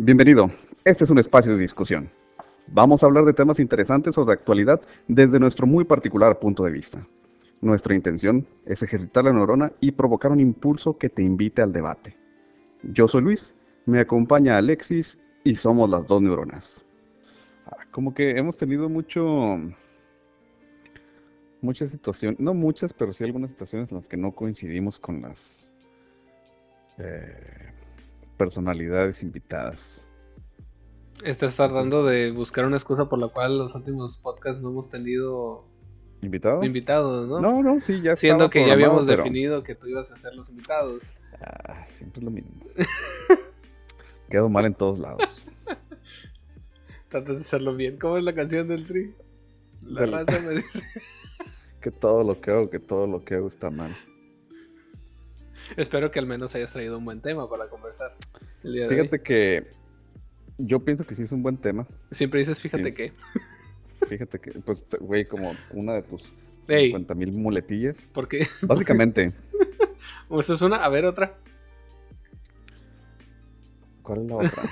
Bienvenido. 0.00 0.48
Este 0.84 1.02
es 1.02 1.10
un 1.10 1.18
espacio 1.18 1.52
de 1.56 1.60
discusión. 1.60 2.08
Vamos 2.68 3.02
a 3.02 3.06
hablar 3.06 3.24
de 3.24 3.32
temas 3.32 3.58
interesantes 3.58 4.16
o 4.16 4.24
de 4.24 4.32
actualidad 4.32 4.80
desde 5.08 5.40
nuestro 5.40 5.66
muy 5.66 5.82
particular 5.82 6.38
punto 6.38 6.62
de 6.62 6.70
vista. 6.70 7.04
Nuestra 7.60 7.96
intención 7.96 8.46
es 8.64 8.80
ejercitar 8.84 9.24
la 9.24 9.32
neurona 9.32 9.72
y 9.80 9.90
provocar 9.90 10.30
un 10.30 10.38
impulso 10.38 10.96
que 10.96 11.08
te 11.08 11.24
invite 11.24 11.62
al 11.62 11.72
debate. 11.72 12.16
Yo 12.84 13.08
soy 13.08 13.22
Luis, 13.22 13.56
me 13.86 13.98
acompaña 13.98 14.56
Alexis 14.56 15.20
y 15.42 15.56
somos 15.56 15.90
las 15.90 16.06
dos 16.06 16.22
neuronas. 16.22 16.84
Ah, 17.66 17.78
Como 17.90 18.14
que 18.14 18.38
hemos 18.38 18.56
tenido 18.56 18.88
mucho, 18.88 19.58
muchas 21.60 21.90
situaciones, 21.90 22.38
no 22.38 22.54
muchas, 22.54 22.92
pero 22.92 23.12
sí 23.12 23.24
algunas 23.24 23.50
situaciones 23.50 23.90
en 23.90 23.96
las 23.96 24.06
que 24.06 24.16
no 24.16 24.30
coincidimos 24.30 25.00
con 25.00 25.22
las 25.22 25.72
eh, 26.98 27.72
personalidades 28.38 29.22
invitadas. 29.22 30.08
Estás 31.24 31.56
tratando 31.56 32.04
de 32.04 32.30
buscar 32.30 32.64
una 32.64 32.76
excusa 32.76 33.08
por 33.08 33.18
la 33.18 33.28
cual 33.28 33.58
los 33.58 33.74
últimos 33.74 34.16
podcasts 34.16 34.62
no 34.62 34.70
hemos 34.70 34.88
tenido 34.88 35.66
¿Invitado? 36.22 36.62
invitados, 36.64 37.28
¿no? 37.28 37.40
No, 37.40 37.62
no, 37.62 37.80
sí, 37.80 38.00
ya 38.00 38.14
Siendo 38.16 38.48
que 38.48 38.66
ya 38.66 38.72
habíamos 38.72 39.04
pero- 39.04 39.18
definido 39.22 39.62
que 39.64 39.74
tú 39.74 39.88
ibas 39.88 40.10
a 40.12 40.16
ser 40.16 40.34
los 40.34 40.48
invitados. 40.48 41.12
Ah, 41.42 41.84
siempre 41.86 42.20
es 42.20 42.24
lo 42.24 42.30
mismo. 42.30 42.52
Quedo 44.30 44.48
mal 44.48 44.64
en 44.66 44.74
todos 44.74 44.98
lados. 44.98 45.44
Tratas 47.08 47.36
de 47.36 47.40
hacerlo 47.40 47.74
bien. 47.74 47.98
¿Cómo 47.98 48.16
es 48.18 48.24
la 48.24 48.34
canción 48.34 48.68
del 48.68 48.86
tri? 48.86 49.14
La 49.82 50.06
raza 50.06 50.38
me 50.40 50.50
dice. 50.54 50.82
Que 51.80 51.92
todo 51.92 52.24
lo 52.24 52.40
que 52.40 52.50
hago, 52.50 52.68
que 52.70 52.80
todo 52.80 53.06
lo 53.06 53.24
que 53.24 53.36
hago 53.36 53.46
está 53.46 53.70
mal. 53.70 53.96
Espero 55.76 56.10
que 56.10 56.18
al 56.18 56.26
menos 56.26 56.54
hayas 56.54 56.72
traído 56.72 56.98
un 56.98 57.04
buen 57.04 57.20
tema 57.20 57.48
para 57.48 57.68
conversar. 57.68 58.14
El 58.64 58.72
día 58.72 58.82
de 58.82 58.88
hoy. 58.88 58.94
Fíjate 58.96 59.22
que 59.22 59.66
yo 60.58 60.80
pienso 60.80 61.04
que 61.06 61.14
sí 61.14 61.22
es 61.22 61.32
un 61.32 61.42
buen 61.42 61.56
tema. 61.56 61.86
Siempre 62.10 62.40
dices, 62.40 62.60
fíjate 62.60 62.90
Sí. 62.90 62.96
que. 62.96 63.12
Fíjate 64.08 64.38
que, 64.38 64.52
pues, 64.52 64.84
güey, 65.00 65.24
como 65.26 65.54
una 65.72 65.94
de 65.94 66.02
tus 66.02 66.32
Ey. 66.68 66.86
50 66.86 67.14
mil 67.14 67.32
muletillas. 67.32 68.06
Porque. 68.12 68.46
Básicamente, 68.62 69.32
Esa 70.38 70.54
es 70.54 70.62
una, 70.62 70.76
a 70.84 70.88
ver 70.88 71.04
otra. 71.04 71.34
¿cuál 74.02 74.20
es 74.22 74.26
la 74.28 74.36
otra? 74.36 74.62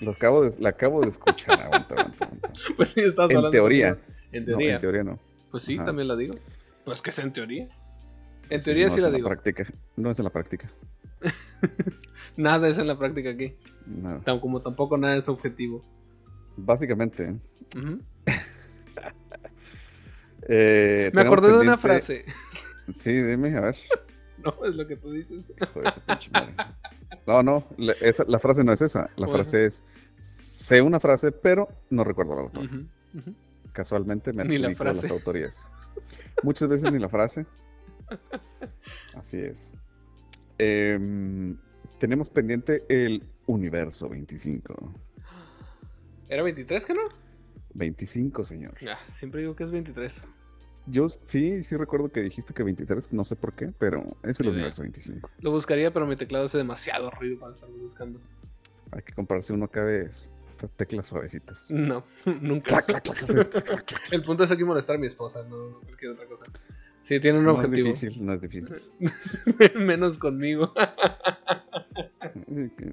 Lo 0.00 0.12
acabo 0.12 0.42
de, 0.44 0.54
la 0.60 0.68
acabo 0.70 1.00
de 1.02 1.08
escuchar. 1.08 1.60
Aguanta, 1.60 1.94
aguanta, 1.94 2.24
aguanta. 2.24 2.52
Pues 2.76 2.90
sí, 2.90 3.00
estás 3.00 3.30
En 3.30 3.36
hablando. 3.38 3.50
teoría. 3.50 3.94
conmigo. 3.96 4.12
En 4.32 4.42
No, 4.42 4.46
teoría. 4.46 4.74
en 4.76 4.80
teoría 4.80 5.02
no. 5.04 5.18
Pues 5.50 5.62
sí, 5.64 5.74
Ajá. 5.76 5.84
también 5.86 6.08
la 6.08 6.16
digo. 6.16 6.34
Pues 6.84 7.02
que 7.02 7.10
es 7.10 7.18
en 7.18 7.32
teoría. 7.32 7.68
En 8.50 8.62
teoría 8.62 8.86
no 8.86 8.92
sí 8.92 8.98
es 8.98 9.02
la 9.02 9.08
en 9.08 9.14
digo. 9.16 9.28
práctica. 9.28 9.66
No 9.96 10.10
es 10.10 10.18
en 10.18 10.24
la 10.24 10.30
práctica. 10.30 10.70
Nada 12.36 12.68
es 12.68 12.78
en 12.78 12.86
la 12.86 12.96
práctica 12.98 13.30
aquí. 13.30 13.56
No. 13.86 14.20
Tan 14.20 14.38
como 14.40 14.60
tampoco 14.62 14.96
nada 14.96 15.16
es 15.16 15.28
objetivo. 15.28 15.80
Básicamente. 16.56 17.34
Eh, 20.50 21.10
Me 21.12 21.20
acordé 21.22 21.52
de 21.52 21.58
una 21.60 21.76
frase. 21.76 22.24
Sí, 23.00 23.12
dime, 23.12 23.54
a 23.54 23.60
ver. 23.60 23.76
No, 24.42 24.54
es 24.64 24.74
lo 24.74 24.86
que 24.86 24.96
tú 24.96 25.10
dices. 25.10 25.52
No, 27.26 27.42
no, 27.42 27.66
la, 27.76 27.92
esa- 28.00 28.24
la 28.26 28.38
frase 28.38 28.64
no 28.64 28.72
es 28.72 28.80
esa. 28.80 29.10
La 29.16 29.26
Bueno. 29.26 29.32
frase 29.44 29.66
es. 29.66 29.82
Sé 30.40 30.80
una 30.80 30.98
frase, 31.00 31.30
pero 31.30 31.68
no 31.90 32.02
recuerdo 32.02 32.34
la 32.34 32.40
autor. 32.42 32.66
Casualmente 33.72 34.32
me 34.32 34.44
Ni 34.44 34.56
la 34.56 34.68
adjudico 34.68 34.84
las 34.84 34.98
frase. 35.00 35.12
autorías. 35.12 35.66
Muchas 36.42 36.66
veces 36.70 36.90
ni 36.90 36.98
la 36.98 37.10
frase. 37.10 37.44
Así 39.14 39.38
es. 39.38 39.74
Em, 40.58 41.56
tenemos 41.98 42.30
pendiente 42.30 42.84
el 42.88 43.22
universo 43.46 44.08
25. 44.08 44.74
¿Era 46.28 46.42
23 46.42 46.84
que 46.84 46.94
no? 46.94 47.02
25, 47.74 48.44
señor. 48.44 48.74
Ah, 48.88 48.98
siempre 49.10 49.40
digo 49.40 49.54
que 49.54 49.64
es 49.64 49.70
23. 49.70 50.24
Yo 50.86 51.08
sí, 51.08 51.62
sí 51.64 51.76
recuerdo 51.76 52.08
que 52.08 52.22
dijiste 52.22 52.54
que 52.54 52.62
23, 52.62 53.12
no 53.12 53.24
sé 53.24 53.36
por 53.36 53.52
qué, 53.52 53.72
pero 53.78 54.02
es 54.22 54.40
el 54.40 54.48
universo 54.48 54.82
25. 54.82 55.30
Lo 55.40 55.50
buscaría, 55.50 55.92
pero 55.92 56.06
mi 56.06 56.16
teclado 56.16 56.46
hace 56.46 56.58
demasiado 56.58 57.10
ruido 57.10 57.38
para 57.38 57.52
estarlo 57.52 57.76
buscando. 57.76 58.20
Hay 58.92 59.02
que 59.02 59.12
comprarse 59.12 59.52
uno 59.52 59.66
acá 59.66 59.84
de 59.84 60.10
teclas 60.76 61.06
suavecitas. 61.06 61.70
No, 61.70 62.04
nunca. 62.40 62.84
El 64.10 64.22
punto 64.22 64.44
es 64.44 64.50
aquí 64.50 64.64
molestar 64.64 64.96
a 64.96 64.98
mi 64.98 65.06
esposa, 65.06 65.44
no 65.44 65.70
no 65.70 65.80
cualquier 65.80 66.12
otra 66.12 66.26
cosa. 66.26 66.52
Sí, 67.08 67.18
tiene 67.20 67.38
un 67.38 67.46
No 67.46 67.52
es 67.52 67.64
objetivo. 67.64 67.88
difícil, 67.88 68.26
no 68.26 68.34
es 68.34 68.40
difícil. 68.42 68.82
Menos 69.76 70.18
conmigo. 70.18 70.74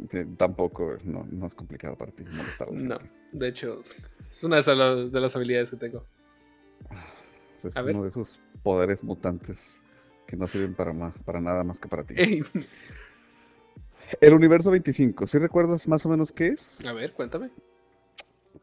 Sí, 0.09 0.20
tampoco, 0.38 0.98
no, 1.03 1.28
no 1.30 1.48
es 1.48 1.53
complicado 1.53 1.98
para 1.98 2.14
ti 2.14 2.24
No, 2.72 2.98
de 3.34 3.48
hecho, 3.50 3.81
es 4.31 4.42
una 4.42 4.62
de 4.62 4.76
las, 4.78 5.12
de 5.12 5.20
las 5.20 5.36
habilidades 5.36 5.70
que 5.70 5.76
tengo. 5.76 6.06
Es 7.62 7.76
A 7.76 7.81
ver. 7.81 7.94
uno 7.94 8.03
de 8.03 8.09
esos 8.09 8.40
poderes 8.64 9.03
mutantes 9.03 9.81
que 10.28 10.38
no 10.38 10.47
sirven 10.47 10.76
para, 10.76 10.94
más, 10.94 11.14
para 11.26 11.42
nada 11.42 11.66
más 11.66 11.78
que 11.78 11.90
para 11.90 12.06
ti. 12.06 12.14
Ey, 12.16 12.42
El 14.22 14.34
universo 14.34 14.72
25, 14.72 15.28
¿sí 15.28 15.40
recuerdas 15.40 15.90
más 15.90 16.06
o 16.06 16.09
menos 16.09 16.32
qué 16.32 16.47
es? 16.47 16.86
a 16.86 16.94
ver, 16.94 17.12
cuéntame. 17.12 17.50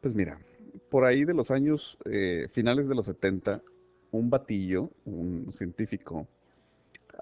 Pues 0.00 0.14
mira, 0.14 0.38
por 0.88 1.04
ahí 1.04 1.26
de 1.26 1.34
los 1.34 1.50
años 1.50 1.98
eh, 2.06 2.48
finales 2.52 2.88
de 2.88 2.94
los 2.94 3.04
70, 3.04 3.60
un 4.12 4.30
batillo, 4.30 4.90
un 5.04 5.52
científico, 5.52 6.26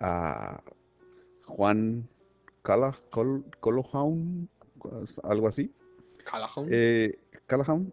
a 0.01 0.63
Juan 1.47 2.07
Cala, 2.63 2.97
Col- 3.11 3.45
Colohan, 3.61 4.49
algo 5.25 5.49
así, 5.49 5.73
Callahan. 6.25 6.67
eh, 6.71 7.19
Callahan. 7.47 7.93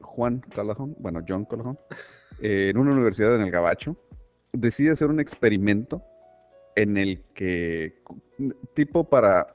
Juan 0.00 0.40
Callahan, 0.40 0.94
bueno, 0.98 1.20
John 1.26 1.44
Callahan, 1.44 1.78
eh, 2.42 2.70
en 2.70 2.78
una 2.78 2.92
universidad 2.92 3.34
en 3.36 3.42
el 3.42 3.50
Gabacho, 3.50 3.96
decide 4.52 4.90
hacer 4.90 5.08
un 5.08 5.20
experimento 5.20 6.02
en 6.76 6.96
el 6.96 7.22
que, 7.34 8.02
tipo 8.74 9.04
para 9.04 9.46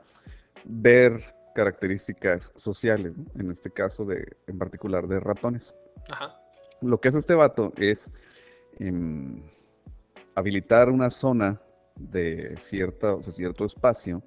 ver 0.66 1.34
características 1.56 2.52
sociales, 2.56 3.18
¿no? 3.18 3.26
en 3.42 3.52
este 3.52 3.72
caso 3.72 4.06
de, 4.06 4.38
en 4.48 4.58
particular 4.58 5.08
de 5.08 5.20
ratones. 5.20 5.74
Ajá. 6.10 6.40
Lo 6.82 7.00
que 7.00 7.10
hace 7.10 7.20
este 7.20 7.34
vato 7.34 7.74
es 7.78 8.12
em, 8.80 9.42
habilitar 10.36 10.90
una 10.90 11.10
zona 11.10 11.62
de 11.96 12.56
cierta, 12.60 13.16
o 13.16 13.24
sea, 13.24 13.34
cierto 13.34 13.66
espacio 13.66 14.22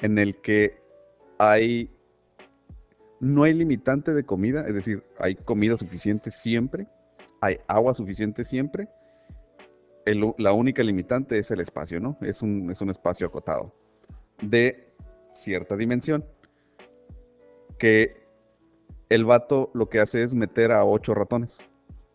en 0.00 0.18
el 0.18 0.40
que 0.40 0.78
hay 1.38 1.90
no 3.20 3.42
hay 3.44 3.52
limitante 3.52 4.14
de 4.14 4.24
comida, 4.24 4.66
es 4.66 4.74
decir, 4.74 5.04
hay 5.18 5.36
comida 5.36 5.76
suficiente 5.76 6.30
siempre, 6.30 6.86
hay 7.40 7.58
agua 7.68 7.94
suficiente 7.94 8.44
siempre. 8.44 8.88
la 10.38 10.52
única 10.52 10.82
limitante 10.82 11.38
es 11.38 11.50
el 11.50 11.60
espacio, 11.60 12.00
¿no? 12.00 12.16
Es 12.22 12.42
un, 12.42 12.70
es 12.70 12.80
un 12.80 12.90
espacio 12.90 13.26
acotado 13.26 13.74
de 14.40 14.92
cierta 15.32 15.76
dimensión. 15.76 16.24
Que 17.78 18.16
el 19.10 19.24
vato 19.24 19.70
lo 19.74 19.88
que 19.88 20.00
hace 20.00 20.22
es 20.22 20.34
meter 20.34 20.72
a 20.72 20.84
ocho 20.84 21.14
ratones, 21.14 21.60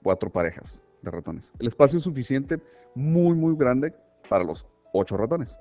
cuatro 0.06 0.30
parejas 0.30 0.84
de 1.02 1.10
ratones. 1.10 1.52
El 1.58 1.66
espacio 1.66 1.98
es 1.98 2.04
suficiente, 2.04 2.62
muy, 2.94 3.36
muy 3.36 3.56
grande 3.58 3.92
para 4.30 4.44
los 4.44 4.68
ocho 4.94 5.18
ratones. 5.18 5.58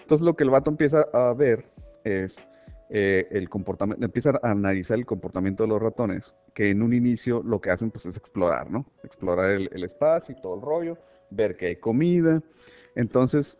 Entonces 0.00 0.26
lo 0.26 0.34
que 0.34 0.42
el 0.42 0.50
vato 0.50 0.70
empieza 0.70 1.06
a 1.12 1.32
ver 1.34 1.64
es 2.02 2.48
eh, 2.90 3.28
el 3.30 3.48
comportamiento, 3.48 4.04
empieza 4.04 4.32
a 4.42 4.50
analizar 4.50 4.98
el 4.98 5.06
comportamiento 5.06 5.62
de 5.62 5.68
los 5.68 5.80
ratones, 5.80 6.34
que 6.52 6.70
en 6.70 6.82
un 6.82 6.92
inicio 6.92 7.40
lo 7.44 7.60
que 7.60 7.70
hacen 7.70 7.92
pues 7.92 8.06
es 8.06 8.16
explorar, 8.16 8.72
¿no? 8.72 8.86
Explorar 9.04 9.52
el, 9.52 9.70
el 9.72 9.84
espacio 9.84 10.34
y 10.36 10.42
todo 10.42 10.56
el 10.56 10.62
rollo, 10.62 10.98
ver 11.30 11.56
que 11.56 11.66
hay 11.66 11.76
comida. 11.76 12.42
Entonces, 12.96 13.56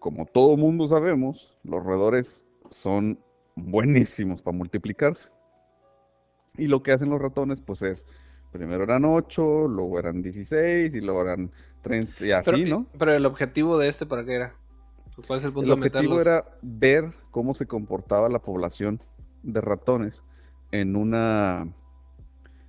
como 0.00 0.26
todo 0.26 0.56
mundo 0.56 0.88
sabemos, 0.88 1.56
los 1.62 1.84
roedores 1.84 2.44
son 2.68 3.20
buenísimos 3.54 4.42
para 4.42 4.56
multiplicarse. 4.56 5.28
Y 6.56 6.66
lo 6.66 6.82
que 6.82 6.90
hacen 6.90 7.10
los 7.10 7.22
ratones 7.22 7.60
pues 7.60 7.82
es, 7.82 8.04
primero 8.52 8.84
eran 8.84 9.04
8, 9.04 9.68
luego 9.68 9.98
eran 9.98 10.22
16 10.22 10.94
y 10.94 11.00
luego 11.00 11.22
eran 11.22 11.50
30 11.82 12.26
y 12.26 12.32
así, 12.32 12.50
Pero, 12.50 12.58
¿no? 12.68 12.86
pero 12.98 13.14
el 13.14 13.26
objetivo 13.26 13.78
de 13.78 13.88
este, 13.88 14.06
¿para 14.06 14.24
qué 14.24 14.34
era? 14.34 14.54
¿Cuál 15.26 15.38
es 15.40 15.44
el 15.44 15.52
punto 15.52 15.72
El 15.74 15.80
de 15.80 15.86
objetivo 15.86 16.14
meterlos? 16.14 16.26
era 16.26 16.44
ver 16.62 17.12
cómo 17.30 17.54
se 17.54 17.66
comportaba 17.66 18.28
la 18.28 18.38
población 18.38 19.00
de 19.42 19.60
ratones 19.60 20.22
en 20.70 20.96
una 20.96 21.66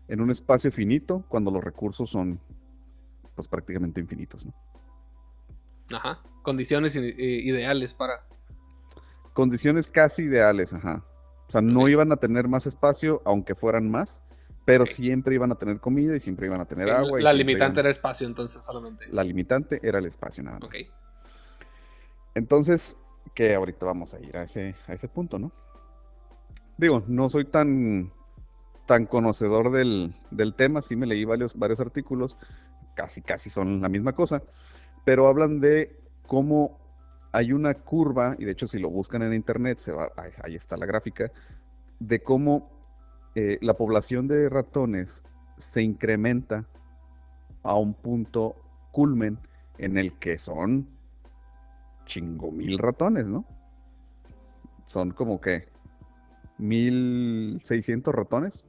en 0.08 0.20
un 0.22 0.32
espacio 0.32 0.72
finito 0.72 1.24
cuando 1.30 1.52
los 1.52 1.64
recursos 1.64 2.10
son 2.10 2.40
pues 3.36 3.48
prácticamente 3.48 4.00
infinitos, 4.02 4.46
¿no? 4.46 4.54
Ajá. 5.96 6.20
Condiciones 6.42 6.96
ideales 6.96 7.94
para. 7.94 8.26
Condiciones 9.34 9.88
casi 9.88 10.24
ideales, 10.24 10.74
ajá. 10.74 11.04
O 11.48 11.52
sea, 11.52 11.62
no 11.62 11.88
iban 11.88 12.12
a 12.12 12.18
tener 12.18 12.48
más 12.48 12.66
espacio 12.68 13.22
aunque 13.26 13.56
fueran 13.56 13.90
más, 13.90 14.23
pero 14.66 14.84
Ok. 14.84 14.90
siempre 14.90 15.36
iban 15.36 15.52
a 15.52 15.56
tener 15.56 15.80
comida 15.80 16.16
y 16.16 16.20
siempre 16.20 16.48
iban 16.48 16.62
a 16.62 16.66
tener 16.66 16.88
la 16.88 17.00
agua. 17.00 17.20
y 17.20 17.24
la 17.24 17.34
limitante 17.34 17.80
iban- 17.80 17.86
era 17.86 17.90
espacio, 17.90 18.28
entonces 18.28 18.64
solamente. 18.64 19.06
La 19.12 19.24
limitante 19.24 19.80
era 19.84 20.00
el 20.00 20.06
espacio 20.06 20.44
nada 20.44 20.60
más. 20.60 20.68
Ok. 20.70 20.76
Entonces, 22.36 22.98
que 23.36 23.54
ahorita 23.54 23.86
vamos 23.86 24.14
a 24.14 24.20
ir 24.20 24.36
a 24.38 24.44
ese, 24.44 24.76
a 24.88 24.94
ese 24.94 25.08
punto, 25.08 25.38
¿no? 25.40 25.52
Digo, 26.78 27.04
no 27.08 27.30
soy 27.30 27.46
tan, 27.46 28.12
tan 28.88 29.06
conocedor 29.06 29.72
del, 29.72 30.16
del 30.32 30.56
tema, 30.56 30.82
sí 30.82 30.96
me 30.96 31.06
leí 31.06 31.24
varios, 31.26 31.58
varios 31.58 31.80
artículos, 31.80 32.38
casi, 32.96 33.22
casi 33.22 33.50
son 33.50 33.82
la 33.82 33.90
misma 33.90 34.14
cosa, 34.14 34.42
pero 35.06 35.28
hablan 35.28 35.60
de 35.60 35.96
cómo 36.28 36.80
hay 37.32 37.52
una 37.52 37.74
curva, 37.76 38.36
y 38.40 38.46
de 38.46 38.52
hecho 38.52 38.68
si 38.68 38.80
lo 38.80 38.90
buscan 38.90 39.22
en 39.24 39.34
internet, 39.34 39.80
se 39.80 39.92
va, 39.92 40.12
ahí, 40.44 40.56
está 40.56 40.78
la 40.78 40.86
gráfica, 40.86 41.32
de 42.00 42.22
cómo 42.22 42.83
eh, 43.36 43.58
la 43.62 43.74
población 43.76 44.28
de 44.28 44.50
ratones 44.50 45.24
se 45.58 45.82
incrementa 45.82 46.68
a 47.64 47.76
un 47.76 47.94
punto 47.94 48.56
culmen 48.92 49.40
en 49.78 49.98
el 49.98 50.14
que 50.20 50.38
son 50.38 50.88
chingo 52.06 52.52
mil 52.52 52.78
ratones, 52.78 53.26
¿no? 53.26 53.46
Son 54.86 55.12
como 55.12 55.40
que 55.42 55.68
1600 56.58 58.14
ratones. 58.14 58.64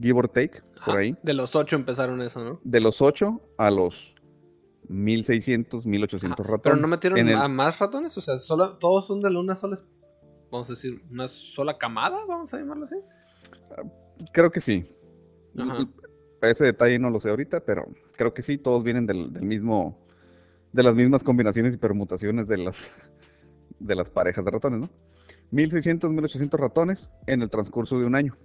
Give 0.00 0.18
or 0.18 0.28
take, 0.28 0.62
por 0.84 0.98
ahí. 0.98 1.16
De 1.22 1.32
los 1.32 1.54
ocho 1.54 1.76
empezaron 1.76 2.20
eso, 2.22 2.42
¿no? 2.42 2.60
De 2.64 2.80
los 2.80 3.00
ocho 3.00 3.40
a 3.56 3.70
los 3.70 4.14
1600, 4.88 5.86
1800 5.86 6.38
ratones. 6.38 6.62
Pero 6.62 6.76
no 6.76 6.88
metieron 6.88 7.28
a 7.28 7.48
más 7.48 7.78
ratones, 7.78 8.16
o 8.16 8.20
sea, 8.20 8.38
solo, 8.38 8.78
todos 8.78 9.06
son 9.06 9.20
de 9.20 9.28
una 9.28 9.54
sola, 9.54 9.76
vamos 10.52 10.68
a 10.68 10.74
decir, 10.74 11.02
una 11.10 11.26
sola 11.26 11.78
camada, 11.78 12.18
vamos 12.28 12.52
a 12.52 12.58
llamarlo 12.58 12.84
así. 12.84 12.96
Creo 14.32 14.52
que 14.52 14.60
sí. 14.60 14.86
Ese 16.42 16.64
detalle 16.64 16.98
no 16.98 17.08
lo 17.08 17.18
sé 17.18 17.30
ahorita, 17.30 17.60
pero 17.60 17.86
creo 18.16 18.34
que 18.34 18.42
sí, 18.42 18.58
todos 18.58 18.84
vienen 18.84 19.06
del, 19.06 19.30
mismo, 19.40 19.98
de 20.72 20.82
las 20.82 20.94
mismas 20.94 21.24
combinaciones 21.24 21.74
y 21.74 21.78
permutaciones 21.78 22.46
de 22.46 22.58
las, 22.58 22.90
de 23.80 23.94
las 23.94 24.10
parejas 24.10 24.44
de 24.44 24.50
ratones, 24.50 24.80
¿no? 24.80 24.90
1600, 25.52 26.10
1800 26.10 26.60
ratones 26.60 27.10
en 27.26 27.40
el 27.42 27.48
transcurso 27.48 27.98
de 27.98 28.04
un 28.04 28.14
año. 28.14 28.36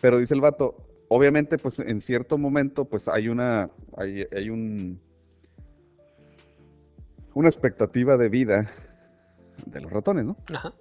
Pero 0.00 0.18
dice 0.18 0.34
el 0.34 0.40
vato, 0.40 0.86
obviamente, 1.08 1.58
pues 1.58 1.80
en 1.80 2.00
cierto 2.00 2.38
momento, 2.38 2.86
pues 2.86 3.08
hay 3.08 3.28
una, 3.28 3.70
hay, 3.96 4.24
hay 4.34 4.48
un, 4.48 5.00
una 7.34 7.48
expectativa 7.48 8.16
de 8.16 8.28
vida 8.28 8.70
de 9.66 9.80
los 9.80 9.90
ratones, 9.90 10.24
¿no? 10.24 10.36
Ajá. 10.52 10.74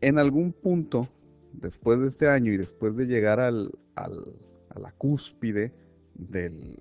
En 0.00 0.18
algún 0.18 0.52
punto, 0.52 1.08
después 1.52 2.00
de 2.00 2.08
este 2.08 2.28
año 2.28 2.52
y 2.52 2.56
después 2.56 2.96
de 2.96 3.06
llegar 3.06 3.40
al, 3.40 3.70
al, 3.94 4.36
a 4.70 4.78
la 4.78 4.92
cúspide 4.92 5.72
del, 6.14 6.80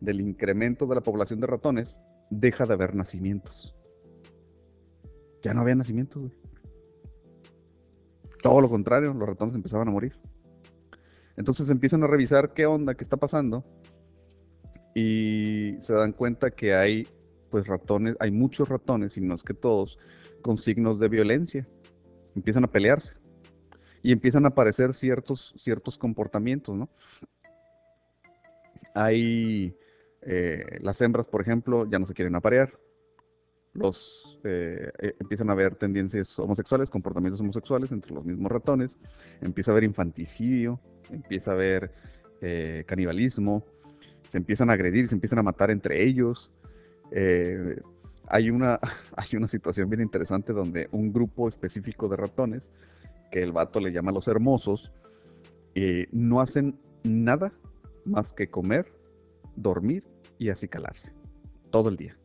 del 0.00 0.20
incremento 0.20 0.86
de 0.86 0.94
la 0.96 1.00
población 1.00 1.40
de 1.40 1.46
ratones, 1.46 2.00
deja 2.30 2.66
de 2.66 2.74
haber 2.74 2.94
nacimientos. 2.94 3.74
Ya 5.42 5.54
no 5.54 5.62
había 5.62 5.74
nacimientos, 5.74 6.22
güey. 6.22 6.34
Todo 8.42 8.60
lo 8.60 8.68
contrario, 8.68 9.14
los 9.14 9.28
ratones 9.28 9.54
empezaban 9.54 9.88
a 9.88 9.90
morir. 9.90 10.18
Entonces 11.36 11.70
empiezan 11.70 12.02
a 12.02 12.06
revisar 12.06 12.52
qué 12.52 12.66
onda, 12.66 12.94
qué 12.94 13.02
está 13.02 13.16
pasando. 13.16 13.64
Y 14.94 15.76
se 15.80 15.94
dan 15.94 16.12
cuenta 16.12 16.50
que 16.50 16.74
hay 16.74 17.08
pues 17.54 17.68
ratones, 17.68 18.16
hay 18.18 18.32
muchos 18.32 18.68
ratones, 18.68 19.16
y 19.16 19.20
no 19.20 19.32
es 19.32 19.44
que 19.44 19.54
todos, 19.54 19.96
con 20.42 20.58
signos 20.58 20.98
de 20.98 21.06
violencia. 21.06 21.68
Empiezan 22.34 22.64
a 22.64 22.66
pelearse. 22.66 23.14
Y 24.02 24.10
empiezan 24.10 24.44
a 24.44 24.48
aparecer 24.48 24.92
ciertos, 24.92 25.54
ciertos 25.56 25.96
comportamientos, 25.96 26.74
¿no? 26.74 26.88
Hay 28.92 29.72
eh, 30.22 30.80
las 30.80 31.00
hembras, 31.00 31.28
por 31.28 31.42
ejemplo, 31.42 31.88
ya 31.88 32.00
no 32.00 32.06
se 32.06 32.14
quieren 32.14 32.34
aparear. 32.34 32.76
Los 33.72 34.40
eh, 34.42 34.90
eh, 34.98 35.14
empiezan 35.20 35.48
a 35.48 35.52
haber 35.52 35.76
tendencias 35.76 36.36
homosexuales, 36.40 36.90
comportamientos 36.90 37.40
homosexuales 37.40 37.92
entre 37.92 38.12
los 38.12 38.24
mismos 38.24 38.50
ratones. 38.50 38.98
Empieza 39.40 39.70
a 39.70 39.74
haber 39.74 39.84
infanticidio, 39.84 40.80
empieza 41.08 41.52
a 41.52 41.54
haber 41.54 41.92
canibalismo, 42.86 43.64
se 44.24 44.38
empiezan 44.38 44.68
a 44.68 44.72
agredir, 44.72 45.06
se 45.08 45.14
empiezan 45.14 45.38
a 45.38 45.44
matar 45.44 45.70
entre 45.70 46.02
ellos. 46.02 46.52
Eh, 47.14 47.80
hay, 48.28 48.50
una, 48.50 48.78
situación 49.48 49.88
bien 49.88 50.02
interesante 50.02 50.52
donde 50.52 50.88
un 50.92 51.12
grupo 51.12 51.48
específico 51.48 52.08
de 52.08 52.16
ratones, 52.16 52.68
que 53.30 53.42
el 53.42 53.52
vato 53.52 53.80
le 53.80 53.92
llama 53.92 54.12
los 54.12 54.28
hermosos, 54.28 54.92
eh, 55.74 56.06
no 56.12 56.40
hacen 56.40 56.78
nada 57.02 57.52
más 58.04 58.32
que 58.32 58.48
comer, 58.48 58.92
dormir 59.56 60.04
y 60.38 60.50
acicalarse. 60.50 61.12
Todo 61.70 61.88
el 61.88 61.96
día. 61.96 62.16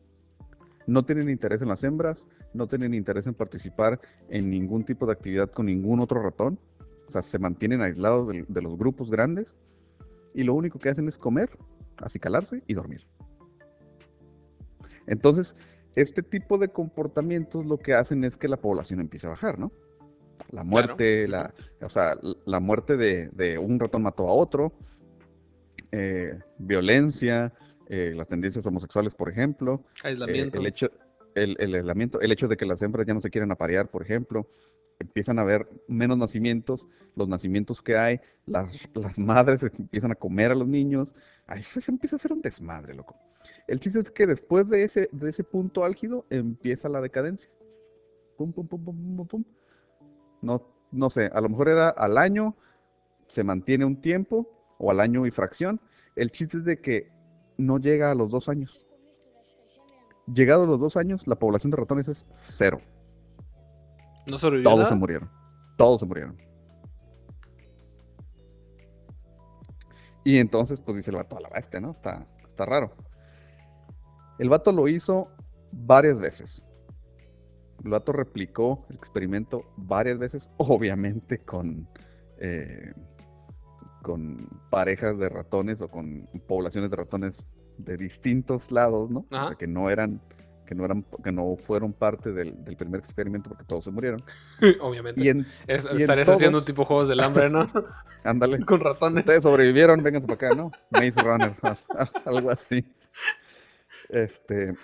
No 0.86 1.04
tienen 1.04 1.28
interés 1.28 1.62
en 1.62 1.68
las 1.68 1.84
hembras, 1.84 2.26
no 2.54 2.66
tienen 2.66 2.94
interés 2.94 3.26
en 3.26 3.34
participar 3.34 4.00
en 4.28 4.50
ningún 4.50 4.84
tipo 4.84 5.06
de 5.06 5.12
actividad 5.12 5.50
con 5.50 5.66
ningún 5.66 6.00
otro 6.00 6.22
ratón. 6.22 6.58
O 7.08 7.10
sea, 7.10 7.22
se 7.22 7.38
mantienen 7.38 7.82
aislados 7.82 8.28
de 8.28 8.62
los 8.62 8.76
grupos 8.76 9.10
grandes 9.10 9.56
y 10.34 10.44
lo 10.44 10.54
único 10.54 10.78
que 10.78 10.88
hacen 10.88 11.08
es 11.08 11.18
comer, 11.18 11.50
acicalarse 11.98 12.62
y 12.66 12.74
dormir. 12.74 13.06
Entonces, 15.10 15.56
este 15.96 16.22
tipo 16.22 16.56
de 16.56 16.68
comportamientos 16.68 17.66
lo 17.66 17.78
que 17.78 17.94
hacen 17.94 18.22
es 18.22 18.36
que 18.36 18.48
la 18.48 18.56
población 18.56 19.00
empiece 19.00 19.26
a 19.26 19.30
bajar, 19.30 19.58
¿no? 19.58 19.72
La 20.52 20.62
muerte, 20.62 21.26
la, 21.28 21.52
o 21.82 21.88
sea, 21.88 22.16
la 22.46 22.60
muerte 22.60 22.96
de, 22.96 23.58
un 23.58 23.78
ratón 23.78 24.02
mató 24.02 24.28
a 24.28 24.32
otro, 24.32 24.72
eh, 25.90 26.38
violencia, 26.58 27.52
eh, 27.88 28.14
las 28.16 28.28
tendencias 28.28 28.64
homosexuales, 28.64 29.14
por 29.14 29.28
ejemplo. 29.28 29.84
Aislamiento. 30.04 30.58
Eh, 30.58 30.60
el, 30.60 30.66
hecho, 30.68 30.90
el, 31.34 31.74
aislamiento, 31.74 32.20
el 32.20 32.30
hecho 32.30 32.46
de 32.46 32.56
que 32.56 32.64
las 32.64 32.80
hembras 32.80 33.04
ya 33.04 33.12
no 33.12 33.20
se 33.20 33.30
quieren 33.30 33.50
aparear, 33.50 33.90
por 33.90 34.02
ejemplo. 34.02 34.48
Empiezan 35.00 35.40
a 35.40 35.42
haber 35.42 35.68
menos 35.88 36.18
nacimientos, 36.18 36.86
los 37.16 37.26
nacimientos 37.26 37.82
que 37.82 37.96
hay, 37.96 38.20
las, 38.46 38.88
las 38.94 39.18
madres 39.18 39.62
empiezan 39.78 40.12
a 40.12 40.14
comer 40.14 40.52
a 40.52 40.54
los 40.54 40.68
niños. 40.68 41.16
Ahí 41.48 41.64
se 41.64 41.80
empieza 41.90 42.14
a 42.14 42.18
hacer 42.18 42.32
un 42.32 42.42
desmadre, 42.42 42.94
loco. 42.94 43.16
El 43.70 43.78
chiste 43.78 44.00
es 44.00 44.10
que 44.10 44.26
después 44.26 44.68
de 44.68 44.82
ese, 44.82 45.08
de 45.12 45.30
ese 45.30 45.44
punto 45.44 45.84
álgido 45.84 46.26
empieza 46.28 46.88
la 46.88 47.00
decadencia. 47.00 47.48
Pum, 48.36 48.52
pum, 48.52 48.66
pum, 48.66 48.84
pum, 48.84 49.16
pum, 49.16 49.26
pum. 49.28 49.44
No, 50.42 50.66
no 50.90 51.08
sé, 51.08 51.30
a 51.32 51.40
lo 51.40 51.48
mejor 51.48 51.68
era 51.68 51.88
al 51.88 52.18
año, 52.18 52.56
se 53.28 53.44
mantiene 53.44 53.84
un 53.84 54.00
tiempo, 54.00 54.48
o 54.76 54.90
al 54.90 54.98
año 54.98 55.24
y 55.24 55.30
fracción. 55.30 55.80
El 56.16 56.32
chiste 56.32 56.56
es 56.56 56.64
de 56.64 56.80
que 56.80 57.12
no 57.58 57.78
llega 57.78 58.10
a 58.10 58.16
los 58.16 58.28
dos 58.32 58.48
años. 58.48 58.84
Llegado 60.26 60.64
a 60.64 60.66
los 60.66 60.80
dos 60.80 60.96
años, 60.96 61.28
la 61.28 61.36
población 61.36 61.70
de 61.70 61.76
ratones 61.76 62.08
es 62.08 62.26
cero. 62.32 62.80
¿No 64.26 64.36
Todos 64.64 64.88
se 64.88 64.94
murieron. 64.96 65.30
Todos 65.76 66.00
se 66.00 66.06
murieron. 66.06 66.36
Y 70.24 70.38
entonces, 70.38 70.80
pues 70.80 70.96
dice 70.96 71.12
el 71.12 71.18
vato 71.18 71.36
a 71.36 71.40
la 71.40 71.50
bestia, 71.50 71.80
¿no? 71.80 71.92
Está, 71.92 72.26
está 72.48 72.66
raro. 72.66 72.96
El 74.40 74.48
vato 74.48 74.72
lo 74.72 74.88
hizo 74.88 75.28
varias 75.70 76.18
veces. 76.18 76.64
El 77.84 77.90
vato 77.90 78.12
replicó 78.12 78.86
el 78.88 78.96
experimento 78.96 79.70
varias 79.76 80.18
veces, 80.18 80.50
obviamente 80.56 81.38
con, 81.40 81.86
eh, 82.38 82.94
con 84.02 84.48
parejas 84.70 85.18
de 85.18 85.28
ratones 85.28 85.82
o 85.82 85.88
con 85.88 86.26
poblaciones 86.48 86.90
de 86.90 86.96
ratones 86.96 87.46
de 87.76 87.98
distintos 87.98 88.72
lados, 88.72 89.10
¿no? 89.10 89.26
O 89.30 89.48
sea, 89.48 89.56
que 89.58 89.66
no 89.66 89.90
eran 89.90 90.22
que 90.64 90.74
no 90.74 90.84
eran 90.84 91.04
que 91.22 91.32
no 91.32 91.56
fueron 91.56 91.92
parte 91.92 92.32
del, 92.32 92.54
primer 92.78 93.00
experimento 93.00 93.50
porque 93.50 93.64
todos 93.64 93.84
se 93.84 93.90
murieron. 93.90 94.22
Obviamente. 94.80 95.20
Y 95.20 95.28
estarías 95.66 96.28
haciendo 96.28 96.64
tipo 96.64 96.86
juegos 96.86 97.08
del 97.08 97.20
hambre, 97.20 97.50
¿no? 97.50 97.68
Ándale. 98.24 98.64
Con 98.64 98.80
ratones. 98.80 99.20
Ustedes 99.20 99.42
sobrevivieron, 99.42 100.02
vengan 100.02 100.22
para 100.22 100.34
acá, 100.34 100.54
¿no? 100.54 100.70
Maze 100.90 101.20
Runner, 101.20 101.54
algo 102.24 102.50
así. 102.50 102.86
Este, 104.12 104.74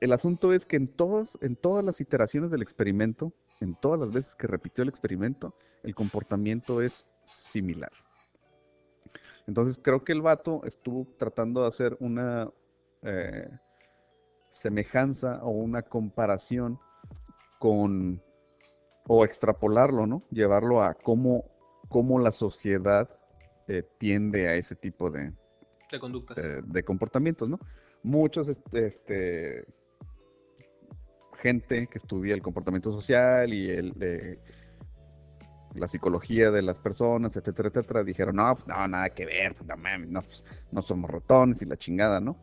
el 0.00 0.12
asunto 0.12 0.52
es 0.52 0.66
que 0.66 0.76
en 0.76 0.88
todas, 0.88 1.38
en 1.40 1.56
todas 1.56 1.84
las 1.84 2.00
iteraciones 2.00 2.50
del 2.50 2.62
experimento, 2.62 3.32
en 3.60 3.74
todas 3.74 4.00
las 4.00 4.10
veces 4.10 4.34
que 4.34 4.46
repitió 4.46 4.82
el 4.82 4.88
experimento, 4.88 5.54
el 5.82 5.94
comportamiento 5.94 6.82
es 6.82 7.08
similar. 7.26 7.92
Entonces 9.46 9.78
creo 9.82 10.04
que 10.04 10.12
el 10.12 10.22
vato 10.22 10.62
estuvo 10.64 11.06
tratando 11.18 11.62
de 11.62 11.68
hacer 11.68 11.96
una 12.00 12.50
eh, 13.02 13.48
semejanza 14.50 15.40
o 15.42 15.50
una 15.50 15.82
comparación 15.82 16.78
con, 17.58 18.22
o 19.06 19.24
extrapolarlo, 19.24 20.06
¿no? 20.06 20.22
Llevarlo 20.30 20.82
a 20.82 20.94
cómo, 20.94 21.44
cómo 21.88 22.18
la 22.18 22.32
sociedad 22.32 23.08
eh, 23.68 23.84
tiende 23.98 24.48
a 24.48 24.54
ese 24.54 24.74
tipo 24.76 25.10
de, 25.10 25.32
de 25.90 26.00
conductas. 26.00 26.38
de 26.64 26.82
comportamientos, 26.82 27.48
¿no? 27.48 27.58
Muchos, 28.02 28.48
este, 28.48 29.64
gente 31.42 31.86
que 31.88 31.98
estudia 31.98 32.34
el 32.34 32.42
comportamiento 32.42 32.92
social 32.92 33.52
y 33.52 33.70
el, 33.70 34.38
la 35.74 35.88
psicología 35.88 36.50
de 36.50 36.62
las 36.62 36.78
personas, 36.78 37.36
etcétera, 37.36 37.68
etcétera, 37.68 38.04
dijeron, 38.04 38.36
no, 38.36 38.54
pues 38.54 38.66
no, 38.66 38.86
nada 38.88 39.10
que 39.10 39.26
ver, 39.26 39.54
pues, 39.54 39.68
no, 39.68 40.22
pues, 40.22 40.44
no, 40.70 40.82
somos 40.82 41.10
ratones 41.10 41.62
y 41.62 41.66
la 41.66 41.76
chingada, 41.76 42.20
¿no? 42.20 42.36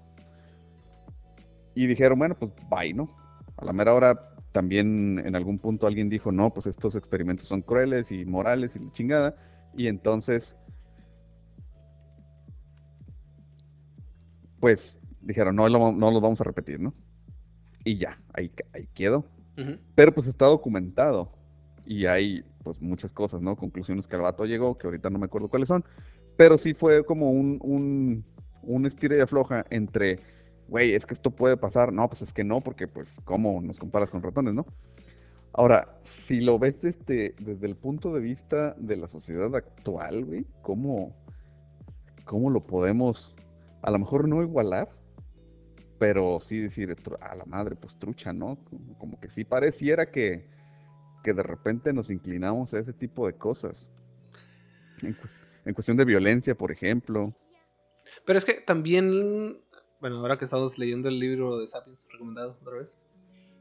Y 1.76 1.88
dijeron, 1.88 2.20
bueno, 2.20 2.36
pues 2.38 2.52
bye, 2.70 2.94
¿no? 2.94 3.16
A 3.58 3.66
la 3.66 3.74
mera 3.74 3.94
hora 3.94 4.36
también 4.52 5.22
en 5.24 5.36
algún 5.36 5.60
punto 5.60 5.88
alguien 5.88 6.10
dijo, 6.10 6.32
no, 6.32 6.52
pues 6.54 6.68
estos 6.68 6.96
experimentos 6.96 7.48
son 7.48 7.62
crueles 7.62 8.12
y 8.12 8.26
morales 8.26 8.76
y 8.76 8.92
chingada. 8.92 9.36
Y 9.76 9.88
entonces, 9.88 10.58
pues 14.60 15.00
dijeron, 15.22 15.56
no, 15.56 15.70
no 15.70 16.12
los 16.12 16.22
vamos 16.22 16.42
a 16.42 16.44
repetir, 16.44 16.80
¿no? 16.80 16.94
Y 17.84 17.98
ya, 17.98 18.20
ahí, 18.34 18.52
ahí 18.74 18.88
quedó. 18.94 19.26
Pero 19.94 20.14
pues 20.14 20.28
está 20.28 20.46
documentado 20.46 21.34
y 21.86 22.06
hay 22.06 22.46
pues 22.64 22.82
muchas 22.82 23.12
cosas, 23.12 23.42
¿no? 23.42 23.58
Conclusiones 23.58 24.08
que 24.08 24.16
el 24.16 24.22
vato 24.22 24.46
llegó, 24.46 24.78
que 24.78 24.88
ahorita 24.88 25.10
no 25.10 25.20
me 25.20 25.26
acuerdo 25.26 25.50
cuáles 25.50 25.68
son, 25.68 25.84
pero 26.38 26.58
sí 26.58 26.74
fue 26.74 27.04
como 27.04 27.32
un, 27.32 27.60
un, 27.62 28.24
un 28.62 28.86
estira 28.86 29.18
y 29.18 29.20
afloja 29.20 29.66
entre, 29.70 30.20
güey, 30.70 30.94
es 30.94 31.06
que 31.06 31.14
esto 31.14 31.32
puede 31.32 31.58
pasar, 31.58 31.92
no, 31.92 32.08
pues 32.08 32.22
es 32.22 32.32
que 32.32 32.46
no, 32.46 32.62
porque 32.62 32.88
pues, 32.88 33.20
¿cómo 33.26 33.62
nos 33.62 33.80
comparas 33.80 34.10
con 34.10 34.24
ratones, 34.24 34.54
no? 34.54 34.66
Ahora, 35.52 36.00
si 36.04 36.42
lo 36.42 36.60
ves 36.60 36.80
desde, 36.80 37.36
desde 37.40 37.68
el 37.68 37.76
punto 37.76 38.14
de 38.14 38.22
vista 38.22 38.76
de 38.78 38.96
la 38.96 39.08
sociedad 39.08 39.54
actual, 39.56 40.24
güey, 40.24 40.46
¿cómo, 40.62 41.16
¿cómo 42.24 42.50
lo 42.50 42.66
podemos, 42.66 43.36
a 43.82 43.92
lo 43.92 44.00
mejor 44.00 44.28
no 44.28 44.42
igualar, 44.44 44.90
pero 46.00 46.40
sí 46.40 46.60
decir, 46.60 46.96
a 47.20 47.36
la 47.36 47.46
madre, 47.46 47.76
pues 47.76 48.00
trucha, 48.00 48.32
¿no? 48.32 48.58
Como, 48.98 49.20
que 49.20 49.30
sí 49.30 49.44
pareciera 49.44 50.10
que, 50.10 50.46
que, 51.24 51.34
de 51.34 51.44
repente 51.44 51.92
nos 51.92 52.10
inclinamos 52.10 52.74
a 52.74 52.80
ese 52.80 52.94
tipo 52.94 53.28
de 53.28 53.34
cosas. 53.34 53.90
En, 55.02 55.74
cuestión 55.74 55.98
de 55.98 56.06
violencia, 56.06 56.56
por 56.56 56.72
ejemplo. 56.72 57.34
Pero 58.26 58.38
es 58.38 58.46
que 58.46 58.56
también, 58.56 59.62
bueno, 60.00 60.18
ahora 60.20 60.38
que 60.38 60.46
estamos 60.46 60.78
leyendo 60.78 61.10
el 61.10 61.20
libro 61.20 61.60
de 61.60 61.68
Sapiens 61.68 62.08
recomendado 62.12 62.58
otra 62.62 62.78
vez, 62.78 62.98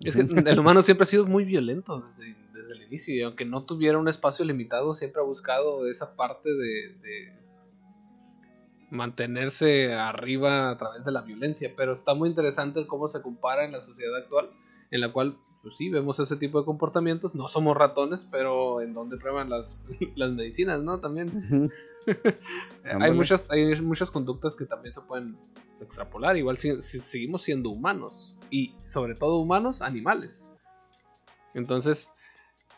es 0.01 0.15
que 0.15 0.23
el 0.23 0.59
humano 0.59 0.81
siempre 0.83 1.03
ha 1.03 1.07
sido 1.07 1.27
muy 1.27 1.45
violento 1.45 2.01
desde, 2.17 2.37
desde, 2.55 2.73
el 2.73 2.83
inicio 2.85 3.15
y 3.15 3.23
aunque 3.23 3.45
no 3.45 3.65
tuviera 3.65 3.99
un 3.99 4.09
espacio 4.09 4.45
limitado, 4.45 4.95
siempre 4.95 5.21
ha 5.21 5.25
buscado 5.25 5.89
esa 5.89 6.15
parte 6.15 6.55
de 6.55 7.33
mantenerse 8.91 9.93
arriba 9.95 10.71
a 10.71 10.77
través 10.77 11.05
de 11.05 11.13
la 11.13 11.23
violencia, 11.23 11.73
pero 11.77 11.93
está 11.93 12.15
muy 12.15 12.29
interesante 12.29 12.87
cómo 12.87 13.09
se 13.09 13.21
compara 13.21 13.65
en 13.65 13.73
la 13.73 13.81
sociedad 13.81 14.17
actual, 14.17 14.51
en 14.91 15.01
la 15.01 15.13
cual, 15.13 15.39
pues 15.63 15.77
sí, 15.77 15.91
vemos 15.91 16.19
ese 16.21 16.37
tipo 16.37 16.59
de 16.59 16.65
comportamientos, 16.65 17.35
no 17.35 17.49
somos 17.49 17.77
ratones, 17.77 18.27
pero 18.31 18.81
en 18.81 18.95
donde 18.95 19.19
prueban 19.19 19.51
las, 19.51 19.81
las 20.17 20.33
medicinas, 20.33 20.83
¿no? 20.83 21.01
También 21.01 21.71
hay, 22.85 23.13
muchas, 23.13 23.51
hay 23.51 23.81
muchas 23.83 24.11
conductas 24.11 24.57
que 24.57 24.65
también 24.65 24.95
se 24.95 25.03
pueden 25.03 25.37
extrapolar, 25.81 26.37
igual 26.37 26.57
si, 26.57 26.81
seguimos 26.81 27.43
siendo 27.43 27.71
humanos, 27.71 28.37
y 28.51 28.75
sobre 28.87 29.15
todo 29.15 29.39
humanos, 29.39 29.83
animales. 29.83 30.47
Entonces, 31.55 32.11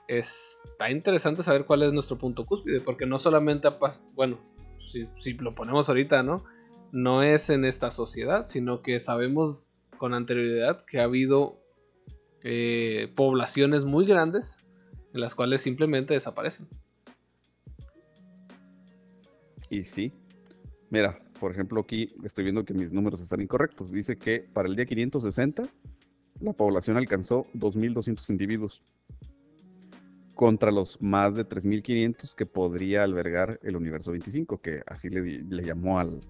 está 0.08 0.90
interesante 0.90 1.42
saber 1.42 1.64
cuál 1.66 1.82
es 1.84 1.92
nuestro 1.92 2.18
punto 2.18 2.44
cúspide, 2.46 2.80
porque 2.80 3.06
no 3.06 3.18
solamente, 3.18 3.68
bueno, 4.14 4.38
si, 4.80 5.34
lo 5.34 5.54
ponemos 5.54 5.88
ahorita, 5.88 6.22
¿no? 6.22 6.44
No 6.92 7.22
es 7.22 7.50
en 7.50 7.64
esta 7.64 7.90
sociedad, 7.90 8.46
sino 8.46 8.82
que 8.82 8.98
sabemos 9.00 9.70
con 9.98 10.14
anterioridad 10.14 10.84
que 10.86 11.00
ha 11.00 11.04
habido 11.04 11.60
eh, 12.42 13.12
poblaciones 13.14 13.84
muy 13.84 14.06
grandes 14.06 14.64
en 15.12 15.20
las 15.20 15.34
cuales 15.34 15.60
simplemente 15.60 16.14
desaparecen. 16.14 16.68
Y 19.68 19.84
sí. 19.84 20.12
Mira, 20.90 21.20
por 21.38 21.52
ejemplo, 21.52 21.80
aquí 21.80 22.14
estoy 22.24 22.44
viendo 22.44 22.64
que 22.64 22.74
mis 22.74 22.92
números 22.92 23.20
están 23.20 23.40
incorrectos. 23.40 23.92
Dice 23.92 24.16
que 24.16 24.40
para 24.40 24.68
el 24.68 24.74
día 24.74 24.86
560 24.86 25.68
la 26.40 26.52
población 26.52 26.96
alcanzó 26.96 27.46
2.200 27.54 28.30
individuos 28.30 28.82
contra 30.40 30.70
los 30.70 31.02
más 31.02 31.34
de 31.34 31.46
3.500 31.46 32.34
que 32.34 32.46
podría 32.46 33.02
albergar 33.02 33.60
el 33.62 33.76
universo 33.76 34.12
25, 34.12 34.62
que 34.62 34.80
así 34.86 35.10
le, 35.10 35.62
llamó 35.62 35.98
al, 35.98 36.22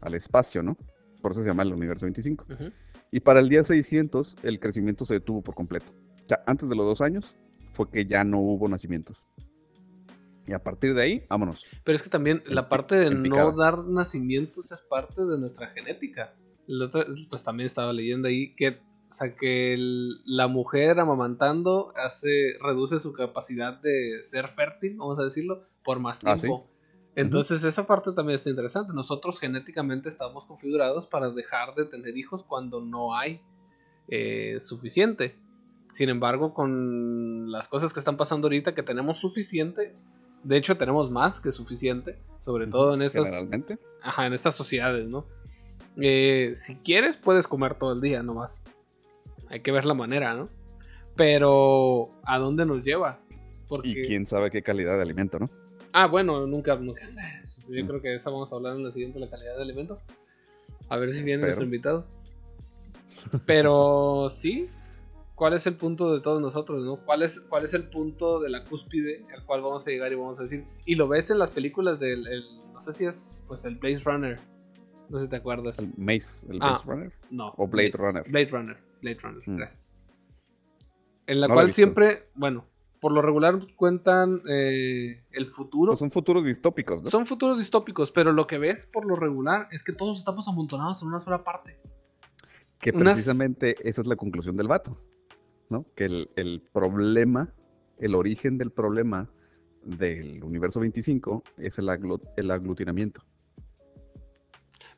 al 0.00 0.14
espacio, 0.14 0.62
¿no? 0.62 0.78
Por 1.20 1.32
eso 1.32 1.42
se 1.42 1.48
llama 1.48 1.64
el 1.64 1.72
universo 1.72 2.06
25. 2.06 2.46
Y 3.10 3.18
para 3.18 3.40
el 3.40 3.48
día 3.48 3.64
600 3.64 4.36
el 4.44 4.60
crecimiento 4.60 5.04
se 5.04 5.14
detuvo 5.14 5.42
por 5.42 5.56
completo. 5.56 5.92
O 6.24 6.28
sea, 6.28 6.44
antes 6.46 6.68
de 6.68 6.76
los 6.76 6.86
dos 6.86 7.00
años 7.00 7.34
fue 7.72 7.90
que 7.90 8.06
ya 8.06 8.22
no 8.22 8.38
hubo 8.38 8.68
nacimientos. 8.68 9.26
Y 10.46 10.52
a 10.52 10.60
partir 10.60 10.94
de 10.94 11.02
ahí, 11.02 11.24
vámonos. 11.28 11.64
Pero 11.82 11.96
es 11.96 12.02
que 12.04 12.10
también 12.10 12.44
la 12.46 12.68
parte 12.68 12.94
de 12.94 13.10
no 13.10 13.56
dar 13.56 13.78
nacimientos 13.86 14.70
es 14.70 14.82
parte 14.82 15.20
de 15.20 15.36
nuestra 15.36 15.66
genética. 15.70 16.32
pues 17.28 17.42
también 17.42 17.66
estaba 17.66 17.92
leyendo 17.92 18.28
ahí 18.28 18.54
que 18.54 18.78
o 19.12 19.14
sea, 19.14 19.36
que 19.36 19.76
la 20.24 20.48
mujer 20.48 20.98
amamantando 20.98 21.92
hace, 21.96 22.56
reduce 22.62 22.98
su 22.98 23.12
capacidad 23.12 23.78
de 23.78 24.20
ser 24.22 24.48
fértil, 24.48 24.96
vamos 24.96 25.18
a 25.18 25.24
decirlo, 25.24 25.66
por 25.84 26.00
más 26.00 26.18
ah, 26.24 26.36
tiempo. 26.36 26.66
Entonces 27.14 27.62
esa 27.62 27.86
parte 27.86 28.12
también 28.12 28.36
está 28.36 28.48
interesante. 28.48 28.94
Nosotros 28.94 29.38
genéticamente 29.38 30.08
estamos 30.08 30.46
configurados 30.46 31.06
para 31.06 31.28
dejar 31.28 31.74
de 31.74 31.84
tener 31.84 32.16
hijos 32.16 32.42
cuando 32.42 32.80
no 32.80 33.14
hay 33.14 33.42
eh, 34.08 34.60
suficiente. 34.60 35.36
Sin 35.92 36.08
embargo, 36.08 36.54
con 36.54 37.52
las 37.52 37.68
cosas 37.68 37.92
que 37.92 38.00
están 38.00 38.16
pasando 38.16 38.46
ahorita, 38.46 38.74
que 38.74 38.82
tenemos 38.82 39.18
suficiente, 39.18 39.94
de 40.42 40.56
hecho 40.56 40.78
tenemos 40.78 41.10
más 41.10 41.38
que 41.38 41.52
suficiente, 41.52 42.18
sobre 42.40 42.66
todo 42.66 42.94
en 42.94 43.02
estas, 43.02 43.28
Ajá, 44.00 44.26
en 44.26 44.32
estas 44.32 44.56
sociedades, 44.56 45.06
¿no? 45.06 45.26
Eh, 45.98 46.54
si 46.54 46.76
quieres, 46.76 47.18
puedes 47.18 47.46
comer 47.46 47.74
todo 47.74 47.92
el 47.92 48.00
día 48.00 48.22
nomás. 48.22 48.62
Hay 49.52 49.60
que 49.60 49.70
ver 49.70 49.84
la 49.84 49.92
manera, 49.92 50.34
¿no? 50.34 50.48
Pero, 51.14 52.10
¿a 52.24 52.38
dónde 52.38 52.64
nos 52.64 52.82
lleva? 52.82 53.20
Y 53.84 54.06
quién 54.06 54.26
sabe 54.26 54.50
qué 54.50 54.62
calidad 54.62 54.96
de 54.96 55.02
alimento, 55.02 55.38
¿no? 55.38 55.50
Ah, 55.92 56.06
bueno, 56.06 56.46
nunca, 56.46 56.74
nunca. 56.76 57.02
Yo 57.68 57.84
mm. 57.84 57.86
creo 57.86 58.00
que 58.00 58.14
eso 58.14 58.32
vamos 58.32 58.50
a 58.50 58.56
hablar 58.56 58.76
en 58.76 58.84
la 58.84 58.90
siguiente, 58.90 59.20
la 59.20 59.28
calidad 59.28 59.56
de 59.56 59.62
alimento. 59.62 59.98
A 60.88 60.96
ver 60.96 61.12
si 61.12 61.22
viene 61.22 61.42
nuestro 61.42 61.66
invitado. 61.66 62.06
Pero 63.44 64.28
sí, 64.30 64.70
¿cuál 65.34 65.52
es 65.52 65.66
el 65.66 65.76
punto 65.76 66.14
de 66.14 66.22
todos 66.22 66.40
nosotros, 66.40 66.82
no? 66.82 66.96
¿Cuál 67.04 67.22
es, 67.22 67.38
cuál 67.40 67.64
es 67.64 67.74
el 67.74 67.90
punto 67.90 68.40
de 68.40 68.48
la 68.48 68.64
cúspide 68.64 69.24
al 69.34 69.44
cual 69.44 69.60
vamos 69.60 69.86
a 69.86 69.90
llegar 69.90 70.10
y 70.12 70.14
vamos 70.14 70.38
a 70.38 70.42
decir? 70.42 70.64
Y 70.86 70.94
lo 70.94 71.08
ves 71.08 71.30
en 71.30 71.38
las 71.38 71.50
películas 71.50 72.00
del, 72.00 72.24
no 72.72 72.80
sé 72.80 72.94
si 72.94 73.04
es, 73.04 73.44
pues 73.46 73.66
el 73.66 73.76
Blaze 73.76 74.02
Runner. 74.04 74.40
No 75.10 75.18
sé 75.18 75.24
si 75.24 75.30
te 75.30 75.36
acuerdas. 75.36 75.78
El 75.78 75.92
Maze, 75.98 76.46
el 76.48 76.58
Blaze 76.58 76.82
ah, 76.84 76.86
Runner. 76.86 77.12
No. 77.30 77.52
O 77.58 77.66
Blade 77.66 77.92
Runner. 77.98 78.24
Blade 78.30 78.48
Runner. 78.48 78.91
Blade 79.02 79.18
Runner, 79.22 79.42
mm. 79.46 79.56
gracias. 79.56 79.92
En 81.26 81.40
la 81.40 81.48
cual 81.48 81.72
siempre, 81.72 82.28
bueno, 82.34 82.66
por 83.02 83.12
lo 83.12 83.20
regular 83.20 83.58
cuentan 83.76 84.42
eh, 84.48 85.24
el 85.32 85.46
futuro. 85.46 85.92
Pues 85.92 86.00
son 86.00 86.10
futuros 86.10 86.44
distópicos, 86.44 87.02
¿no? 87.02 87.10
Son 87.10 87.26
futuros 87.26 87.58
distópicos, 87.58 88.12
pero 88.12 88.32
lo 88.32 88.46
que 88.46 88.58
ves 88.58 88.86
por 88.86 89.04
lo 89.04 89.16
regular 89.16 89.68
es 89.72 89.82
que 89.82 89.92
todos 89.92 90.18
estamos 90.18 90.46
amontonados 90.48 91.02
en 91.02 91.08
una 91.08 91.20
sola 91.20 91.42
parte. 91.42 91.78
Que 92.78 92.92
precisamente 92.92 93.76
esa 93.88 94.00
es 94.00 94.06
la 94.06 94.16
conclusión 94.16 94.56
del 94.56 94.68
vato, 94.68 94.96
¿no? 95.68 95.84
Que 95.94 96.04
el, 96.04 96.62
problema, 96.72 97.52
el 97.98 98.14
origen 98.14 98.58
del 98.58 98.70
problema 98.70 99.28
del 99.84 100.42
universo 100.42 100.80
25 100.80 101.42
es 101.58 101.78
el, 101.78 101.88
el 102.36 102.50
aglutinamiento. 102.50 103.24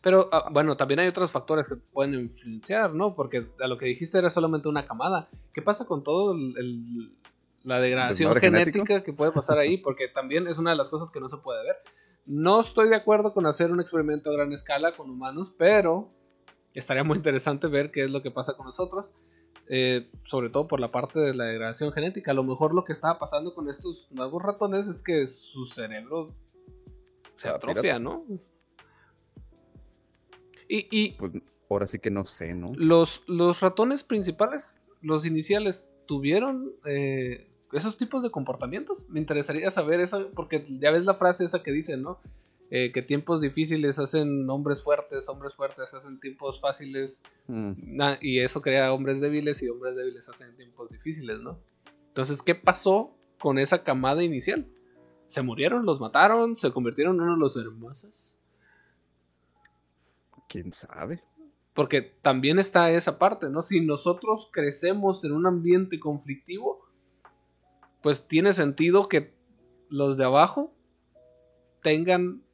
Pero 0.04 0.28
ah, 0.32 0.50
bueno, 0.52 0.76
también 0.76 1.00
hay 1.00 1.08
otros 1.08 1.32
factores 1.32 1.66
que 1.66 1.76
pueden 1.76 2.12
influenciar, 2.14 2.92
¿no? 2.92 3.14
Porque 3.14 3.46
a 3.58 3.66
lo 3.66 3.78
que 3.78 3.86
dijiste 3.86 4.18
era 4.18 4.28
solamente 4.28 4.68
una 4.68 4.86
camada. 4.86 5.30
¿Qué 5.54 5.62
pasa 5.62 5.86
con 5.86 6.04
todo 6.04 6.36
la 7.62 7.80
degradación 7.80 8.36
genética 8.36 9.02
que 9.02 9.14
puede 9.14 9.32
pasar 9.32 9.56
ahí? 9.56 9.78
Porque 9.78 10.08
también 10.08 10.46
es 10.46 10.58
una 10.58 10.72
de 10.72 10.76
las 10.76 10.90
cosas 10.90 11.10
que 11.10 11.20
no 11.20 11.28
se 11.30 11.38
puede 11.38 11.64
ver. 11.64 11.76
No 12.26 12.60
estoy 12.60 12.90
de 12.90 12.96
acuerdo 12.96 13.32
con 13.32 13.46
hacer 13.46 13.72
un 13.72 13.80
experimento 13.80 14.28
a 14.28 14.34
gran 14.34 14.52
escala 14.52 14.94
con 14.94 15.08
humanos, 15.08 15.54
pero 15.56 16.10
estaría 16.74 17.02
muy 17.02 17.16
interesante 17.16 17.66
ver 17.68 17.90
qué 17.90 18.02
es 18.02 18.10
lo 18.10 18.20
que 18.20 18.30
pasa 18.30 18.58
con 18.58 18.66
nosotros. 18.66 19.14
Eh, 19.68 20.06
sobre 20.24 20.50
todo 20.50 20.68
por 20.68 20.80
la 20.80 20.92
parte 20.92 21.18
de 21.18 21.32
la 21.32 21.44
degradación 21.44 21.90
genética. 21.92 22.32
A 22.32 22.34
lo 22.34 22.44
mejor 22.44 22.74
lo 22.74 22.84
que 22.84 22.92
estaba 22.92 23.18
pasando 23.18 23.54
con 23.54 23.70
estos 23.70 24.08
nuevos 24.10 24.42
ratones 24.42 24.86
es 24.86 25.02
que 25.02 25.26
su 25.26 25.64
cerebro 25.64 26.34
se 27.36 27.48
ah, 27.48 27.54
atrofia, 27.54 27.98
¿no? 27.98 28.26
Y, 30.90 31.12
pues 31.12 31.32
ahora 31.70 31.86
sí 31.86 31.98
que 31.98 32.10
no 32.10 32.26
sé, 32.26 32.54
¿no? 32.54 32.66
Los, 32.74 33.22
los 33.26 33.60
ratones 33.60 34.02
principales, 34.02 34.80
los 35.02 35.26
iniciales, 35.26 35.88
¿tuvieron 36.06 36.72
eh, 36.84 37.48
esos 37.72 37.96
tipos 37.96 38.22
de 38.22 38.30
comportamientos? 38.30 39.08
Me 39.08 39.20
interesaría 39.20 39.70
saber 39.70 40.00
eso, 40.00 40.30
porque 40.34 40.66
ya 40.80 40.90
ves 40.90 41.04
la 41.04 41.14
frase 41.14 41.44
esa 41.44 41.62
que 41.62 41.72
dice, 41.72 41.96
¿no? 41.96 42.18
Eh, 42.70 42.90
que 42.92 43.02
tiempos 43.02 43.40
difíciles 43.40 43.98
hacen 43.98 44.48
hombres 44.50 44.82
fuertes, 44.82 45.28
hombres 45.28 45.54
fuertes 45.54 45.94
hacen 45.94 46.18
tiempos 46.18 46.60
fáciles, 46.60 47.22
mm. 47.46 47.72
y 48.20 48.40
eso 48.40 48.62
crea 48.62 48.92
hombres 48.92 49.20
débiles 49.20 49.62
y 49.62 49.68
hombres 49.68 49.94
débiles 49.94 50.28
hacen 50.28 50.56
tiempos 50.56 50.90
difíciles, 50.90 51.40
¿no? 51.40 51.60
Entonces, 52.08 52.42
¿qué 52.42 52.54
pasó 52.54 53.14
con 53.38 53.58
esa 53.58 53.84
camada 53.84 54.24
inicial? 54.24 54.66
¿Se 55.26 55.42
murieron? 55.42 55.84
¿Los 55.84 56.00
mataron? 56.00 56.56
¿Se 56.56 56.72
convirtieron 56.72 57.16
en 57.16 57.22
uno 57.22 57.34
de 57.34 57.38
los 57.38 57.56
hermosos? 57.56 58.33
Quién 60.48 60.72
sabe. 60.72 61.22
Porque 61.74 62.02
también 62.02 62.58
está 62.58 62.90
esa 62.90 63.18
parte, 63.18 63.50
¿no? 63.50 63.62
Si 63.62 63.80
nosotros 63.80 64.48
crecemos 64.52 65.24
en 65.24 65.32
un 65.32 65.46
ambiente 65.46 65.98
conflictivo, 65.98 66.86
pues 68.02 68.28
tiene 68.28 68.52
sentido 68.52 69.08
que 69.08 69.34
los 69.88 70.16
de 70.16 70.24
abajo 70.24 70.72
tengan 71.82 72.44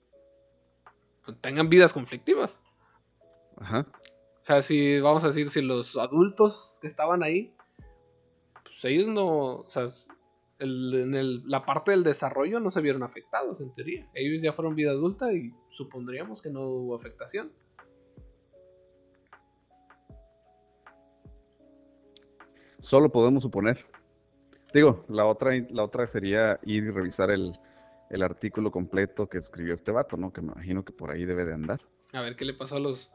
pues, 1.25 1.41
tengan 1.41 1.69
vidas 1.69 1.93
conflictivas. 1.93 2.61
Ajá. 3.57 3.87
O 4.41 4.45
sea, 4.45 4.63
si 4.63 5.01
vamos 5.01 5.23
a 5.25 5.29
decir, 5.29 5.51
si 5.51 5.61
los 5.61 5.97
adultos 5.97 6.75
que 6.81 6.87
estaban 6.87 7.23
ahí, 7.23 7.55
pues 8.65 8.85
ellos 8.85 9.09
no, 9.09 9.57
o 9.57 9.71
sea, 9.71 9.87
en 10.59 11.49
la 11.49 11.65
parte 11.65 11.91
del 11.91 12.03
desarrollo 12.03 12.61
no 12.61 12.71
se 12.71 12.81
vieron 12.81 13.03
afectados, 13.03 13.61
en 13.61 13.73
teoría. 13.73 14.09
Ellos 14.15 14.43
ya 14.43 14.53
fueron 14.53 14.75
vida 14.75 14.91
adulta 14.91 15.33
y 15.33 15.55
supondríamos 15.69 16.43
que 16.43 16.51
no 16.51 16.63
hubo 16.63 16.97
afectación. 16.97 17.53
Solo 22.83 23.11
podemos 23.11 23.43
suponer. 23.43 23.85
Digo, 24.73 25.05
la 25.09 25.27
otra, 25.27 25.53
la 25.71 25.85
otra 25.85 26.07
sería 26.07 26.59
ir 26.65 26.85
y 26.85 26.91
revisar 26.91 27.31
el, 27.31 27.59
artículo 28.23 28.71
completo 28.71 29.29
que 29.29 29.39
escribió 29.39 29.75
este 29.75 29.93
vato, 29.93 30.17
¿no? 30.17 30.33
Que 30.33 30.41
me 30.41 30.53
imagino 30.53 30.85
que 30.85 30.93
por 30.93 31.11
ahí 31.11 31.25
debe 31.25 31.45
de 31.45 31.55
andar. 31.55 31.81
A 32.13 32.21
ver 32.23 32.37
qué 32.37 32.45
le 32.45 32.55
pasó 32.55 32.77
a 32.77 32.81
los 32.81 33.11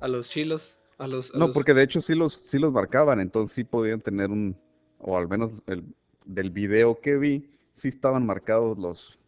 a 0.00 0.08
los 0.08 0.28
chilos, 0.28 0.78
a 0.98 1.06
los 1.06 1.34
No, 1.34 1.52
porque 1.52 1.74
de 1.74 1.84
hecho 1.84 2.00
sí 2.00 2.14
los 2.14 2.34
sí 2.34 2.58
los 2.58 2.72
marcaban, 2.72 3.20
entonces 3.20 3.54
sí 3.54 3.64
podían 3.64 4.00
tener 4.00 4.30
un 4.30 4.56
o 4.98 5.16
al 5.16 5.28
menos 5.28 5.52
el, 5.66 5.84
del 6.24 6.50
video 6.50 7.00
que 7.00 7.16
vi 7.16 7.50
sí 7.74 7.88
estaban 7.88 8.26
marcados 8.26 8.76
los 8.78 9.18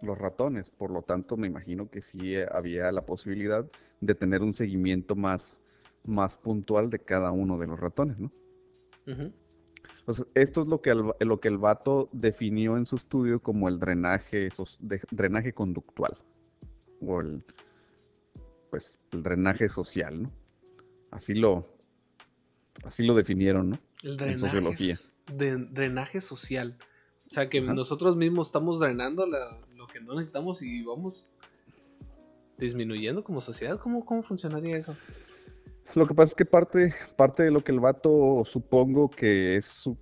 los 0.00 0.18
ratones, 0.18 0.68
por 0.68 0.90
lo 0.90 1.02
tanto 1.02 1.36
me 1.36 1.46
imagino 1.46 1.88
que 1.88 2.02
sí 2.02 2.34
había 2.50 2.90
la 2.90 3.02
posibilidad 3.02 3.64
de 4.00 4.14
tener 4.16 4.42
un 4.42 4.52
seguimiento 4.52 5.14
más 5.14 5.60
más 6.04 6.38
puntual 6.38 6.90
de 6.90 6.98
cada 6.98 7.30
uno 7.30 7.56
de 7.58 7.68
los 7.68 7.78
ratones, 7.78 8.18
¿no? 8.18 8.32
Entonces, 9.98 10.26
esto 10.34 10.62
es 10.62 10.68
lo 10.68 10.80
que, 10.80 10.90
el, 10.90 11.12
lo 11.20 11.40
que 11.40 11.48
el 11.48 11.58
vato 11.58 12.08
definió 12.12 12.76
en 12.76 12.86
su 12.86 12.96
estudio 12.96 13.40
como 13.40 13.68
el 13.68 13.78
drenaje, 13.78 14.48
drenaje 15.10 15.52
conductual. 15.52 16.18
O 17.00 17.20
el, 17.20 17.44
pues, 18.70 18.98
el 19.12 19.22
drenaje 19.22 19.68
social, 19.68 20.22
¿no? 20.22 20.32
Así 21.10 21.34
lo, 21.34 21.68
así 22.84 23.04
lo 23.04 23.14
definieron, 23.14 23.70
¿no? 23.70 23.78
El 24.02 24.16
drenaje, 24.16 24.32
en 24.32 24.38
sociología. 24.38 24.96
drenaje 25.26 26.20
social. 26.20 26.78
O 27.28 27.34
sea, 27.34 27.48
que 27.48 27.60
nosotros 27.60 28.16
mismos 28.16 28.48
estamos 28.48 28.80
drenando 28.80 29.26
lo 29.26 29.86
que 29.86 30.00
no 30.00 30.14
necesitamos 30.14 30.62
y 30.62 30.82
vamos 30.82 31.30
disminuyendo 32.58 33.24
como 33.24 33.40
sociedad. 33.40 33.78
¿Cómo, 33.78 34.04
cómo 34.04 34.22
funcionaría 34.22 34.76
eso? 34.76 34.96
Lo 35.94 36.06
que 36.06 36.14
pasa 36.14 36.30
es 36.30 36.34
que 36.34 36.46
parte, 36.46 36.94
parte 37.16 37.42
de 37.42 37.50
lo 37.50 37.62
que 37.62 37.72
el 37.72 37.80
vato 37.80 38.44
supongo 38.46 39.10
que 39.10 39.56
es 39.56 39.66
su, 39.66 39.96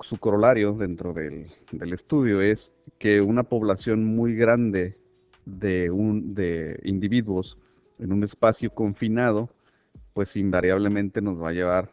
su 0.00 0.18
corolario 0.18 0.74
dentro 0.74 1.14
del, 1.14 1.46
estudio 1.92 2.42
es 2.42 2.74
que 2.98 3.22
una 3.22 3.42
población 3.42 4.04
muy 4.04 4.34
grande 4.34 4.98
de, 5.46 5.90
un, 5.90 6.34
de 6.34 6.78
individuos 6.84 7.56
en 7.98 8.12
un 8.12 8.22
espacio 8.22 8.74
confinado, 8.74 9.48
pues 10.12 10.36
invariablemente 10.36 11.22
nos 11.22 11.42
va 11.42 11.48
a 11.48 11.52
llevar 11.52 11.90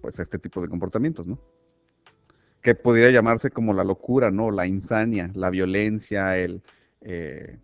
pues 0.00 0.18
a 0.18 0.22
este 0.22 0.38
tipo 0.38 0.60
de 0.60 0.68
comportamientos, 0.68 1.28
¿no? 1.28 1.38
Que 2.60 2.74
podría 2.74 3.10
llamarse 3.10 3.50
como 3.50 3.72
la 3.72 3.84
locura, 3.84 4.32
¿no? 4.32 4.50
La 4.50 4.66
insania, 4.66 5.30
la 5.34 5.50
violencia, 5.50 6.36
el... 6.36 6.62
Eh, 7.02 7.58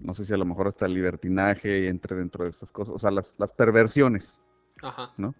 no 0.00 0.14
sé 0.14 0.24
si 0.24 0.32
a 0.32 0.36
lo 0.36 0.44
mejor 0.44 0.68
hasta 0.68 0.86
el 0.86 0.94
libertinaje 0.94 1.88
entre 1.88 2.16
dentro 2.16 2.44
de 2.44 2.50
estas 2.50 2.72
cosas, 2.72 2.94
o 2.94 2.98
sea, 2.98 3.10
las, 3.10 3.34
perversiones. 3.56 4.38
Ajá. 4.82 5.12
¿No? 5.16 5.34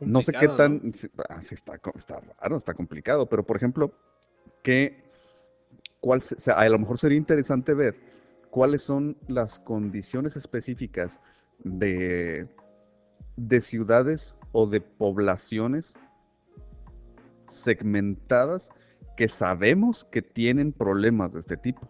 no 0.00 0.22
sé 0.22 0.32
qué 0.32 0.48
tan... 0.48 0.92
Ah, 1.28 1.42
está, 1.50 1.80
está, 1.94 2.20
raro, 2.40 2.56
está 2.56 2.72
complicado, 2.74 3.26
pero 3.28 3.44
por 3.44 3.56
ejemplo, 3.56 3.92
¿qué, 4.62 5.04
cuál, 6.00 6.22
a 6.54 6.68
lo 6.68 6.78
mejor 6.78 6.98
sería 6.98 7.18
interesante 7.18 7.74
ver 7.74 7.96
cuáles 8.50 8.82
son 8.82 9.16
las 9.28 9.58
condiciones 9.58 10.36
específicas 10.36 11.20
de, 11.64 12.48
de 13.36 13.60
ciudades 13.60 14.36
o 14.52 14.66
de 14.66 14.80
poblaciones 14.80 15.94
segmentadas 17.48 18.70
que 19.16 19.28
sabemos 19.28 20.04
que 20.10 20.22
tienen 20.22 20.72
problemas 20.72 21.32
de 21.32 21.40
este 21.40 21.56
tipo. 21.56 21.88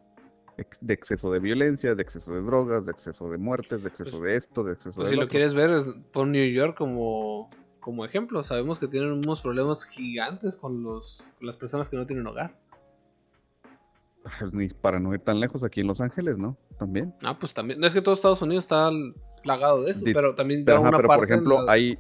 De 0.81 0.95
exceso 0.95 1.33
de 1.33 1.41
violencia, 1.41 1.95
de 1.95 2.03
exceso 2.03 2.33
de 2.35 2.43
drogas, 2.43 2.85
de 2.87 2.93
exceso 2.93 3.29
de 3.31 3.39
muertes, 3.39 3.83
de 3.83 3.89
exceso 3.89 4.19
pues, 4.19 4.23
de 4.23 4.37
esto, 4.37 4.63
de 4.63 4.75
exceso 4.75 4.97
pues 4.97 5.09
de. 5.09 5.15
Si 5.15 5.21
lo 5.21 5.29
quieres 5.29 5.55
ver, 5.55 5.71
pon 6.13 6.31
New 6.31 6.47
York 6.53 6.77
como, 6.77 7.51
como 7.81 8.05
ejemplo. 8.05 8.43
Sabemos 8.43 8.79
que 8.79 8.87
tienen 8.87 9.13
unos 9.13 9.41
problemas 9.41 9.85
gigantes 9.85 10.57
con, 10.57 10.83
los, 10.83 11.25
las 11.41 11.57
personas 11.57 11.89
que 11.89 11.97
no 11.97 12.07
tienen 12.07 12.27
hogar. 12.27 12.55
Ni 14.53 14.69
para 14.69 15.01
no 15.01 15.15
ir 15.15 15.21
tan 15.21 15.41
lejos 15.41 15.65
aquí 15.65 15.81
en 15.81 15.87
Los 15.87 16.01
Ángeles, 16.01 16.39
¿no? 16.39 16.57
También. 16.79 17.15
Ah, 17.23 17.37
pues 17.39 17.55
también. 17.55 17.81
No 17.81 17.87
es 17.87 17.95
que 17.95 18.03
todo 18.03 18.15
Estados 18.15 18.43
Unidos 18.43 18.65
está 18.65 18.91
plagado 19.43 19.83
de 19.83 19.91
eso, 19.91 20.05
pero 20.05 20.35
también 20.35 20.65
pero, 20.65 20.81
una 20.81 20.97
pero 20.97 21.09
por 21.09 21.25
ejemplo, 21.25 21.69
hay, 21.69 21.99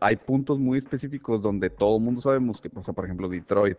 hay 0.00 0.16
puntos 0.16 0.58
muy 0.58 0.78
específicos 0.78 1.40
donde 1.40 1.70
todo 1.70 1.96
el 1.96 2.02
mundo 2.02 2.20
sabemos 2.20 2.60
que 2.60 2.68
pasa, 2.68 2.92
por 2.92 3.04
ejemplo, 3.04 3.28
Detroit. 3.28 3.78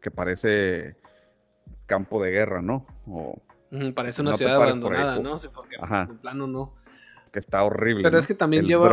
Que 0.00 0.10
parece 0.10 0.96
campo 1.86 2.22
de 2.22 2.30
guerra, 2.30 2.62
¿no? 2.62 2.86
O, 3.06 3.42
parece 3.94 4.22
una 4.22 4.36
ciudad 4.36 4.56
abandonada, 4.56 5.18
¿no? 5.18 5.38
Sí, 5.38 5.48
porque 5.52 5.76
en 5.76 6.18
plano 6.18 6.46
no. 6.46 6.74
Que 7.32 7.38
está 7.38 7.62
horrible. 7.62 8.02
Pero 8.02 8.18
es 8.18 8.26
que 8.26 8.34
también 8.34 8.66
lleva. 8.66 8.90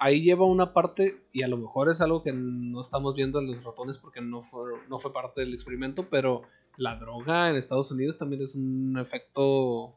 Ahí 0.00 0.22
lleva 0.22 0.46
una 0.46 0.72
parte, 0.72 1.26
y 1.32 1.42
a 1.42 1.48
lo 1.48 1.56
mejor 1.56 1.90
es 1.90 2.00
algo 2.00 2.22
que 2.22 2.32
no 2.32 2.80
estamos 2.80 3.14
viendo 3.14 3.40
en 3.40 3.48
los 3.48 3.62
ratones 3.62 3.98
porque 3.98 4.20
no 4.20 4.42
fue, 4.42 4.72
no 4.88 4.98
fue 4.98 5.12
parte 5.12 5.42
del 5.42 5.52
experimento, 5.52 6.08
pero 6.08 6.42
la 6.76 6.96
droga 6.96 7.50
en 7.50 7.56
Estados 7.56 7.90
Unidos 7.90 8.18
también 8.18 8.42
es 8.42 8.54
un 8.54 8.98
efecto 8.98 9.94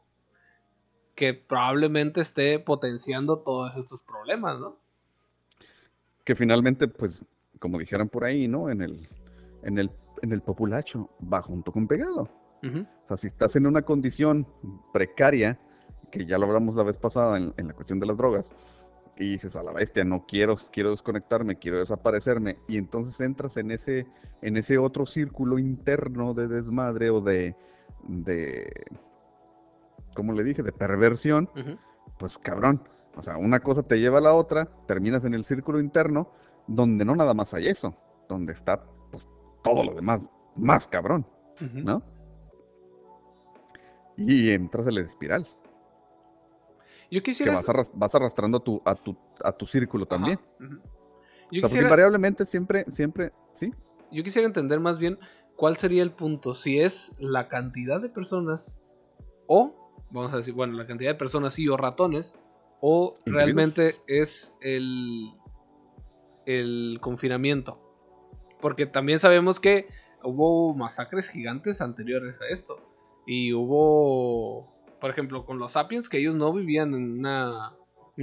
que 1.14 1.34
probablemente 1.34 2.20
esté 2.20 2.58
potenciando 2.58 3.40
todos 3.40 3.76
estos 3.76 4.02
problemas, 4.02 4.60
¿no? 4.60 4.76
Que 6.24 6.34
finalmente, 6.36 6.88
pues, 6.88 7.22
como 7.58 7.78
dijeran 7.78 8.08
por 8.08 8.24
ahí, 8.24 8.46
¿no? 8.46 8.70
En 8.70 8.82
el, 8.82 9.08
en 9.62 9.78
el, 9.78 9.90
en 10.22 10.32
el 10.32 10.42
populacho 10.42 11.10
va 11.32 11.42
junto 11.42 11.72
con 11.72 11.86
pegado. 11.86 12.28
O 12.62 13.08
sea, 13.08 13.16
si 13.16 13.28
estás 13.28 13.54
en 13.56 13.66
una 13.66 13.82
condición 13.82 14.46
precaria, 14.92 15.58
que 16.10 16.26
ya 16.26 16.38
lo 16.38 16.46
hablamos 16.46 16.74
la 16.74 16.82
vez 16.82 16.96
pasada 16.96 17.38
en, 17.38 17.54
la 17.56 17.72
cuestión 17.72 18.00
de 18.00 18.06
las 18.06 18.16
drogas, 18.16 18.52
y 19.16 19.32
dices 19.32 19.56
a 19.56 19.62
la 19.62 19.72
bestia, 19.72 20.04
no 20.04 20.24
quiero, 20.26 20.56
quiero 20.72 20.90
desconectarme, 20.90 21.58
quiero 21.58 21.78
desaparecerme, 21.78 22.58
y 22.68 22.78
entonces 22.78 23.20
entras 23.20 23.56
en 23.56 23.70
ese, 23.70 24.06
en 24.42 24.56
ese 24.56 24.78
otro 24.78 25.06
círculo 25.06 25.58
interno 25.58 26.34
de 26.34 26.48
desmadre 26.48 27.10
o 27.10 27.20
de, 27.20 27.56
de 28.06 28.72
como 30.14 30.32
le 30.32 30.44
dije, 30.44 30.62
de 30.62 30.72
perversión, 30.72 31.48
pues 32.18 32.38
cabrón, 32.38 32.82
o 33.16 33.22
sea, 33.22 33.36
una 33.36 33.60
cosa 33.60 33.82
te 33.82 34.00
lleva 34.00 34.18
a 34.18 34.22
la 34.22 34.34
otra, 34.34 34.68
terminas 34.86 35.24
en 35.24 35.34
el 35.34 35.44
círculo 35.44 35.80
interno, 35.80 36.32
donde 36.66 37.04
no 37.04 37.14
nada 37.14 37.34
más 37.34 37.54
hay 37.54 37.68
eso, 37.68 37.96
donde 38.28 38.52
está 38.52 38.84
todo 39.62 39.84
lo 39.84 39.94
demás 39.94 40.26
más 40.56 40.88
cabrón, 40.88 41.26
¿no? 41.60 42.02
Y 44.16 44.50
entras 44.50 44.86
en 44.88 44.96
la 44.96 45.00
espiral. 45.02 45.46
Yo 47.10 47.22
quisiera... 47.22 47.52
Que 47.52 47.72
vas, 47.94 48.14
arrastrando 48.14 48.58
a 48.58 48.64
tu, 48.64 48.82
a 48.84 48.94
tu, 48.94 49.16
a 49.42 49.52
tu 49.52 49.66
círculo 49.66 50.06
también. 50.06 50.38
Yo 51.50 51.62
quisiera... 51.62 51.84
invariablemente 51.84 52.44
siempre, 52.44 52.84
siempre, 52.88 53.32
¿sí? 53.54 53.72
Yo 54.10 54.22
quisiera 54.22 54.46
entender 54.46 54.80
más 54.80 54.98
bien 54.98 55.18
cuál 55.56 55.76
sería 55.76 56.02
el 56.02 56.12
punto, 56.12 56.54
si 56.54 56.80
es 56.80 57.12
la 57.18 57.48
cantidad 57.48 58.00
de 58.00 58.08
personas 58.08 58.80
o, 59.46 59.92
vamos 60.10 60.32
a 60.34 60.38
decir, 60.38 60.54
bueno, 60.54 60.74
la 60.74 60.86
cantidad 60.86 61.10
de 61.10 61.18
personas 61.18 61.54
sí 61.54 61.68
o 61.68 61.76
ratones, 61.76 62.36
o 62.80 63.14
realmente 63.24 63.96
es 64.06 64.54
el, 64.60 65.32
el 66.46 66.98
confinamiento. 67.00 67.87
Porque 68.60 68.86
también 68.86 69.18
sabemos 69.18 69.60
que 69.60 69.88
hubo 70.22 70.74
masacres 70.74 71.28
gigantes 71.28 71.80
anteriores 71.80 72.40
a 72.40 72.46
esto. 72.48 72.80
Y 73.26 73.52
hubo, 73.52 74.72
por 75.00 75.10
ejemplo, 75.10 75.44
con 75.44 75.58
los 75.58 75.72
sapiens, 75.72 76.08
que 76.08 76.18
ellos 76.18 76.34
no 76.34 76.52
vivían 76.52 76.94
en 76.94 77.18
una, 77.18 77.74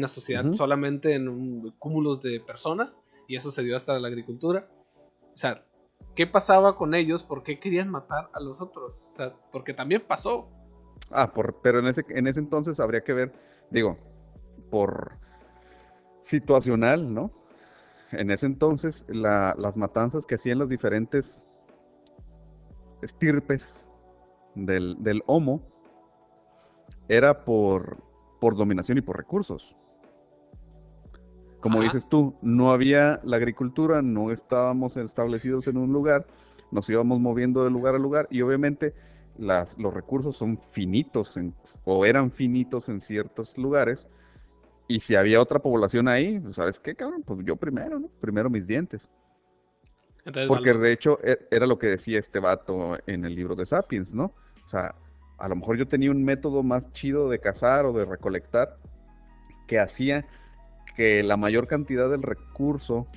sociedad 0.07 0.51
solamente 0.53 1.13
en 1.13 1.29
un, 1.29 1.71
cúmulos 1.79 2.21
de 2.21 2.39
personas. 2.39 2.99
Y 3.27 3.35
eso 3.35 3.51
se 3.51 3.63
dio 3.63 3.75
hasta 3.75 3.97
la 3.99 4.07
agricultura. 4.07 4.67
O 5.33 5.37
sea, 5.37 5.65
¿qué 6.15 6.27
pasaba 6.27 6.77
con 6.77 6.93
ellos? 6.95 7.23
¿Por 7.23 7.43
qué 7.43 7.59
querían 7.59 7.89
matar 7.89 8.29
a 8.33 8.39
los 8.39 8.61
otros? 8.61 9.03
O 9.09 9.13
sea, 9.13 9.33
porque 9.51 9.73
también 9.73 10.03
pasó. 10.07 10.49
Ah, 11.11 11.31
por, 11.33 11.61
pero 11.61 11.79
en 11.79 11.87
ese, 11.87 12.03
en 12.09 12.27
ese 12.27 12.39
entonces 12.39 12.79
habría 12.79 13.03
que 13.03 13.13
ver, 13.13 13.33
digo, 13.69 13.97
por 14.71 15.17
situacional, 16.21 17.13
¿no? 17.13 17.31
En 18.19 18.31
ese 18.31 18.45
entonces 18.45 19.05
las 19.07 19.77
matanzas 19.77 20.25
que 20.25 20.35
hacían 20.35 20.59
las 20.59 20.69
diferentes 20.69 21.49
estirpes 23.01 23.87
del, 24.55 24.95
del 24.99 25.23
Homo 25.27 25.61
era 27.07 27.45
por, 27.45 27.97
por 28.39 28.55
dominación 28.55 28.97
y 28.97 29.01
por 29.01 29.17
recursos. 29.17 29.75
Como 31.59 31.81
dices 31.81 32.07
tú, 32.07 32.35
no 32.41 32.71
había 32.71 33.19
la 33.23 33.37
agricultura, 33.37 34.01
no 34.01 34.31
estábamos 34.31 34.97
establecidos 34.97 35.67
en 35.67 35.77
un 35.77 35.91
lugar, 35.91 36.27
nos 36.71 36.89
íbamos 36.89 37.19
moviendo 37.19 37.63
de 37.63 37.71
lugar 37.71 37.95
a 37.95 37.99
lugar 37.99 38.27
y 38.29 38.41
obviamente 38.41 38.93
las, 39.37 39.77
los 39.79 39.93
recursos 39.93 40.35
son 40.37 40.59
finitos 40.59 41.37
o 41.83 42.05
eran 42.05 42.31
finitos 42.31 42.87
en 42.89 43.01
ciertos 43.01 43.57
lugares 43.57 44.07
y 44.87 44.99
si 44.99 45.15
había 45.15 45.41
otra 45.41 45.59
población 45.59 46.07
ahí, 46.07 46.39
pues, 46.39 46.55
¿sabes 46.55 46.79
qué, 46.79 46.95
cabrón? 46.95 47.23
Pues 47.23 47.39
yo 47.45 47.55
primero, 47.55 47.99
¿no? 47.99 48.07
Primero 48.19 48.49
mis 48.49 48.67
dientes. 48.67 49.09
Porque 50.47 50.73
de 50.73 50.91
hecho 50.91 51.19
e, 51.23 51.47
era 51.51 51.67
lo 51.67 51.77
que 51.77 51.87
decía 51.87 52.17
este 52.17 52.39
vato 52.39 52.97
en 53.05 53.25
el 53.25 53.35
libro 53.35 53.55
de 53.55 53.65
Sapiens, 53.65 54.13
¿no? 54.13 54.33
O 54.65 54.67
sea, 54.67 54.95
a 55.37 55.47
lo 55.47 55.55
mejor 55.55 55.77
yo 55.77 55.87
tenía 55.87 56.09
un 56.09 56.23
método 56.23 56.63
más 56.63 56.91
chido 56.93 57.29
de 57.29 57.39
cazar 57.39 57.85
o 57.85 57.93
de 57.93 58.05
recolectar 58.05 58.77
que 59.67 59.79
hacía 59.79 60.25
que 60.95 61.21
la 61.23 61.37
mayor 61.37 61.67
cantidad 61.67 62.09
del 62.09 62.23
recurso 62.23 63.07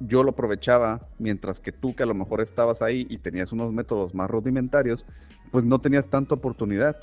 yo 0.00 0.22
lo 0.22 0.32
aprovechaba, 0.32 1.08
mientras 1.18 1.60
que 1.60 1.72
tú 1.72 1.94
que 1.94 2.02
a 2.02 2.06
lo 2.06 2.14
mejor 2.14 2.42
estabas 2.42 2.82
ahí 2.82 3.06
y 3.08 3.18
tenías 3.18 3.52
unos 3.52 3.72
métodos 3.72 4.14
más 4.14 4.28
rudimentarios, 4.28 5.06
pues 5.50 5.64
no 5.64 5.80
tenías 5.80 6.08
tanta 6.08 6.34
oportunidad. 6.34 6.96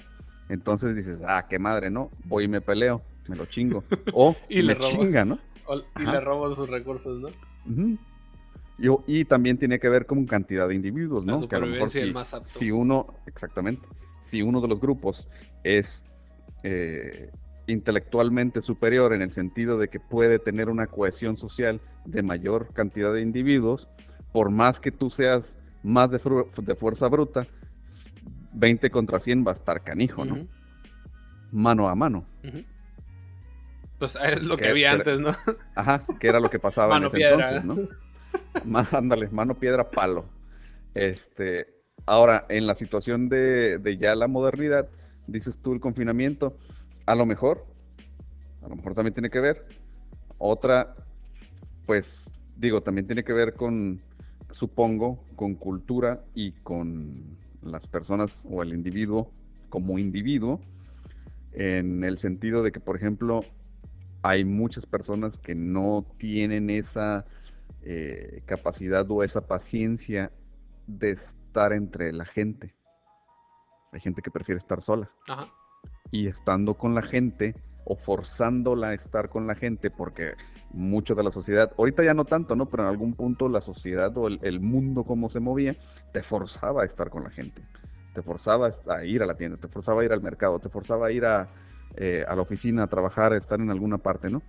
Entonces 0.50 0.96
dices, 0.96 1.24
ah, 1.28 1.46
qué 1.50 1.60
madre, 1.60 1.90
¿no? 1.90 2.12
Voy 2.26 2.46
y 2.46 2.48
me 2.48 2.62
peleo, 2.62 3.02
me 3.28 3.36
lo 3.36 3.46
chingo. 3.46 3.84
O 4.14 4.36
y 4.50 4.62
le 4.62 4.78
chinga, 4.78 5.26
¿no? 5.26 5.40
y 6.00 6.04
le 6.04 6.20
robo 6.20 6.54
sus 6.54 6.70
recursos, 6.70 7.20
¿no? 7.20 7.30
y, 9.08 9.26
también 9.26 9.58
tiene 9.58 9.80
que 9.80 9.88
ver 9.88 10.06
con 10.06 10.26
cantidad 10.26 10.68
de 10.68 10.76
individuos, 10.76 11.26
¿no? 11.26 11.48
que 11.48 11.56
a 11.56 11.60
lo 11.60 11.68
mejor 11.68 11.90
si, 11.90 12.72
uno, 12.72 13.14
exactamente, 13.26 13.88
si 14.20 14.42
uno 14.42 14.60
de 14.60 14.68
los 14.68 14.82
grupos 14.82 15.30
es 15.64 16.04
eh, 16.64 17.32
intelectualmente 17.68 18.62
superior 18.62 19.14
en 19.14 19.22
el 19.22 19.32
sentido 19.32 19.78
de 19.78 19.88
que 19.88 20.00
puede 20.00 20.40
tener 20.40 20.70
una 20.70 20.88
cohesión 20.88 21.38
social 21.38 21.82
de 22.06 22.24
mayor 22.24 22.74
cantidad 22.74 23.14
de 23.14 23.22
individuos, 23.22 23.88
por 24.34 24.50
más 24.50 24.80
que 24.80 24.92
tú 24.92 25.10
seas 25.10 25.58
más 25.84 26.12
de, 26.12 26.20
de 26.62 26.76
fuerza 26.76 27.08
bruta, 27.08 27.48
20 28.54 28.90
contra 28.90 29.20
100 29.20 29.46
va 29.46 29.52
a 29.52 29.56
estar 29.56 29.84
canijo, 29.84 30.26
¿no? 30.26 30.48
Mano 31.52 31.88
a 31.88 31.96
mano. 31.96 32.26
Pues 34.00 34.18
es 34.22 34.44
lo 34.44 34.58
que, 34.58 34.68
había 34.68 34.92
antes, 34.92 35.20
¿no? 35.20 35.36
Ajá, 35.76 36.04
que 36.20 36.28
era 36.28 36.40
lo 36.40 36.50
que 36.50 36.60
pasaba 36.60 36.98
en 36.98 37.06
ese 37.06 37.22
entonces, 37.22 37.64
¿no? 37.66 37.78
ándale, 38.92 39.30
mano, 39.30 39.56
piedra, 39.56 39.90
palo. 39.90 40.26
Este, 40.94 41.68
ahora, 42.06 42.46
en 42.50 42.68
la 42.68 42.76
situación 42.76 43.30
de, 43.30 43.78
de 43.80 43.98
ya 43.98 44.16
la 44.16 44.28
modernidad, 44.28 44.90
dices 45.28 45.60
tú 45.60 45.74
el 45.74 45.80
confinamiento, 45.80 46.58
a 47.06 47.16
lo 47.16 47.26
mejor, 47.26 47.66
a 48.62 48.68
lo 48.68 48.76
mejor 48.76 48.94
también 48.94 49.14
tiene 49.14 49.30
que 49.30 49.40
ver. 49.40 49.66
Otra, 50.38 50.96
pues 51.86 52.32
digo, 52.58 52.82
también 52.82 53.08
tiene 53.08 53.24
que 53.24 53.34
ver 53.34 53.54
con, 53.54 54.02
supongo, 54.50 55.24
con 55.36 55.56
cultura 55.56 56.24
y 56.34 56.52
con 56.52 57.38
las 57.66 57.88
personas 57.88 58.44
o 58.50 58.62
el 58.62 58.74
individuo 58.74 59.32
como 59.70 59.98
individuo, 59.98 60.62
en 61.54 62.04
el 62.04 62.18
sentido 62.18 62.64
de 62.64 62.72
que, 62.72 62.80
por 62.80 62.96
ejemplo, 62.96 63.42
hay 64.22 64.46
muchas 64.46 64.86
personas 64.86 65.38
que 65.38 65.56
no 65.56 66.06
tienen 66.18 66.70
esa 66.70 67.26
eh, 67.82 68.44
capacidad 68.46 69.10
o 69.10 69.24
esa 69.24 69.42
paciencia 69.42 70.32
de 70.88 71.12
estar 71.12 71.74
entre 71.74 72.14
la 72.14 72.26
gente. 72.26 72.74
Hay 73.92 74.00
gente 74.00 74.22
que 74.22 74.32
prefiere 74.32 74.58
estar 74.58 74.82
sola. 74.82 75.12
Y 76.12 76.28
estando 76.28 76.76
con 76.76 76.96
la 76.96 77.02
gente 77.02 77.56
o 77.86 77.96
forzándola 77.96 78.90
a 78.90 78.94
estar 78.94 79.30
con 79.30 79.48
la 79.48 79.56
gente, 79.56 79.92
porque 79.92 80.34
mucho 80.74 81.16
de 81.16 81.24
la 81.24 81.32
sociedad, 81.32 81.72
ahorita 81.78 82.04
ya 82.04 82.14
no 82.14 82.26
tanto, 82.26 82.56
¿no? 82.56 82.68
Pero 82.68 82.84
en 82.84 82.90
algún 82.90 83.14
punto 83.14 83.48
la 83.48 83.62
sociedad 83.62 84.16
o 84.18 84.28
el, 84.28 84.60
mundo 84.60 85.04
como 85.04 85.30
se 85.30 85.40
movía, 85.40 85.76
te 86.12 86.24
forzaba 86.24 86.84
a 86.84 86.86
estar 86.86 87.10
con 87.10 87.24
la 87.24 87.30
gente. 87.30 87.62
Te 88.14 88.22
forzaba 88.22 88.72
a 88.88 89.06
ir 89.06 89.24
a 89.24 89.26
la 89.26 89.36
tienda, 89.36 89.58
te 89.58 89.68
forzaba 89.68 90.02
a 90.02 90.06
ir 90.06 90.12
al 90.12 90.22
mercado, 90.22 90.60
te 90.60 90.70
forzaba 90.70 91.08
a 91.08 91.12
ir 91.12 91.26
a, 91.26 91.50
eh, 91.96 92.26
a 92.28 92.36
la 92.36 92.42
oficina 92.42 92.84
a 92.84 92.88
trabajar, 92.88 93.34
a 93.34 93.38
estar 93.38 93.60
en 93.60 93.72
alguna 93.72 93.98
parte, 93.98 94.30
¿no? 94.30 94.42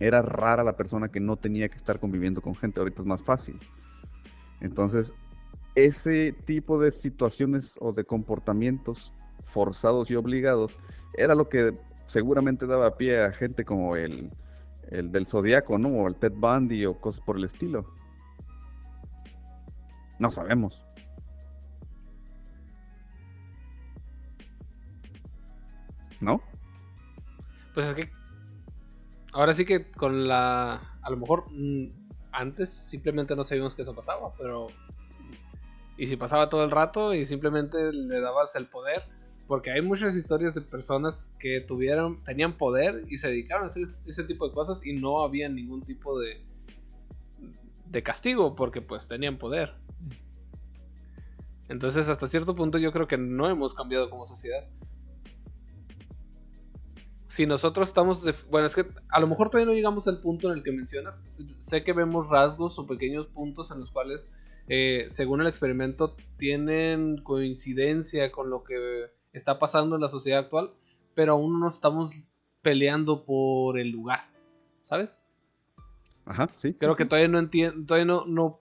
era 0.00 0.22
rara 0.22 0.64
la 0.64 0.76
persona 0.76 1.08
que 1.08 1.20
no 1.20 1.36
tenía 1.36 1.68
que 1.68 1.76
estar 1.76 2.00
conviviendo 2.00 2.40
con 2.40 2.54
gente, 2.54 2.80
ahorita 2.80 3.02
es 3.02 3.06
más 3.06 3.22
fácil. 3.22 3.58
Entonces, 4.60 5.12
ese 5.74 6.32
tipo 6.32 6.80
de 6.80 6.90
situaciones 6.90 7.76
o 7.80 7.92
de 7.92 8.04
comportamientos 8.04 9.12
forzados 9.44 10.10
y 10.10 10.16
obligados 10.16 10.78
era 11.14 11.34
lo 11.34 11.48
que 11.48 11.74
seguramente 12.06 12.66
daba 12.66 12.96
pie 12.96 13.22
a 13.22 13.32
gente 13.32 13.64
como 13.64 13.96
el, 13.96 14.30
el 14.90 15.12
del 15.12 15.26
Zodíaco, 15.26 15.78
¿no? 15.78 15.88
O 15.88 16.08
el 16.08 16.16
Ted 16.16 16.32
Bundy 16.34 16.86
o 16.86 17.00
cosas 17.00 17.24
por 17.24 17.36
el 17.36 17.44
estilo. 17.44 17.84
No 20.18 20.30
sabemos. 20.30 20.84
¿No? 26.20 26.40
Pues 27.74 27.88
es 27.88 27.94
que 27.94 28.10
ahora 29.34 29.52
sí 29.52 29.64
que 29.64 29.90
con 29.90 30.26
la. 30.26 30.98
A 31.02 31.10
lo 31.10 31.16
mejor 31.18 31.44
mm, 31.52 31.88
antes 32.32 32.70
simplemente 32.70 33.36
no 33.36 33.44
sabíamos 33.44 33.74
que 33.74 33.82
eso 33.82 33.94
pasaba, 33.94 34.32
pero. 34.38 34.68
Y 35.96 36.06
si 36.06 36.16
pasaba 36.16 36.48
todo 36.48 36.64
el 36.64 36.70
rato 36.70 37.14
y 37.14 37.24
simplemente 37.24 37.92
le 37.92 38.20
dabas 38.20 38.56
el 38.56 38.66
poder. 38.66 39.02
Porque 39.46 39.70
hay 39.70 39.82
muchas 39.82 40.16
historias 40.16 40.54
de 40.54 40.62
personas 40.62 41.32
que 41.38 41.60
tuvieron, 41.60 42.22
tenían 42.24 42.56
poder 42.56 43.04
y 43.08 43.18
se 43.18 43.28
dedicaron 43.28 43.64
a 43.64 43.66
hacer 43.66 43.84
ese 44.06 44.24
tipo 44.24 44.48
de 44.48 44.54
cosas 44.54 44.84
y 44.84 44.94
no 44.94 45.22
había 45.22 45.48
ningún 45.48 45.82
tipo 45.82 46.18
de, 46.18 46.42
de 47.86 48.02
castigo 48.02 48.54
porque 48.54 48.80
pues 48.80 49.06
tenían 49.06 49.38
poder. 49.38 49.74
Entonces 51.68 52.08
hasta 52.08 52.26
cierto 52.26 52.54
punto 52.54 52.78
yo 52.78 52.92
creo 52.92 53.06
que 53.06 53.18
no 53.18 53.48
hemos 53.48 53.74
cambiado 53.74 54.08
como 54.08 54.24
sociedad 54.24 54.66
si 57.34 57.46
nosotros 57.46 57.88
estamos, 57.88 58.22
bueno, 58.48 58.68
es 58.68 58.76
que 58.76 58.86
a 59.08 59.18
lo 59.18 59.26
mejor 59.26 59.50
todavía 59.50 59.66
no 59.66 59.74
llegamos 59.74 60.06
al 60.06 60.20
punto 60.20 60.52
en 60.52 60.58
el 60.58 60.62
que 60.62 60.70
mencionas, 60.70 61.24
sé 61.58 61.82
que 61.82 61.92
vemos 61.92 62.28
rasgos 62.28 62.78
o 62.78 62.86
pequeños 62.86 63.26
puntos 63.26 63.72
en 63.72 63.80
los 63.80 63.90
cuales, 63.90 64.30
eh, 64.68 65.06
según 65.08 65.40
el 65.40 65.48
experimento, 65.48 66.14
tienen 66.36 67.16
coincidencia 67.24 68.30
con 68.30 68.50
lo 68.50 68.62
que 68.62 69.10
está 69.34 69.58
pasando 69.58 69.96
en 69.96 70.00
la 70.00 70.08
sociedad 70.08 70.40
actual, 70.40 70.72
pero 71.14 71.32
aún 71.32 71.60
no 71.60 71.68
estamos 71.68 72.24
peleando 72.62 73.24
por 73.24 73.78
el 73.78 73.90
lugar, 73.90 74.24
¿sabes? 74.82 75.22
Ajá, 76.24 76.48
sí. 76.56 76.72
Creo 76.72 76.96
que 76.96 77.04
todavía 77.04 77.28
no 77.28 77.38
entiendo, 77.38 77.84
todavía 77.86 78.06
no, 78.06 78.24
no 78.24 78.58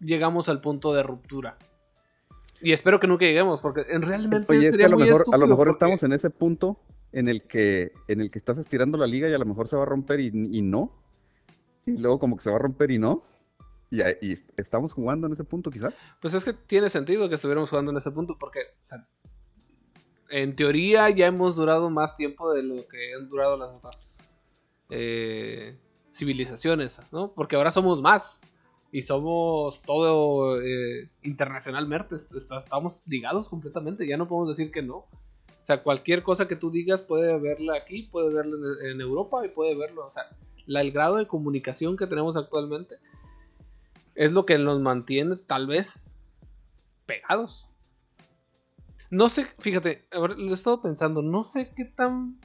llegamos 0.00 0.48
al 0.48 0.60
punto 0.60 0.94
de 0.94 1.02
ruptura. 1.02 1.58
Y 2.62 2.72
espero 2.72 3.00
que 3.00 3.08
nunca 3.08 3.24
lleguemos, 3.24 3.60
porque 3.60 3.84
en 3.88 4.02
realmente 4.02 4.70
sería 4.70 4.86
a 4.86 4.88
lo 4.88 4.98
muy 4.98 5.08
mejor, 5.08 5.24
a 5.32 5.36
lo 5.36 5.46
mejor 5.46 5.70
estamos 5.70 6.02
en 6.04 6.12
ese 6.12 6.30
punto 6.30 6.78
en 7.10 7.28
el 7.28 7.42
que 7.42 7.92
en 8.08 8.20
el 8.20 8.30
que 8.30 8.38
estás 8.38 8.56
estirando 8.56 8.96
la 8.96 9.06
liga 9.06 9.28
y 9.28 9.32
a 9.32 9.38
lo 9.38 9.44
mejor 9.44 9.68
se 9.68 9.76
va 9.76 9.82
a 9.82 9.86
romper 9.86 10.20
y, 10.20 10.62
no. 10.62 10.92
Y 11.84 11.98
luego 11.98 12.20
como 12.20 12.36
que 12.36 12.44
se 12.44 12.50
va 12.50 12.56
a 12.56 12.60
romper 12.60 12.92
y 12.92 12.98
no. 12.98 13.24
Y, 13.90 14.38
estamos 14.56 14.92
jugando 14.92 15.26
en 15.26 15.32
ese 15.32 15.44
punto 15.44 15.70
quizás. 15.70 15.92
Pues 16.20 16.34
es 16.34 16.44
que 16.44 16.52
tiene 16.52 16.88
sentido 16.88 17.28
que 17.28 17.34
estuviéramos 17.34 17.68
jugando 17.68 17.90
en 17.90 17.98
ese 17.98 18.12
punto 18.12 18.36
porque, 18.38 18.60
en 20.32 20.56
teoría 20.56 21.10
ya 21.10 21.26
hemos 21.26 21.56
durado 21.56 21.90
más 21.90 22.16
tiempo 22.16 22.52
de 22.54 22.62
lo 22.62 22.88
que 22.88 23.14
han 23.14 23.28
durado 23.28 23.58
las 23.58 23.70
otras 23.70 24.16
eh, 24.88 25.76
civilizaciones, 26.10 26.98
¿no? 27.12 27.32
Porque 27.32 27.56
ahora 27.56 27.70
somos 27.70 28.00
más 28.00 28.40
y 28.90 29.02
somos 29.02 29.82
todo 29.82 30.60
eh, 30.62 31.10
internacionalmente, 31.22 32.16
estamos 32.16 33.02
ligados 33.06 33.50
completamente, 33.50 34.06
ya 34.06 34.16
no 34.16 34.26
podemos 34.26 34.56
decir 34.56 34.72
que 34.72 34.80
no. 34.80 34.96
O 34.96 35.64
sea, 35.64 35.82
cualquier 35.82 36.22
cosa 36.22 36.48
que 36.48 36.56
tú 36.56 36.70
digas 36.70 37.02
puede 37.02 37.38
verla 37.38 37.76
aquí, 37.76 38.04
puede 38.04 38.34
verla 38.34 38.56
en, 38.84 39.00
Europa 39.02 39.44
y 39.44 39.50
puede 39.50 39.76
verlo. 39.76 40.06
O 40.06 40.10
sea, 40.10 40.24
el 40.66 40.92
grado 40.92 41.16
de 41.16 41.26
comunicación 41.26 41.98
que 41.98 42.06
tenemos 42.06 42.38
actualmente 42.38 42.96
es 44.14 44.32
lo 44.32 44.46
que 44.46 44.56
nos 44.56 44.80
mantiene 44.80 45.36
tal 45.36 45.66
vez 45.66 46.16
pegados. 47.06 47.68
No 49.12 49.28
sé, 49.28 49.44
fíjate, 49.58 50.06
lo 50.10 50.50
he 50.50 50.54
estado 50.54 50.80
pensando, 50.80 51.20
no 51.20 51.44
sé 51.44 51.70
qué 51.76 51.84
tan 51.84 52.40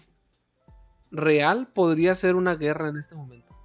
real 1.12 1.70
podría 1.74 2.14
ser 2.14 2.36
una 2.36 2.56
guerra 2.56 2.90
en 2.90 2.98
este 2.98 3.16
momento. 3.16 3.56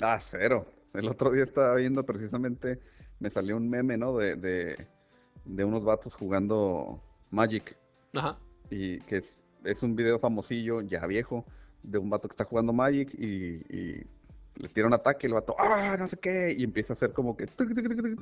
Ah, 0.00 0.18
cero. 0.20 0.66
El 0.94 1.08
otro 1.08 1.32
día 1.32 1.42
estaba 1.42 1.74
viendo 1.74 2.06
precisamente, 2.06 2.78
me 3.18 3.28
salió 3.28 3.56
un 3.56 3.68
meme, 3.68 3.98
¿no? 3.98 4.16
De, 4.16 4.36
de, 4.36 4.86
de 5.46 5.64
unos 5.64 5.82
vatos 5.82 6.14
jugando 6.14 7.02
Magic. 7.32 7.76
Ajá. 8.14 8.38
Y 8.70 9.00
que 9.00 9.16
es, 9.16 9.82
un 9.82 9.96
video 9.96 10.20
famosillo, 10.20 10.80
ya 10.82 11.04
viejo, 11.08 11.44
de 11.82 11.98
un 11.98 12.08
vato 12.08 12.28
que 12.28 12.34
está 12.34 12.44
jugando 12.44 12.72
Magic 12.72 13.12
y, 13.14 14.06
le 14.54 14.68
tira 14.68 14.86
un 14.86 14.94
ataque 14.94 15.26
y 15.26 15.28
el 15.28 15.34
vato, 15.34 15.56
ah, 15.58 15.96
no 15.98 16.06
sé 16.06 16.18
qué, 16.18 16.54
y 16.56 16.62
empieza 16.62 16.92
a 16.92 16.94
hacer 16.94 17.12
como 17.12 17.36
que, 17.36 17.48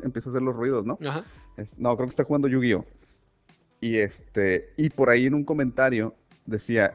empieza 0.02 0.30
a 0.30 0.32
hacer 0.32 0.42
los 0.42 0.56
ruidos, 0.56 0.86
¿no? 0.86 0.98
Ajá. 1.06 1.22
no, 1.76 1.94
creo 1.96 2.06
que 2.06 2.10
está 2.10 2.24
jugando 2.24 2.48
Yu-Gi-Oh! 2.48 2.84
Y 3.80 3.98
este, 3.98 4.72
y 4.76 4.90
por 4.90 5.10
ahí 5.10 5.26
en 5.26 5.34
un 5.34 5.44
comentario 5.44 6.14
decía 6.46 6.94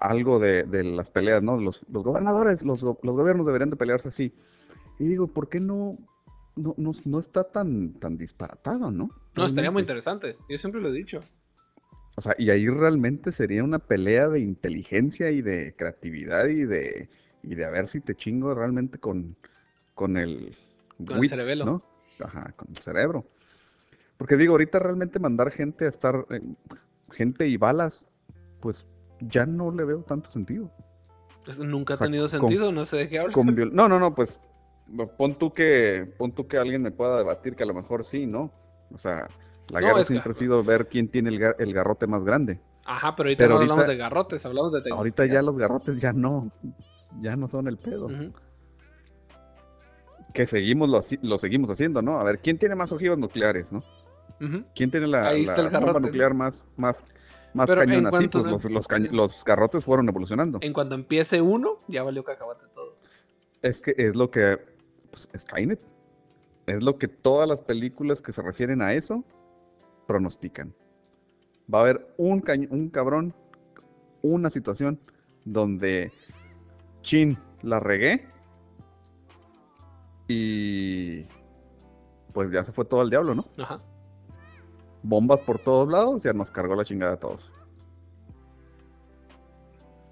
algo 0.00 0.38
de, 0.38 0.84
las 0.84 1.10
peleas, 1.10 1.42
¿no? 1.42 1.58
Los, 1.58 1.84
gobernadores, 1.88 2.62
los, 2.64 2.82
gobiernos 2.82 3.46
deberían 3.46 3.70
de 3.70 3.76
pelearse 3.76 4.08
así. 4.08 4.32
Y 4.98 5.08
digo, 5.08 5.28
¿por 5.28 5.48
qué 5.48 5.60
no, 5.60 5.98
no, 6.56 6.74
no, 6.76 7.20
está 7.20 7.44
tan, 7.44 7.94
tan 7.94 8.16
disparatado, 8.16 8.90
¿no? 8.90 9.10
No, 9.34 9.46
estaría 9.46 9.70
muy 9.70 9.82
interesante. 9.82 10.36
Yo 10.48 10.58
siempre 10.58 10.80
lo 10.80 10.88
he 10.88 10.92
dicho. 10.92 11.20
O 12.16 12.22
sea, 12.22 12.34
y 12.38 12.50
ahí 12.50 12.66
realmente 12.68 13.30
sería 13.30 13.62
una 13.62 13.78
pelea 13.78 14.28
de 14.28 14.40
inteligencia 14.40 15.30
y 15.30 15.42
de 15.42 15.74
creatividad 15.76 16.46
y 16.46 16.64
de, 16.64 17.10
y 17.42 17.54
de 17.54 17.64
a 17.64 17.70
ver 17.70 17.88
si 17.88 18.00
te 18.00 18.14
chingo 18.14 18.54
realmente 18.54 18.98
con, 18.98 19.36
con 19.94 20.16
el... 20.16 20.56
Con 21.06 21.18
el 21.18 21.28
cerebelo. 21.28 21.64
¿no? 21.66 21.82
Ajá, 22.24 22.52
con 22.56 22.68
el 22.74 22.82
cerebro. 22.82 23.26
Porque 24.16 24.36
digo, 24.36 24.52
ahorita 24.52 24.78
realmente 24.78 25.18
mandar 25.18 25.50
gente 25.50 25.84
a 25.84 25.88
estar, 25.88 26.26
eh, 26.30 26.40
gente 27.12 27.48
y 27.48 27.56
balas, 27.56 28.06
pues 28.60 28.86
ya 29.20 29.46
no 29.46 29.70
le 29.70 29.84
veo 29.84 30.02
tanto 30.02 30.30
sentido. 30.30 30.70
Pues 31.44 31.58
nunca 31.58 31.94
ha 31.94 31.96
tenido 31.96 32.28
sentido, 32.28 32.72
no 32.72 32.84
sé 32.84 32.96
de 32.96 33.08
qué 33.08 33.20
hablas. 33.20 33.36
no, 33.72 33.88
no, 33.88 34.00
no, 34.00 34.14
pues 34.14 34.40
pon 35.16 35.36
tú 35.36 35.52
que 35.52 36.12
pon 36.16 36.32
tú 36.32 36.46
que 36.46 36.58
alguien 36.58 36.82
me 36.82 36.90
pueda 36.90 37.18
debatir 37.18 37.56
que 37.56 37.62
a 37.62 37.66
lo 37.66 37.74
mejor 37.74 38.04
sí, 38.04 38.26
¿no? 38.26 38.50
O 38.92 38.98
sea, 38.98 39.28
la 39.72 39.80
guerra 39.80 40.04
siempre 40.04 40.30
ha 40.30 40.34
sido 40.34 40.62
ver 40.62 40.88
quién 40.88 41.08
tiene 41.08 41.30
el, 41.30 41.72
garrote 41.72 42.06
más 42.06 42.24
grande. 42.24 42.60
Ajá, 42.84 43.16
pero 43.16 43.28
ahorita 43.28 43.48
no 43.48 43.56
hablamos 43.56 43.86
de 43.86 43.96
garrotes, 43.96 44.46
hablamos 44.46 44.72
de 44.72 44.90
Ahorita 44.90 45.26
ya 45.26 45.42
los 45.42 45.56
garrotes 45.56 46.00
ya 46.00 46.12
no, 46.12 46.52
ya 47.20 47.36
no 47.36 47.48
son 47.48 47.66
el 47.66 47.78
pedo. 47.78 48.08
Que 50.32 50.46
seguimos 50.46 51.18
lo, 51.22 51.38
seguimos 51.38 51.70
haciendo, 51.70 52.02
¿no? 52.02 52.20
A 52.20 52.24
ver, 52.24 52.38
¿quién 52.40 52.58
tiene 52.58 52.74
más 52.74 52.92
ojivas 52.92 53.18
nucleares, 53.18 53.72
no? 53.72 53.82
¿Quién 54.74 54.90
tiene 54.90 55.06
la, 55.06 55.32
bomba 55.72 56.00
nuclear 56.00 56.34
más, 56.34 56.62
más, 56.76 57.04
más 57.54 57.70
cañona? 57.70 58.10
Sí, 58.12 58.28
pues 58.28 58.64
los, 58.64 58.92
los, 59.12 59.44
garrotes 59.44 59.84
fueron 59.84 60.08
evolucionando. 60.08 60.58
En 60.60 60.72
cuanto 60.72 60.94
empiece 60.94 61.40
uno, 61.40 61.80
ya 61.88 62.02
valió 62.02 62.22
acabate 62.28 62.66
todo. 62.74 62.96
Es 63.62 63.80
que 63.80 63.94
es 63.96 64.14
lo 64.14 64.30
que, 64.30 64.58
pues, 65.10 65.28
Skynet, 65.36 65.80
es 66.66 66.82
lo 66.82 66.98
que 66.98 67.08
todas 67.08 67.48
las 67.48 67.60
películas 67.60 68.20
que 68.20 68.32
se 68.32 68.42
refieren 68.42 68.82
a 68.82 68.92
eso 68.92 69.24
pronostican. 70.06 70.74
Va 71.72 71.78
a 71.78 71.82
haber 71.82 72.14
un, 72.16 72.44
un 72.70 72.90
cabrón, 72.90 73.34
una 74.22 74.50
situación 74.50 75.00
donde 75.44 76.12
chin, 77.02 77.38
la 77.62 77.80
regué 77.80 78.26
y 80.28 81.24
pues 82.32 82.50
ya 82.50 82.64
se 82.64 82.72
fue 82.72 82.84
todo 82.84 83.00
al 83.00 83.10
diablo, 83.10 83.34
¿no? 83.34 83.46
Ajá. 83.58 83.80
Bombas 85.08 85.40
por 85.40 85.60
todos 85.60 85.88
lados, 85.88 86.24
ya 86.24 86.32
nos 86.32 86.50
cargó 86.50 86.74
la 86.74 86.84
chingada 86.84 87.12
a 87.12 87.16
todos. 87.16 87.52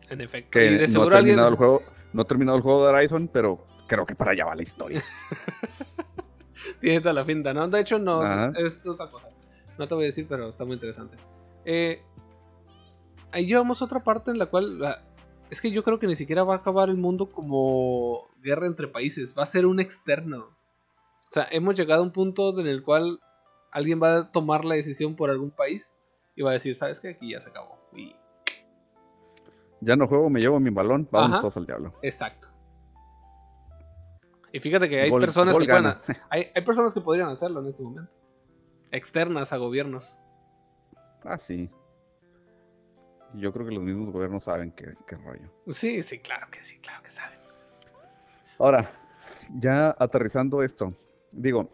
En 0.08 0.20
efecto. 0.20 0.50
Que 0.52 0.86
no, 0.86 1.02
ha 1.02 1.10
terminado 1.10 1.48
el 1.48 1.56
juego, 1.56 1.82
no 2.12 2.22
ha 2.22 2.24
terminado 2.24 2.56
el 2.58 2.62
juego 2.62 2.86
de 2.86 2.92
Horizon, 2.92 3.28
pero 3.32 3.66
creo 3.88 4.06
que 4.06 4.14
para 4.14 4.30
allá 4.30 4.44
va 4.44 4.54
la 4.54 4.62
historia. 4.62 5.02
Tiene 6.80 7.00
toda 7.00 7.12
la 7.12 7.24
finta, 7.24 7.52
¿no? 7.52 7.66
De 7.66 7.80
hecho, 7.80 7.98
no, 7.98 8.22
es 8.54 8.86
otra 8.86 9.10
cosa. 9.10 9.30
No 9.78 9.88
te 9.88 9.94
voy 9.96 10.04
a 10.04 10.06
decir, 10.06 10.26
pero 10.28 10.48
está 10.48 10.64
muy 10.64 10.74
interesante. 10.74 11.16
Eh, 11.64 12.00
ahí 13.32 13.46
llevamos 13.46 13.82
otra 13.82 14.04
parte 14.04 14.30
en 14.30 14.38
la 14.38 14.46
cual. 14.46 14.96
Es 15.50 15.60
que 15.60 15.72
yo 15.72 15.82
creo 15.82 15.98
que 15.98 16.06
ni 16.06 16.14
siquiera 16.14 16.44
va 16.44 16.54
a 16.54 16.58
acabar 16.58 16.88
el 16.88 16.98
mundo 16.98 17.26
como 17.26 18.30
guerra 18.42 18.66
entre 18.66 18.86
países. 18.86 19.34
Va 19.36 19.42
a 19.42 19.46
ser 19.46 19.66
un 19.66 19.80
externo. 19.80 20.38
O 20.38 21.30
sea, 21.30 21.48
hemos 21.50 21.74
llegado 21.74 22.02
a 22.02 22.04
un 22.04 22.12
punto 22.12 22.58
en 22.60 22.68
el 22.68 22.84
cual 22.84 23.18
alguien 23.74 24.02
va 24.02 24.18
a 24.18 24.32
tomar 24.32 24.64
la 24.64 24.76
decisión 24.76 25.14
por 25.14 25.28
algún 25.28 25.50
país 25.50 25.94
y 26.34 26.42
va 26.42 26.50
a 26.50 26.54
decir, 26.54 26.74
¿sabes 26.74 26.98
qué? 27.00 27.10
Aquí 27.10 27.32
ya 27.32 27.40
se 27.40 27.50
acabó. 27.50 27.78
Ya 29.80 29.96
no 29.96 30.08
juego, 30.08 30.30
me 30.30 30.40
llevo 30.40 30.58
mi 30.58 30.70
balón, 30.70 31.06
vamos 31.10 31.40
todos 31.40 31.58
al 31.58 31.66
diablo. 31.66 31.92
Exacto. 32.00 32.48
Y 34.52 34.60
fíjate 34.60 34.88
que 34.88 35.02
hay 35.02 35.10
personas 35.10 35.58
que 35.58 35.70
hay, 36.30 36.46
hay 36.54 36.64
personas 36.64 36.94
que 36.94 37.00
podrían 37.02 37.28
hacerlo 37.28 37.60
en 37.60 37.66
este 37.66 37.82
momento 37.82 38.14
externas 38.94 39.52
a 39.52 39.56
gobiernos. 39.56 40.16
Ah, 41.24 41.38
sí. 41.38 41.68
Yo 43.34 43.52
creo 43.52 43.66
que 43.66 43.74
los 43.74 43.82
mismos 43.82 44.12
gobiernos 44.12 44.44
saben 44.44 44.70
qué, 44.70 44.94
rollo. 45.16 45.50
Sí, 45.72 46.02
sí, 46.02 46.20
claro 46.20 46.46
que 46.50 46.62
sí, 46.62 46.78
claro 46.78 47.02
que 47.02 47.10
saben. 47.10 47.38
Ahora, 48.58 48.92
ya 49.58 49.96
aterrizando 49.98 50.62
esto, 50.62 50.94
digo, 51.32 51.68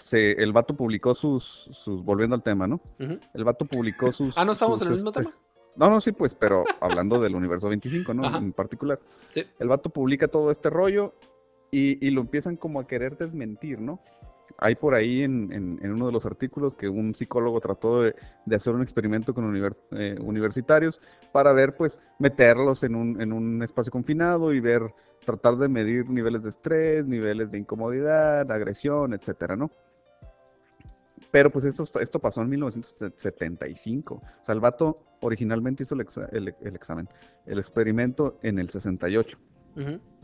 se, 0.00 0.32
el 0.32 0.52
vato 0.52 0.74
publicó 0.74 1.14
sus, 1.14 1.68
sus, 1.72 2.04
volviendo 2.04 2.34
al 2.34 2.42
tema, 2.42 2.66
¿no? 2.66 2.80
El 2.98 3.44
vato 3.44 3.64
publicó 3.64 4.12
sus... 4.12 4.36
ah, 4.36 4.44
¿no 4.44 4.52
estamos 4.52 4.80
en 4.80 4.88
el 4.88 4.94
mismo 4.94 5.10
este, 5.10 5.22
tema? 5.22 5.34
No, 5.76 5.88
no, 5.88 6.00
sí, 6.00 6.12
pues, 6.12 6.34
pero 6.34 6.64
hablando 6.80 7.20
del 7.20 7.34
universo 7.34 7.68
25, 7.68 8.12
¿no? 8.14 8.36
En 8.36 8.52
particular. 8.52 8.98
Sí. 9.30 9.44
El 9.58 9.68
vato 9.68 9.90
publica 9.90 10.28
todo 10.28 10.50
este 10.50 10.70
rollo 10.70 11.14
y, 11.70 12.04
y, 12.04 12.10
lo 12.10 12.20
empiezan 12.20 12.56
como 12.56 12.80
a 12.80 12.86
querer 12.86 13.16
desmentir, 13.16 13.80
¿no? 13.80 14.00
hay 14.60 14.74
por 14.74 14.94
ahí 14.94 15.22
en, 15.22 15.80
uno 15.82 16.06
de 16.06 16.12
los 16.12 16.26
artículos 16.26 16.74
que 16.74 16.88
un 16.88 17.14
psicólogo 17.14 17.60
trató 17.60 18.02
de, 18.02 18.14
hacer 18.54 18.74
un 18.74 18.82
experimento 18.82 19.34
con 19.34 19.72
eh, 19.92 20.16
universitarios 20.20 21.00
para 21.32 21.52
ver, 21.52 21.74
pues, 21.74 21.98
meterlos 22.18 22.82
en 22.82 22.94
un, 22.94 23.62
espacio 23.62 23.90
confinado 23.90 24.52
y 24.52 24.60
ver, 24.60 24.82
tratar 25.24 25.56
de 25.56 25.68
medir 25.68 26.08
niveles 26.10 26.42
de 26.42 26.50
estrés, 26.50 27.06
niveles 27.06 27.50
de 27.50 27.58
incomodidad, 27.58 28.50
agresión, 28.50 29.14
etcétera, 29.14 29.56
¿no? 29.56 29.70
Pero 31.30 31.50
pues 31.50 31.64
esto, 31.64 32.00
esto 32.00 32.18
pasó 32.18 32.42
en 32.42 32.48
1975. 32.50 34.14
O 34.14 34.44
sea, 34.44 34.54
el 34.54 34.60
vato 34.60 35.02
originalmente 35.20 35.84
hizo 35.84 35.94
el, 35.94 36.00
examen, 36.74 37.08
el 37.46 37.58
experimento 37.58 38.38
en 38.42 38.58
el 38.58 38.70
68. 38.70 39.38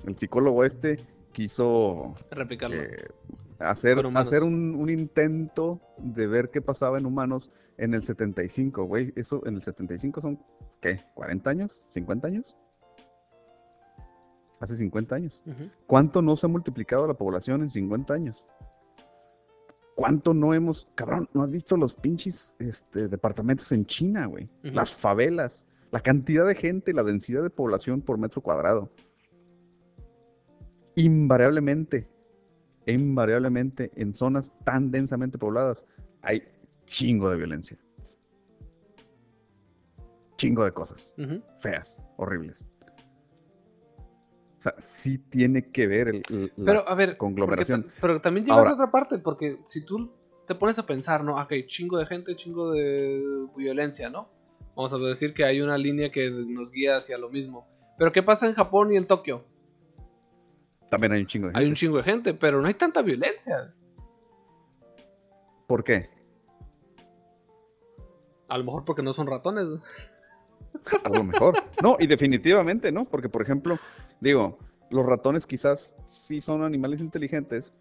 El 0.05 0.19
psicólogo 0.19 0.65
este 0.65 1.05
quiso 1.33 2.15
replicarlo. 2.31 2.83
Eh, 2.83 3.09
hacer, 3.59 4.05
hacer 4.15 4.43
un, 4.43 4.91
intento 4.91 5.81
de 5.99 6.27
ver 6.27 6.51
qué 6.51 6.61
pasaba 6.61 6.99
en 6.99 7.07
humanos 7.07 7.51
en 7.79 7.95
el 7.95 8.03
75, 8.03 8.85
güey. 8.85 9.13
Eso 9.17 9.47
en 9.47 9.57
el 9.57 9.63
75 9.63 10.21
son, 10.21 10.41
¿qué? 10.81 11.05
¿40 11.15 11.47
años? 11.47 11.85
¿50 11.95 12.25
años? 12.25 12.57
Hace 14.61 14.77
50 14.77 15.15
años. 15.15 15.43
¿Cuánto 15.87 16.23
no 16.23 16.37
se 16.37 16.47
ha 16.47 16.49
multiplicado 16.49 17.07
la 17.07 17.15
población 17.15 17.63
en 17.63 17.71
50 17.71 18.15
años? 18.15 18.47
¿Cuánto 19.97 20.35
no 20.35 20.53
hemos, 20.53 20.87
cabrón, 20.95 21.27
no 21.33 21.43
has 21.43 21.51
visto 21.51 21.75
los 21.75 21.95
pinches 21.95 22.55
este, 22.59 23.09
departamentos 23.09 23.73
en 23.73 23.87
China, 23.87 24.27
güey? 24.27 24.47
Las 24.63 24.95
favelas, 24.95 25.65
la 25.91 26.01
cantidad 26.01 26.47
de 26.47 26.55
gente, 26.55 26.93
la 26.93 27.03
densidad 27.03 27.43
de 27.43 27.49
población 27.49 28.03
por 28.03 28.19
metro 28.19 28.43
cuadrado. 28.43 28.91
Invariablemente, 30.97 32.07
invariablemente 32.85 33.91
en 33.97 34.13
zonas 34.13 34.53
tan 34.65 34.91
densamente 34.91 35.39
pobladas 35.39 35.87
hay 36.21 36.43
chingo 36.85 37.31
de 37.31 37.39
violencia. 37.39 37.79
Chingo 40.37 40.63
de 40.67 40.73
cosas 40.73 41.17
feas, 41.61 42.03
horribles. 42.19 42.69
O 44.59 44.63
sea, 44.63 44.75
sí 44.79 45.19
tiene 45.19 45.71
que 45.71 45.87
ver 45.87 46.09
el, 46.09 46.53
pero, 46.65 46.89
a 46.89 46.95
ver, 46.95 47.17
conglomeración. 47.17 47.91
pero 48.01 48.21
también 48.21 48.47
llegas 48.47 48.67
a 48.67 48.75
otra 48.75 48.91
parte, 48.91 49.19
porque 49.19 49.59
si 49.65 49.85
tú 49.85 50.11
te 50.47 50.55
pones 50.55 50.79
a 50.79 50.87
pensar, 50.87 51.23
¿no? 51.23 51.41
Ok, 51.41 51.53
chingo 51.67 51.99
de 51.99 52.07
gente, 52.07 52.37
chingo 52.37 52.73
de 52.73 53.23
violencia, 53.57 54.09
¿no? 54.09 54.29
Vamos 54.75 54.93
a 54.93 54.99
decir 54.99 55.35
que 55.35 55.45
hay 55.45 55.61
una 55.61 55.79
línea 55.79 56.11
que 56.11 56.31
nos 56.31 56.71
guía 56.71 56.97
hacia 56.99 57.19
lo 57.19 57.31
mismo. 57.31 57.67
Pero 57.99 58.13
¿qué 58.13 58.23
pasa 58.23 58.47
en 58.47 58.55
Japón 58.55 58.93
y 58.93 58.97
en 58.97 59.07
Tokio? 59.07 59.45
También 60.91 61.13
hay 61.13 61.21
un 61.21 61.27
chingo 61.27 61.47
de 61.47 61.53
gente. 61.53 61.65
Hay 61.65 61.69
un 61.69 61.75
chingo 61.75 61.97
de 61.97 62.03
gente, 62.03 62.35
pero 62.35 62.61
no 62.61 62.69
hay 62.69 62.75
tanta 62.75 63.03
violencia. 63.03 63.75
¿Por 65.67 65.83
qué? 65.83 66.11
A 68.49 68.59
lo 68.59 68.65
mejor 68.65 68.85
porque 68.85 69.03
no 69.03 69.13
son 69.13 69.27
ratones. 69.27 69.67
A 71.05 71.09
lo 71.09 71.25
mejor. 71.25 71.55
No, 71.83 71.97
y 71.99 72.07
definitivamente, 72.07 72.93
¿no? 72.93 73.05
Porque, 73.05 73.29
por 73.29 73.43
ejemplo, 73.43 73.79
digo, 74.21 74.59
los 74.91 75.05
ratones 75.05 75.47
quizás 75.47 75.95
sí 76.07 76.41
son 76.41 76.63
animales 76.63 77.01
inteligentes, 77.01 77.73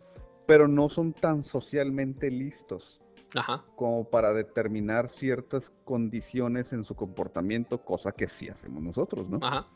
pero 0.45 0.67
no 0.67 0.89
son 0.89 1.13
tan 1.13 1.43
socialmente 1.43 2.29
listos 2.29 3.01
Ajá. 3.35 3.63
como 3.75 4.09
para 4.09 4.33
determinar 4.33 5.09
ciertas 5.09 5.73
condiciones 5.83 6.73
en 6.73 6.83
su 6.83 6.95
comportamiento, 6.95 7.83
cosa 7.83 8.11
que 8.11 8.27
sí 8.27 8.49
hacemos 8.49 8.83
nosotros, 8.83 9.29
¿no? 9.29 9.39
Ajá. 9.41 9.67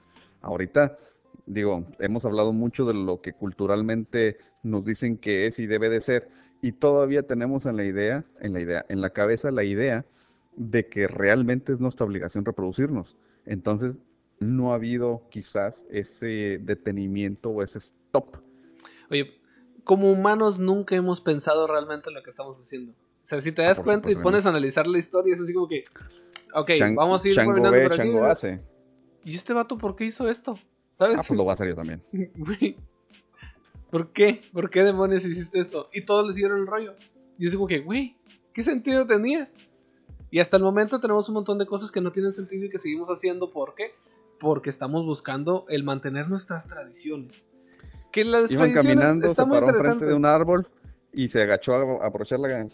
Ahorita, 0.42 0.98
digo, 1.46 1.86
hemos 2.00 2.26
hablado 2.26 2.54
mucho 2.54 2.86
de 2.86 2.94
lo 2.94 3.22
que 3.22 3.34
culturalmente 3.34 4.38
nos 4.64 4.86
dicen 4.86 5.18
que 5.18 5.48
es 5.48 5.60
y 5.60 5.68
debe 5.68 5.90
de 5.90 6.02
ser, 6.02 6.30
y 6.62 6.74
todavía 6.74 7.24
tenemos 7.24 7.66
en 7.66 7.78
la 7.78 7.86
idea, 7.86 8.26
en 8.42 8.54
la 8.54 8.60
idea, 8.60 8.86
en 8.90 9.02
la 9.02 9.12
cabeza 9.12 9.52
la 9.52 9.64
idea 9.64 10.06
de 10.56 10.88
que 10.88 11.08
realmente 11.08 11.72
es 11.72 11.80
nuestra 11.80 12.06
obligación 12.06 12.46
reproducirnos. 12.46 13.18
Entonces, 13.46 14.00
no 14.40 14.72
ha 14.72 14.76
habido 14.76 15.24
quizás 15.30 15.86
ese 15.90 16.60
detenimiento 16.62 17.50
o 17.50 17.64
ese 17.64 17.80
stop. 17.80 18.38
Oye, 19.10 19.40
como 19.84 20.12
humanos 20.12 20.60
nunca 20.60 20.96
hemos 20.96 21.22
pensado 21.22 21.68
realmente 21.68 22.10
en 22.10 22.16
lo 22.16 22.24
que 22.24 22.30
estamos 22.30 22.60
haciendo. 22.60 22.92
O 22.92 23.28
sea, 23.30 23.42
si 23.42 23.52
te 23.52 23.62
das 23.62 23.82
cuenta 23.82 24.10
y 24.12 24.16
pones 24.16 24.46
a 24.46 24.50
analizar 24.50 24.88
la 24.88 24.98
historia, 24.98 25.34
es 25.34 25.42
así 25.42 25.54
como 25.54 25.68
que, 25.68 25.86
ok, 26.54 26.72
vamos 26.96 27.24
a 27.24 27.28
ir 27.28 27.36
chango 27.36 27.72
ve, 27.72 27.90
chango 27.92 28.26
hace. 28.26 28.62
¿Y 29.24 29.36
este 29.36 29.54
vato 29.54 29.78
por 29.78 29.96
qué 29.96 30.06
hizo 30.06 30.28
esto? 30.28 30.58
¿Sabes? 30.94 31.20
Ah, 31.20 31.24
pues 31.28 31.38
lo 31.38 31.44
voy 31.44 31.52
a 31.52 31.54
hacer 31.54 31.70
yo 31.70 31.76
también. 31.76 32.02
¿Por 33.92 34.12
qué? 34.12 34.42
¿Por 34.54 34.70
qué 34.70 34.84
demonios 34.84 35.26
hiciste 35.26 35.60
esto? 35.60 35.90
Y 35.94 36.06
todos 36.06 36.28
le 36.28 36.34
siguieron 36.34 36.60
el 36.60 36.68
rollo. 36.68 36.96
Y 37.38 37.48
es 37.48 37.54
como 37.56 37.68
que, 37.68 37.80
güey, 37.80 38.16
¿qué 38.54 38.64
sentido 38.64 39.06
tenía? 39.08 39.50
Y 40.32 40.40
hasta 40.40 40.58
el 40.58 40.64
momento 40.64 41.00
tenemos 41.00 41.28
un 41.30 41.36
montón 41.36 41.58
de 41.58 41.66
cosas 41.66 41.92
que 41.92 42.02
no 42.02 42.12
tienen 42.12 42.32
sentido 42.32 42.66
y 42.66 42.70
que 42.70 42.78
seguimos 42.78 43.10
haciendo. 43.10 43.52
¿Por 43.52 43.74
qué? 43.76 43.96
Porque 44.40 44.70
estamos 44.70 45.06
buscando 45.06 45.66
el 45.70 45.84
mantener 45.84 46.30
nuestras 46.30 46.68
tradiciones. 46.68 47.50
Que 48.12 48.26
las 48.26 48.50
Iban 48.52 48.74
caminando, 48.74 49.28
está 49.28 49.44
se 49.44 49.50
paró 49.50 49.70
enfrente 49.70 50.06
de 50.06 50.14
un 50.14 50.26
árbol 50.26 50.68
y 51.14 51.30
se 51.30 51.42
agachó 51.42 51.74
a 51.74 52.08
aprovechar 52.08 52.40
la, 52.40 52.68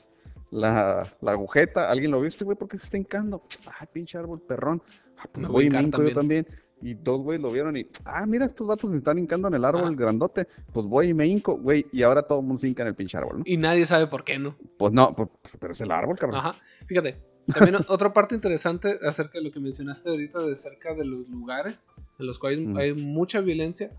la, 0.52 1.32
agujeta. 1.32 1.89
¿Alguien 1.89 2.12
lo 2.12 2.20
vio? 2.22 2.30
Este 2.30 2.46
güey, 2.46 2.58
¿por 2.58 2.68
qué 2.68 2.78
se 2.78 2.86
está 2.86 2.98
hincando? 2.98 3.41
Ay, 3.80 3.88
pinche 3.91 4.18
árbol, 4.18 4.41
perrón. 4.41 4.82
Ah, 5.18 5.28
pues 5.32 5.48
voy 5.48 5.65
y 5.65 5.70
me 5.70 5.89
yo 5.89 6.13
también. 6.13 6.48
Y 6.82 6.94
dos 6.94 7.22
güeyes 7.22 7.41
lo 7.41 7.52
vieron 7.52 7.78
y, 7.78 7.88
ah, 8.04 8.26
mira, 8.26 8.46
estos 8.46 8.68
vatos 8.68 8.91
se 8.91 8.98
están 8.98 9.18
hincando 9.18 9.48
en 9.48 9.56
el 9.56 9.65
árbol 9.65 9.96
grandote. 9.96 10.48
Pues 10.72 10.86
voy 10.86 11.10
y 11.10 11.13
me 11.13 11.26
hinco, 11.26 11.58
güey. 11.58 11.86
Y 11.91 12.04
ahora 12.04 12.24
todo 12.24 12.39
el 12.39 12.46
mundo 12.46 12.60
se 12.60 12.68
hinca 12.68 12.84
en 12.84 12.89
el 12.89 12.96
pinche 12.96 13.18
árbol, 13.18 13.39
¿no? 13.39 13.44
Y 13.46 13.58
nadie 13.58 13.86
sabe 13.86 14.08
por 14.08 14.24
qué, 14.24 14.38
¿no? 14.38 14.56
Pues 14.78 14.94
no, 14.94 15.15
pues, 15.15 15.30
pero 15.60 15.74
es 15.74 15.82
el 15.82 15.91
árbol, 15.91 16.18
cabrón. 16.18 16.39
Ajá. 16.39 16.56
Fíjate, 16.86 17.18
también 17.54 17.78
otra 17.90 18.14
parte 18.14 18.36
interesante 18.36 19.00
acerca 19.08 19.40
de 19.40 19.46
lo 19.46 19.52
que 19.52 19.60
mencionaste 19.60 20.10
ahorita 20.10 20.40
de 20.42 20.56
cerca 20.56 20.94
de 20.94 21.06
los 21.06 21.28
lugares 21.30 21.88
en 22.20 22.26
los 22.26 22.40
cuales 22.40 22.68
hay 22.78 22.94
mucha 22.94 23.42
violencia. 23.42 23.92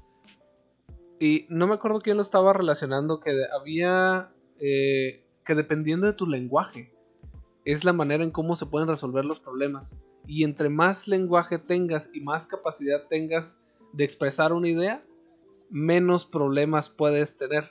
Y 1.18 1.46
no 1.48 1.66
me 1.66 1.74
acuerdo 1.74 2.00
quién 2.00 2.16
lo 2.16 2.22
estaba 2.22 2.52
relacionando, 2.52 3.20
que 3.20 3.32
había... 3.58 4.30
Eh, 4.58 5.22
que 5.44 5.54
dependiendo 5.54 6.06
de 6.06 6.12
tu 6.12 6.26
lenguaje, 6.26 6.92
es 7.64 7.84
la 7.84 7.92
manera 7.92 8.24
en 8.24 8.30
cómo 8.30 8.56
se 8.56 8.66
pueden 8.66 8.88
resolver 8.88 9.24
los 9.24 9.40
problemas. 9.40 9.96
Y 10.26 10.44
entre 10.44 10.68
más 10.68 11.06
lenguaje 11.06 11.58
tengas 11.58 12.10
y 12.12 12.20
más 12.20 12.46
capacidad 12.46 13.06
tengas 13.08 13.60
de 13.92 14.04
expresar 14.04 14.52
una 14.52 14.68
idea, 14.68 15.04
menos 15.70 16.26
problemas 16.26 16.90
puedes 16.90 17.36
tener. 17.36 17.70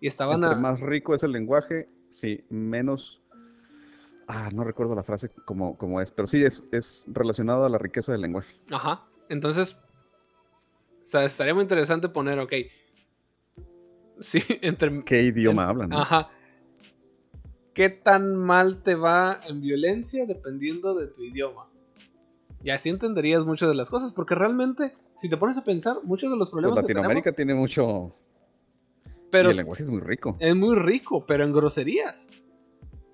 Y 0.00 0.06
estaban 0.06 0.44
entre 0.44 0.60
más 0.60 0.80
rico 0.80 1.14
es 1.14 1.24
el 1.24 1.32
lenguaje, 1.32 1.88
sí, 2.10 2.44
menos 2.50 3.20
Ah, 4.30 4.50
no 4.52 4.62
recuerdo 4.62 4.94
la 4.94 5.02
frase 5.02 5.30
como, 5.46 5.78
como 5.78 6.02
es, 6.02 6.10
pero 6.10 6.28
sí 6.28 6.44
es, 6.44 6.66
es 6.70 7.04
relacionado 7.06 7.64
a 7.64 7.70
la 7.70 7.78
riqueza 7.78 8.12
del 8.12 8.20
lenguaje. 8.20 8.54
Ajá. 8.70 9.06
Entonces, 9.30 9.78
estaría 11.10 11.54
muy 11.54 11.62
interesante 11.62 12.10
poner, 12.10 12.38
ok. 12.38 12.52
Sí, 14.20 14.38
entre. 14.60 15.02
¿Qué 15.04 15.22
idioma 15.22 15.66
hablan? 15.66 15.94
Ajá. 15.94 16.28
¿Qué 17.72 17.88
tan 17.88 18.36
mal 18.36 18.82
te 18.82 18.96
va 18.96 19.40
en 19.48 19.62
violencia 19.62 20.26
dependiendo 20.26 20.94
de 20.94 21.06
tu 21.06 21.22
idioma? 21.22 21.66
Y 22.62 22.68
así 22.68 22.90
entenderías 22.90 23.46
muchas 23.46 23.70
de 23.70 23.76
las 23.76 23.88
cosas, 23.88 24.12
porque 24.12 24.34
realmente, 24.34 24.94
si 25.16 25.30
te 25.30 25.38
pones 25.38 25.56
a 25.56 25.64
pensar, 25.64 26.00
muchos 26.02 26.30
de 26.30 26.36
los 26.36 26.50
problemas. 26.50 26.74
Pues 26.74 26.82
Latinoamérica 26.82 27.32
tiene 27.32 27.54
mucho. 27.54 28.14
Pero 29.30 29.50
el 29.50 29.56
lenguaje 29.56 29.84
es 29.84 29.88
muy 29.88 30.00
rico. 30.00 30.36
Es 30.38 30.54
muy 30.54 30.76
rico, 30.76 31.24
pero 31.24 31.44
en 31.44 31.52
groserías 31.52 32.28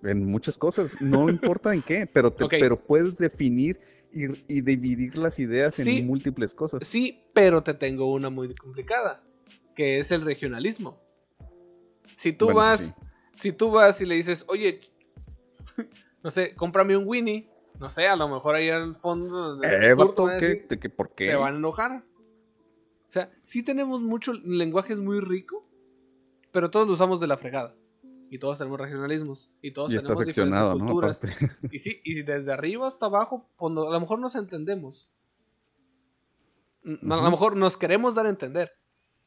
en 0.04 0.24
muchas 0.26 0.58
cosas, 0.58 0.92
no 1.00 1.28
importa 1.30 1.74
en 1.74 1.82
qué, 1.82 2.06
pero, 2.06 2.34
pero 2.34 2.78
puedes 2.78 3.16
definir 3.16 3.80
y, 4.12 4.60
dividir 4.60 5.16
las 5.18 5.38
ideas 5.38 5.78
en 5.80 6.06
múltiples 6.06 6.54
cosas. 6.54 6.86
Sí, 6.86 7.24
pero 7.32 7.62
te 7.62 7.74
tengo 7.74 8.12
una 8.12 8.30
muy 8.30 8.54
complicada, 8.54 9.22
que 9.74 9.98
es 9.98 10.12
el 10.12 10.22
regionalismo. 10.22 11.00
Si 12.16 12.32
tú 12.32 12.52
vas, 12.52 12.94
si 13.38 13.52
tú 13.52 13.72
vas 13.72 14.00
y 14.00 14.06
le 14.06 14.14
dices, 14.14 14.44
oye, 14.48 14.80
no 16.22 16.30
sé, 16.30 16.54
cómprame 16.54 16.96
un 16.96 17.08
Winnie, 17.08 17.50
no 17.80 17.88
sé, 17.90 18.06
a 18.06 18.14
lo 18.14 18.28
mejor 18.28 18.54
ahí 18.54 18.70
al 18.70 18.94
fondo 18.94 19.60
eh, 19.64 19.96
¿por 19.96 21.14
qué? 21.14 21.26
se 21.26 21.34
van 21.34 21.54
a 21.54 21.58
enojar. 21.58 22.04
O 23.08 23.12
sea, 23.14 23.30
sí 23.42 23.64
tenemos 23.64 24.00
mucho 24.00 24.32
lenguaje 24.32 24.94
muy 24.94 25.18
rico, 25.20 25.66
pero 26.52 26.70
todos 26.70 26.86
lo 26.86 26.92
usamos 26.92 27.20
de 27.20 27.26
la 27.26 27.36
fregada 27.36 27.74
y 28.30 28.38
todos 28.38 28.58
tenemos 28.58 28.80
regionalismos 28.80 29.50
y 29.62 29.72
todos 29.72 29.88
tenemos 29.88 30.24
diferentes 30.24 30.68
culturas. 30.68 31.20
Y 31.72 31.78
sí, 31.78 32.00
y 32.04 32.22
desde 32.22 32.52
arriba 32.52 32.86
hasta 32.86 33.06
abajo, 33.06 33.48
pues, 33.56 33.72
a 33.72 33.92
lo 33.92 34.00
mejor 34.00 34.18
nos 34.18 34.34
entendemos. 34.34 35.08
A 36.84 37.16
lo 37.16 37.30
mejor 37.30 37.56
nos 37.56 37.76
queremos 37.76 38.14
dar 38.14 38.26
a 38.26 38.30
entender, 38.30 38.72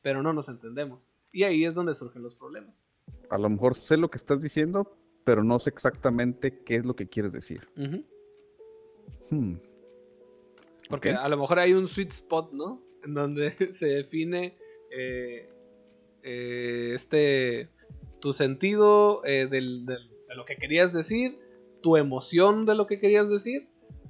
pero 0.01 0.21
no 0.21 0.33
nos 0.33 0.47
entendemos. 0.47 1.12
Y 1.31 1.43
ahí 1.43 1.65
es 1.65 1.73
donde 1.73 1.95
surgen 1.95 2.21
los 2.21 2.36
problemas. 2.36 2.88
A 3.29 3.38
lo 3.38 3.49
mejor 3.49 3.75
sé 3.75 3.97
lo 3.97 4.10
que 4.10 4.17
estás 4.17 4.41
diciendo, 4.41 4.95
pero 5.23 5.43
no 5.43 5.60
sé 5.60 5.69
exactamente 5.69 6.63
qué 6.63 6.75
es 6.75 6.86
lo 6.86 6.95
que 6.95 7.07
quieres 7.07 7.33
decir. 7.33 7.67
Hmm. 9.29 9.55
Porque 10.89 11.12
a 11.12 11.27
lo 11.27 11.38
mejor 11.38 11.60
hay 11.60 11.73
un 11.73 11.88
sweet 11.88 12.12
spot, 12.12 12.53
¿no? 12.53 12.81
En 13.03 13.13
donde 13.13 13.51
se 13.73 13.88
define 13.88 14.57
eh, 14.91 15.49
eh, 16.23 16.91
este 16.93 17.69
tu 18.28 18.34
sentido 18.34 19.24
eh, 19.24 19.48
de 19.48 19.62
lo 20.36 20.44
que 20.44 20.58
querías 20.58 20.92
decir, 20.92 21.40
tu 21.82 21.96
emoción 21.96 22.66
de 22.66 22.76
lo 22.76 22.86
que 22.86 23.00
querías 23.00 23.30
decir. 23.30 23.70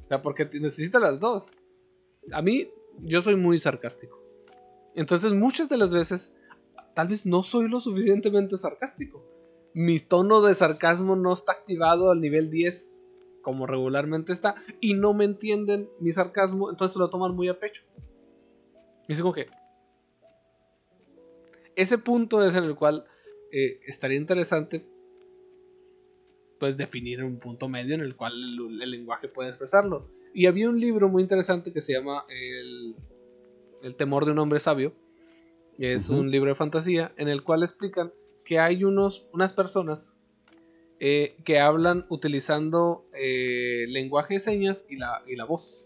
O 0.09 0.21
porque 0.23 0.45
necesitas 0.59 0.99
las 0.99 1.19
dos. 1.19 1.51
A 2.31 2.41
mí, 2.41 2.67
yo 3.01 3.21
soy 3.21 3.35
muy 3.35 3.59
sarcástico. 3.59 4.19
Entonces, 4.95 5.33
muchas 5.33 5.69
de 5.69 5.77
las 5.77 5.93
veces, 5.93 6.33
tal 6.95 7.09
vez 7.09 7.27
no 7.27 7.43
soy 7.43 7.69
lo 7.69 7.79
suficientemente 7.79 8.57
sarcástico. 8.57 9.23
Mi 9.75 9.99
tono 9.99 10.41
de 10.41 10.55
sarcasmo 10.55 11.15
no 11.15 11.31
está 11.31 11.51
activado 11.51 12.09
al 12.09 12.19
nivel 12.19 12.49
10 12.49 13.03
como 13.43 13.67
regularmente 13.67 14.33
está 14.33 14.55
y 14.81 14.95
no 14.95 15.13
me 15.13 15.25
entienden 15.25 15.91
mi 15.99 16.11
sarcasmo, 16.11 16.71
entonces 16.71 16.97
lo 16.97 17.11
toman 17.11 17.35
muy 17.35 17.49
a 17.49 17.59
pecho. 17.59 17.83
Y 19.07 19.11
es 19.11 19.21
como 19.21 19.33
que 19.33 19.45
ese 21.75 21.99
punto 21.99 22.43
es 22.43 22.55
en 22.55 22.63
el 22.63 22.75
cual 22.75 23.05
eh, 23.51 23.79
estaría 23.85 24.17
interesante 24.17 24.85
pues 26.59 26.77
definir 26.77 27.23
un 27.23 27.39
punto 27.39 27.69
medio 27.69 27.95
en 27.95 28.01
el 28.01 28.15
cual 28.15 28.33
el, 28.33 28.91
lenguaje 28.91 29.27
puede 29.27 29.49
expresarlo. 29.49 30.09
Y 30.33 30.47
había 30.47 30.69
un 30.69 30.79
libro 30.79 31.09
muy 31.09 31.21
interesante 31.21 31.71
que 31.71 31.81
se 31.81 31.93
llama 31.93 32.25
El, 32.29 33.95
temor 33.95 34.25
de 34.25 34.31
un 34.31 34.39
hombre 34.39 34.59
sabio. 34.59 34.93
Es 35.77 36.09
un 36.09 36.31
libro 36.31 36.49
de 36.49 36.55
fantasía 36.55 37.13
en 37.17 37.27
el 37.27 37.43
cual 37.43 37.61
explican 37.61 38.11
que 38.43 38.59
hay 38.59 38.83
unos, 38.83 39.27
unas 39.31 39.53
personas 39.53 40.17
eh, 40.99 41.37
que 41.45 41.59
hablan 41.59 42.05
utilizando 42.09 43.05
eh, 43.13 43.85
lenguaje 43.87 44.35
de 44.35 44.39
señas 44.39 44.85
y 44.89 44.97
la, 44.97 45.21
y 45.27 45.35
la 45.35 45.45
voz. 45.45 45.85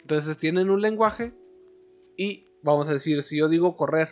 Entonces 0.00 0.36
tienen 0.38 0.70
un 0.70 0.80
lenguaje 0.80 1.32
y 2.16 2.46
vamos 2.62 2.88
a 2.88 2.92
decir, 2.92 3.22
si 3.22 3.38
yo 3.38 3.48
digo 3.48 3.76
correr 3.76 4.10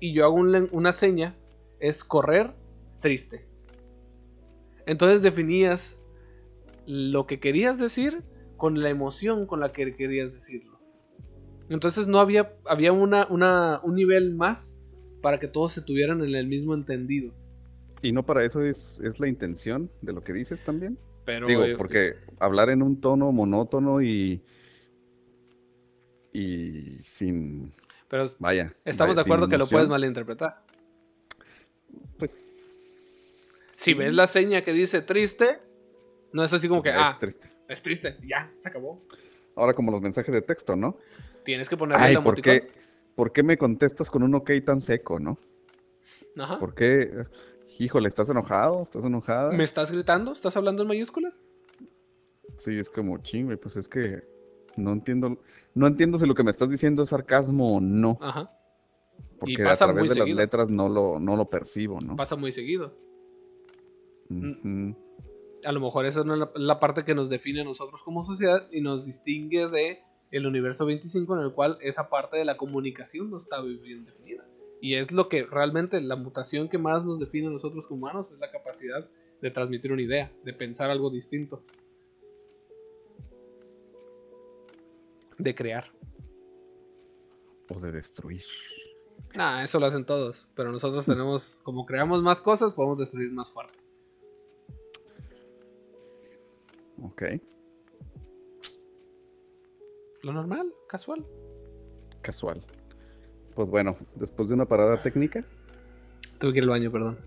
y 0.00 0.12
yo 0.12 0.24
hago 0.24 0.36
una 0.36 0.92
seña, 0.92 1.36
es 1.80 2.04
correr 2.04 2.54
triste. 3.00 3.46
Entonces 4.86 5.22
definías 5.22 6.00
lo 6.86 7.26
que 7.26 7.40
querías 7.40 7.78
decir 7.78 8.22
con 8.56 8.82
la 8.82 8.88
emoción 8.88 9.46
con 9.46 9.60
la 9.60 9.72
que 9.72 9.94
querías 9.94 10.32
decirlo. 10.32 10.78
Entonces 11.68 12.06
no 12.06 12.18
había, 12.18 12.54
había 12.64 12.92
una, 12.92 13.26
un 13.28 13.94
nivel 13.94 14.34
más 14.34 14.78
para 15.20 15.38
que 15.38 15.48
todos 15.48 15.72
se 15.72 15.82
tuvieran 15.82 16.24
en 16.24 16.34
el 16.34 16.46
mismo 16.46 16.74
entendido. 16.74 17.34
¿Y 18.00 18.12
no 18.12 18.24
para 18.24 18.44
eso 18.44 18.62
es, 18.62 19.00
la 19.18 19.28
intención 19.28 19.90
de 20.00 20.12
lo 20.12 20.22
que 20.22 20.32
dices 20.32 20.62
también? 20.62 20.98
Pero, 21.26 21.46
Digo, 21.46 21.64
eh, 21.64 21.76
porque 21.76 22.14
hablar 22.38 22.70
en 22.70 22.82
un 22.82 23.00
tono 23.00 23.30
monótono 23.32 24.00
y, 24.00 24.42
y 26.32 26.98
sin... 27.02 27.74
Pero 28.08 28.26
vaya. 28.38 28.74
Estamos 28.86 29.16
de 29.16 29.20
acuerdo 29.20 29.48
que 29.48 29.58
lo 29.58 29.66
puedes 29.66 29.88
malinterpretar 29.88 30.67
pues... 32.18 33.72
Si 33.74 33.94
ves 33.94 34.14
la 34.14 34.26
seña 34.26 34.62
que 34.62 34.72
dice 34.72 35.02
triste, 35.02 35.60
no 36.32 36.42
es 36.42 36.52
así 36.52 36.68
como 36.68 36.82
que, 36.82 36.90
ah, 36.90 37.16
triste. 37.18 37.48
es 37.68 37.80
triste, 37.80 38.16
ya, 38.26 38.50
se 38.58 38.68
acabó. 38.68 39.02
Ahora 39.54 39.74
como 39.74 39.92
los 39.92 40.02
mensajes 40.02 40.32
de 40.32 40.42
texto, 40.42 40.76
¿no? 40.76 40.98
Tienes 41.44 41.68
que 41.68 41.76
ponerle 41.76 42.12
la 42.12 42.22
¿por 42.22 42.40
qué, 42.40 42.70
¿por 43.14 43.32
qué 43.32 43.42
me 43.42 43.56
contestas 43.56 44.10
con 44.10 44.22
un 44.22 44.34
ok 44.34 44.50
tan 44.64 44.80
seco, 44.80 45.20
no? 45.20 45.38
Ajá. 46.36 46.58
¿Por 46.58 46.74
qué? 46.74 47.24
Híjole, 47.78 48.08
¿estás 48.08 48.28
enojado? 48.28 48.82
¿Estás 48.82 49.04
enojada? 49.04 49.52
¿Me 49.52 49.64
estás 49.64 49.92
gritando? 49.92 50.32
¿Estás 50.32 50.56
hablando 50.56 50.82
en 50.82 50.88
mayúsculas? 50.88 51.44
Sí, 52.58 52.78
es 52.78 52.90
como 52.90 53.18
chingue, 53.18 53.56
pues 53.56 53.76
es 53.76 53.88
que 53.88 54.22
no 54.76 54.92
entiendo, 54.92 55.40
no 55.74 55.86
entiendo 55.86 56.18
si 56.18 56.26
lo 56.26 56.34
que 56.34 56.42
me 56.42 56.50
estás 56.50 56.68
diciendo 56.68 57.02
es 57.04 57.10
sarcasmo 57.10 57.76
o 57.76 57.80
no. 57.80 58.18
Ajá. 58.20 58.50
Porque 59.38 59.62
a 59.62 59.76
través 59.76 60.10
de 60.10 60.18
las 60.18 60.28
letras 60.28 60.68
no 60.68 60.88
lo, 60.88 61.20
no 61.20 61.36
lo 61.36 61.48
percibo, 61.48 61.98
¿no? 62.04 62.16
Pasa 62.16 62.36
muy 62.36 62.52
seguido. 62.52 62.94
A 65.64 65.72
lo 65.72 65.80
mejor 65.80 66.06
esa 66.06 66.24
no 66.24 66.34
es 66.34 66.48
la, 66.54 66.80
parte 66.80 67.04
que 67.04 67.14
nos 67.14 67.30
define 67.30 67.62
a 67.62 67.64
nosotros 67.64 68.02
como 68.02 68.24
sociedad 68.24 68.68
y 68.70 68.80
nos 68.80 69.06
distingue 69.06 69.68
de 69.68 70.00
el 70.30 70.46
universo 70.46 70.84
25 70.86 71.36
en 71.36 71.42
el 71.42 71.52
cual 71.52 71.78
esa 71.80 72.10
parte 72.10 72.36
de 72.36 72.44
la 72.44 72.56
comunicación 72.56 73.30
no 73.30 73.36
está 73.36 73.62
bien 73.62 74.04
definida. 74.04 74.46
Y 74.80 74.94
es 74.94 75.10
lo 75.12 75.28
que 75.28 75.44
realmente 75.44 76.00
la 76.00 76.16
mutación 76.16 76.68
que 76.68 76.78
más 76.78 77.04
nos 77.04 77.18
define 77.18 77.48
a 77.48 77.50
nosotros 77.50 77.86
como 77.86 78.06
humanos 78.06 78.30
es 78.30 78.38
la 78.38 78.50
capacidad 78.50 79.08
de 79.40 79.50
transmitir 79.50 79.92
una 79.92 80.02
idea, 80.02 80.32
de 80.44 80.52
pensar 80.52 80.90
algo 80.90 81.10
distinto. 81.10 81.64
De 85.38 85.54
crear. 85.54 85.90
O 87.68 87.80
de 87.80 87.92
destruir. 87.92 88.42
Nah, 89.34 89.62
eso 89.62 89.78
lo 89.78 89.86
hacen 89.86 90.04
todos. 90.04 90.46
Pero 90.54 90.72
nosotros 90.72 91.06
tenemos, 91.06 91.58
como 91.62 91.86
creamos 91.86 92.22
más 92.22 92.40
cosas, 92.40 92.72
podemos 92.72 92.98
destruir 92.98 93.30
más 93.32 93.50
fuerte. 93.50 93.78
Ok. 97.02 97.22
Lo 100.22 100.32
normal, 100.32 100.72
casual. 100.88 101.24
Casual. 102.22 102.64
Pues 103.54 103.70
bueno, 103.70 103.96
después 104.16 104.48
de 104.48 104.54
una 104.54 104.66
parada 104.66 105.00
técnica. 105.00 105.44
Tuve 106.38 106.52
que 106.52 106.58
ir 106.58 106.64
al 106.64 106.70
baño, 106.70 106.90
perdón. 106.90 107.18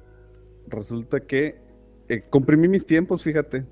Resulta 0.67 1.21
que 1.21 1.59
eh, 2.09 2.23
comprimí 2.29 2.67
mis 2.67 2.85
tiempos, 2.85 3.23
fíjate. 3.23 3.65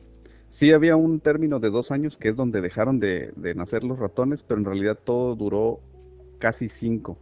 Sí 0.48 0.72
había 0.72 0.96
un 0.96 1.20
término 1.20 1.60
de 1.60 1.70
dos 1.70 1.92
años 1.92 2.18
que 2.18 2.30
es 2.30 2.36
donde 2.36 2.62
dejaron 2.62 3.00
de, 3.00 3.32
nacer 3.56 3.84
los 3.84 4.00
ratones, 4.00 4.44
pero 4.44 4.60
en 4.60 4.66
realidad 4.66 4.98
todo 5.04 5.36
duró 5.36 5.80
casi 6.40 6.70
cinco. 6.70 7.20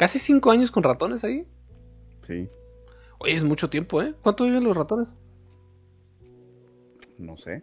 ¿Casi 0.00 0.18
cinco 0.18 0.50
años 0.50 0.70
con 0.70 0.82
ratones 0.82 1.24
ahí? 1.24 1.46
Sí. 2.22 2.48
Oye, 3.18 3.34
es 3.34 3.44
mucho 3.44 3.68
tiempo, 3.68 4.00
¿eh? 4.00 4.14
¿Cuánto 4.22 4.44
viven 4.44 4.64
los 4.64 4.74
ratones? 4.74 5.18
No 7.18 7.36
sé. 7.36 7.62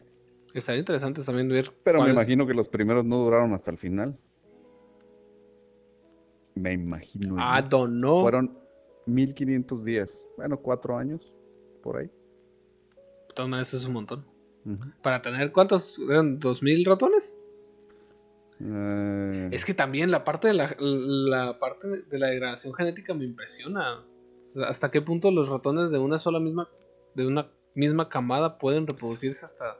Estaría 0.53 0.81
interesante 0.81 1.23
también 1.23 1.49
ver. 1.49 1.73
Pero 1.83 2.03
me 2.03 2.11
imagino 2.11 2.45
que 2.45 2.53
los 2.53 2.67
primeros 2.69 3.05
no 3.05 3.17
duraron 3.17 3.55
hasta 3.55 3.71
el 3.71 3.79
final. 3.79 4.19
Me 6.53 6.73
imagino. 6.73 7.38
Ah, 7.39 7.67
know. 7.67 8.21
Fueron 8.21 8.55
1500 9.07 9.83
días. 9.83 10.27
Bueno, 10.38 10.57
cuatro 10.57 10.95
años, 10.95 11.33
por 11.81 11.97
ahí. 11.97 12.05
De 12.05 13.33
todas 13.33 13.49
maneras, 13.49 13.73
es 13.73 13.83
un 13.88 13.93
montón. 13.93 14.27
Para 15.01 15.23
tener, 15.23 15.51
¿cuántos? 15.51 15.97
¿Eran 16.07 16.38
2000 16.38 16.85
ratones? 16.85 17.35
Eh. 18.59 19.49
Es 19.51 19.65
que 19.65 19.73
también 19.73 20.11
la 20.11 20.23
parte 20.23 20.47
de 20.47 20.53
la, 20.53 20.75
la 20.79 21.59
parte 21.59 21.87
de 21.87 22.19
la 22.19 22.27
degradación 22.27 22.73
genética 22.73 23.13
me 23.13 23.25
impresiona. 23.25 24.03
¿Hasta 24.67 24.89
qué 24.91 25.01
punto 25.01 25.31
los 25.31 25.49
ratones 25.49 25.91
de 25.91 25.99
una 25.99 26.17
sola 26.17 26.39
misma, 26.39 26.69
de 27.13 27.27
una 27.27 27.49
misma 27.75 28.09
camada 28.09 28.57
pueden 28.57 28.87
reproducirse 28.87 29.45
hasta 29.45 29.77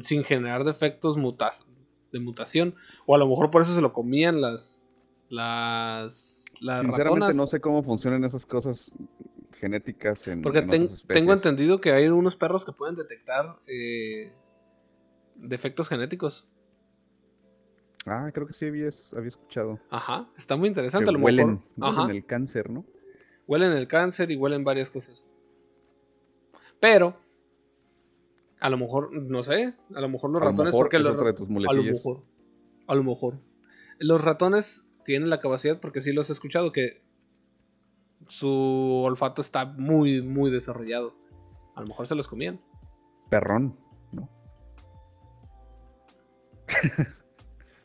sin 0.00 0.24
generar 0.24 0.64
defectos 0.64 1.16
de 1.16 2.20
mutación. 2.20 2.74
O 3.06 3.14
a 3.14 3.18
lo 3.18 3.26
mejor 3.26 3.50
por 3.50 3.62
eso 3.62 3.74
se 3.74 3.80
lo 3.80 3.92
comían 3.92 4.40
las. 4.40 4.90
las. 5.28 6.44
las 6.60 6.80
Sinceramente 6.82 7.34
no 7.34 7.46
sé 7.46 7.60
cómo 7.60 7.82
funcionan 7.82 8.24
esas 8.24 8.44
cosas 8.44 8.92
genéticas 9.58 10.26
en. 10.28 10.42
Porque 10.42 10.62
tengo 10.62 11.32
entendido 11.32 11.80
que 11.80 11.92
hay 11.92 12.08
unos 12.08 12.36
perros 12.36 12.64
que 12.64 12.72
pueden 12.72 12.96
detectar 12.96 13.56
eh, 13.66 14.32
defectos 15.36 15.88
genéticos. 15.88 16.46
Ah, 18.10 18.30
creo 18.32 18.46
que 18.46 18.52
sí 18.52 18.66
había, 18.66 18.88
escuchado. 18.88 19.78
Ajá, 19.90 20.28
está 20.36 20.56
muy 20.56 20.68
interesante. 20.68 21.10
a 21.10 21.12
lo 21.12 21.18
huelen, 21.18 21.62
el 22.10 22.24
cáncer, 22.24 22.70
¿no? 22.70 22.84
Huelen 23.46 23.72
el 23.72 23.86
cáncer 23.88 24.30
y 24.30 24.36
huelen 24.36 24.64
varias 24.64 24.90
cosas. 24.90 25.24
Pero 26.80 27.16
a 28.60 28.70
lo 28.70 28.76
mejor, 28.76 29.12
no 29.12 29.42
sé, 29.42 29.74
a 29.94 30.00
lo 30.00 30.08
mejor 30.08 30.30
los 30.30 30.42
ratones, 30.42 30.72
porque 30.72 30.98
los, 30.98 31.16
a 31.16 31.72
lo 31.74 31.82
mejor, 31.82 32.22
a 32.86 32.94
lo 32.94 33.04
mejor, 33.04 33.38
los 33.98 34.22
ratones 34.22 34.84
tienen 35.04 35.30
la 35.30 35.40
capacidad, 35.40 35.80
porque 35.80 36.00
sí 36.00 36.12
los 36.12 36.30
he 36.30 36.32
escuchado, 36.32 36.72
que 36.72 37.02
su 38.28 39.02
olfato 39.04 39.42
está 39.42 39.64
muy, 39.64 40.22
muy 40.22 40.50
desarrollado. 40.50 41.14
A 41.74 41.80
lo 41.80 41.86
mejor 41.86 42.06
se 42.06 42.14
los 42.14 42.28
comían. 42.28 42.60
Perrón, 43.30 43.78
¿no? 44.12 44.28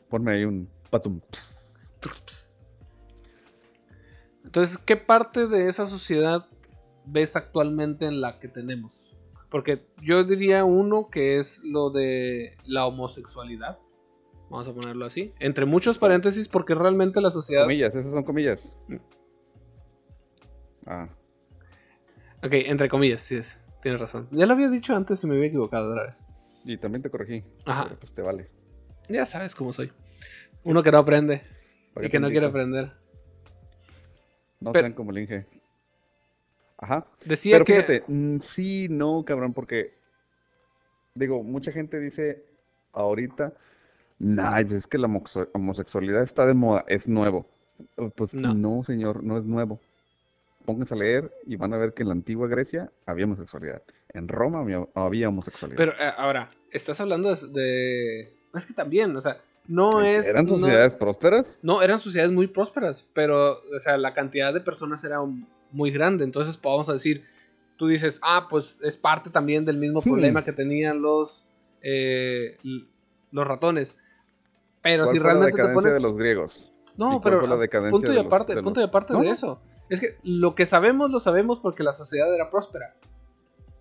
Ponme 0.08 0.32
ahí 0.32 0.44
un 0.44 0.68
patum. 0.90 1.20
Entonces, 4.44 4.78
¿qué 4.78 4.96
parte 4.96 5.48
de 5.48 5.68
esa 5.68 5.86
sociedad 5.86 6.46
ves 7.06 7.36
actualmente 7.36 8.06
en 8.06 8.20
la 8.20 8.38
que 8.38 8.48
tenemos? 8.48 9.04
Porque 9.50 9.86
yo 10.02 10.24
diría 10.24 10.64
uno 10.64 11.08
que 11.10 11.38
es 11.38 11.62
lo 11.64 11.90
de 11.90 12.56
la 12.64 12.86
homosexualidad. 12.86 13.78
Vamos 14.50 14.68
a 14.68 14.74
ponerlo 14.74 15.06
así. 15.06 15.32
Entre 15.40 15.64
muchos 15.64 15.98
paréntesis, 15.98 16.48
porque 16.48 16.74
realmente 16.74 17.20
la 17.20 17.30
sociedad. 17.30 17.62
Comillas, 17.62 17.96
esas 17.96 18.12
son 18.12 18.24
comillas. 18.24 18.76
Mm. 18.88 18.96
Ah. 20.86 21.08
Ok, 22.42 22.52
entre 22.52 22.88
comillas, 22.88 23.22
sí 23.22 23.36
es. 23.36 23.58
Tienes 23.80 24.00
razón. 24.00 24.28
Ya 24.30 24.46
lo 24.46 24.52
había 24.52 24.68
dicho 24.68 24.94
antes 24.94 25.24
y 25.24 25.26
me 25.26 25.34
había 25.34 25.48
equivocado 25.48 25.90
otra 25.90 26.04
vez. 26.04 26.26
Y 26.64 26.76
también 26.78 27.02
te 27.02 27.10
corregí. 27.10 27.42
Ajá. 27.64 27.88
Pues 27.98 28.14
te 28.14 28.22
vale. 28.22 28.50
Ya 29.08 29.26
sabes 29.26 29.54
cómo 29.54 29.72
soy. 29.72 29.92
Uno 30.62 30.82
que 30.82 30.90
no 30.90 30.98
aprende. 30.98 31.42
Y 32.00 32.08
que 32.08 32.18
no 32.18 32.30
quiere 32.30 32.46
aprender. 32.46 32.92
No 34.60 34.72
sean 34.72 34.92
como 34.92 35.10
el 35.10 35.18
Inge. 35.18 35.46
Ajá. 36.78 37.06
Decía 37.24 37.54
Pero 37.54 37.66
fíjate, 37.66 38.04
mm, 38.06 38.40
sí, 38.42 38.88
no, 38.90 39.24
cabrón, 39.24 39.52
porque 39.52 39.94
digo, 41.14 41.42
mucha 41.42 41.72
gente 41.72 42.00
dice 42.00 42.44
ahorita, 42.92 43.52
nah, 44.18 44.62
pues 44.62 44.74
es 44.74 44.86
que 44.86 44.98
la 44.98 45.10
homosexualidad 45.52 46.22
está 46.22 46.46
de 46.46 46.54
moda, 46.54 46.84
es 46.88 47.08
nuevo. 47.08 47.46
Pues 48.16 48.34
no. 48.34 48.84
señor, 48.84 49.22
no 49.22 49.38
es 49.38 49.44
nuevo. 49.44 49.80
Pónganse 50.64 50.94
a 50.94 50.96
leer 50.96 51.30
y 51.46 51.56
van 51.56 51.74
a 51.74 51.76
ver 51.76 51.92
que 51.92 52.02
en 52.02 52.08
la 52.08 52.14
antigua 52.14 52.48
Grecia 52.48 52.90
había 53.06 53.26
homosexualidad. 53.26 53.82
En 54.14 54.28
Roma 54.28 54.64
había, 54.94 55.28
homosexualidad. 55.28 55.76
Pero 55.76 55.92
eh, 55.92 56.12
ahora, 56.16 56.50
estás 56.70 57.00
hablando 57.00 57.34
de, 57.34 58.32
Es 58.54 58.66
que 58.66 58.72
también, 58.72 59.14
o 59.16 59.20
sea, 59.20 59.40
no 59.66 59.90
pues, 59.90 60.18
es... 60.18 60.26
¿Eran 60.28 60.46
sociedades 60.46 60.94
prósperas? 60.94 61.58
No, 61.62 61.82
eran 61.82 61.98
sociedades 61.98 62.32
muy 62.32 62.46
prósperas, 62.46 63.06
pero, 63.12 63.52
o 63.52 63.78
sea, 63.78 63.96
la 63.96 64.14
cantidad 64.14 64.52
de 64.52 64.60
personas 64.60 65.02
era 65.04 65.18
muy 65.70 65.90
grande. 65.90 66.24
Entonces 66.24 66.56
podemos 66.56 66.86
decir, 66.86 67.24
tú 67.76 67.86
dices, 67.86 68.20
ah, 68.22 68.46
pues 68.48 68.78
es 68.82 68.96
parte 68.96 69.30
también 69.30 69.64
del 69.64 69.78
mismo 69.78 70.00
hmm. 70.00 70.04
problema 70.04 70.44
que 70.44 70.52
tenían 70.52 71.02
los, 71.02 71.46
eh, 71.82 72.58
los 73.30 73.46
ratones. 73.46 73.96
Pero 74.82 75.06
si 75.06 75.18
realmente 75.18 75.60
te 75.60 75.68
pones... 75.68 75.94
de 75.94 76.00
los 76.00 76.16
griegos? 76.16 76.70
No, 76.96 77.20
pero 77.20 77.40
punto 77.90 78.12
y 78.12 78.18
aparte, 78.18 78.62
punto 78.62 78.80
y 78.80 78.84
aparte 78.84 79.14
de 79.14 79.28
eso. 79.28 79.60
Es 79.88 80.00
que 80.00 80.16
lo 80.22 80.54
que 80.54 80.66
sabemos 80.66 81.10
lo 81.10 81.20
sabemos 81.20 81.60
porque 81.60 81.82
la 81.82 81.92
sociedad 81.92 82.32
era 82.34 82.50
próspera. 82.50 82.94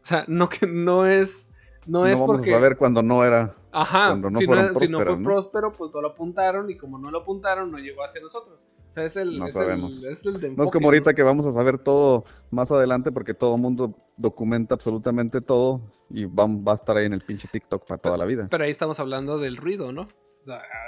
O 0.02 0.06
sea, 0.06 0.26
no 0.28 0.50
que 0.50 0.66
no 0.68 1.06
es 1.06 1.48
no, 1.86 2.06
es 2.06 2.20
vamos 2.20 2.38
porque 2.38 2.54
a 2.54 2.60
ver 2.60 2.78
cuando 2.78 3.02
no 3.02 3.24
era 3.24 3.56
Ajá, 3.74 4.16
no 4.16 4.30
si, 4.30 4.46
no, 4.46 4.74
si, 4.76 4.88
no, 4.88 5.02
fue 5.02 5.22
próspero, 5.22 5.74
pues 5.74 5.92
no 5.94 6.02
lo 6.02 6.10
apuntaron 6.10 6.70
y 6.70 6.78
como 6.78 7.00
no 7.00 7.10
lo 7.10 7.20
apuntaron 7.20 7.72
no 7.72 7.80
llegó 7.80 8.04
hacia 8.04 8.22
nosotros. 8.22 8.66
O 8.90 8.94
sea, 8.94 9.06
es 9.06 9.18
el, 9.18 9.40
no 9.40 9.48
es 9.48 9.56
sabemos. 9.56 10.04
El, 10.04 10.56
no 10.56 10.64
es 10.64 10.72
como 10.72 10.88
ahorita 10.88 11.16
que 11.16 11.24
vamos 11.24 11.48
a 11.48 11.52
saber 11.52 11.80
todo 11.80 12.26
más 12.52 12.72
adelante 12.72 13.12
porque 13.12 13.34
todo 13.34 13.56
el 13.56 13.62
mundo 13.62 13.96
documenta 14.18 14.76
absolutamente 14.76 15.42
todo 15.42 15.82
y 16.12 16.26
va, 16.26 16.46
va, 16.46 16.74
a 16.74 16.76
estar 16.76 16.96
ahí 16.98 17.08
en 17.08 17.14
el 17.14 17.22
pinche 17.22 17.48
TikTok 17.52 17.88
para 17.88 18.00
toda 18.00 18.18
la 18.18 18.26
vida. 18.26 18.48
Pero 18.52 18.64
ahí 18.64 18.70
estamos 18.70 19.00
hablando 19.00 19.40
del 19.40 19.58
ruido, 19.58 19.92
¿no? 19.92 20.08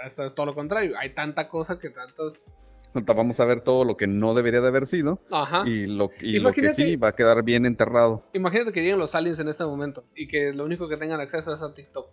Esto 0.06 0.24
es 0.24 0.36
todo 0.36 0.46
lo 0.46 0.54
contrario. 0.54 0.96
Hay 1.00 1.16
tanta 1.16 1.50
cosa 1.50 1.80
que 1.80 1.90
tantos... 1.90 2.46
Vamos 2.94 3.40
a 3.42 3.46
ver 3.46 3.60
todo 3.62 3.84
lo 3.84 3.98
que 3.98 4.08
no 4.08 4.34
debería 4.36 4.62
de 4.62 4.68
haber 4.68 4.88
sido 4.88 5.20
Ajá. 5.30 5.68
y, 5.68 5.86
lo, 5.86 6.12
y 6.22 6.40
lo 6.40 6.54
que 6.54 6.70
sí 6.70 6.96
va 6.96 7.10
a 7.10 7.12
quedar 7.12 7.44
bien 7.44 7.66
enterrado. 7.66 8.24
Imagínate 8.32 8.72
que 8.72 8.82
lleguen 8.82 9.00
los 9.00 9.16
aliens 9.16 9.40
en 9.40 9.50
este 9.50 9.66
momento 9.66 10.06
y 10.16 10.30
que 10.30 10.54
lo 10.54 10.64
único 10.64 10.88
que 10.88 10.96
tengan 10.96 11.20
acceso 11.20 11.54
es 11.54 11.62
a 11.62 11.74
TikTok. 11.74 12.08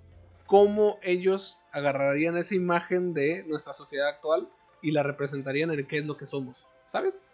¿Cómo 0.52 0.98
ellos 1.00 1.58
agarrarían 1.72 2.36
esa 2.36 2.54
imagen 2.54 3.14
de 3.14 3.42
nuestra 3.44 3.72
sociedad 3.72 4.06
actual 4.06 4.50
y 4.82 4.90
la 4.90 5.02
representarían 5.02 5.70
en 5.70 5.86
qué 5.86 5.96
es 5.96 6.04
lo 6.04 6.18
que 6.18 6.26
somos. 6.26 6.66
¿Sabes? 6.86 7.24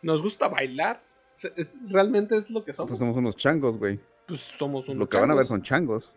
Nos 0.00 0.22
gusta 0.22 0.46
bailar. 0.46 1.02
realmente 1.88 2.36
es 2.36 2.52
lo 2.52 2.64
que 2.64 2.72
somos. 2.72 2.90
Pues 2.90 3.00
somos 3.00 3.16
unos 3.16 3.34
changos, 3.34 3.76
güey. 3.78 3.98
Pues 4.28 4.38
somos 4.56 4.88
unos 4.88 5.00
Lo 5.00 5.08
que 5.08 5.18
van 5.18 5.32
a 5.32 5.34
ver 5.34 5.44
son 5.44 5.60
changos. 5.60 6.14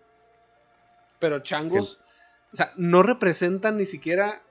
Pero 1.18 1.40
changos, 1.40 2.00
o 2.54 2.56
sea, 2.56 2.74
no 2.76 3.02
representan 3.02 3.78
ni 3.78 3.88
siquiera 3.88 4.44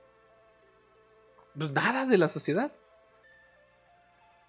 pues, 1.57 1.71
nada 1.71 2.05
de 2.05 2.17
la 2.17 2.27
sociedad. 2.27 2.73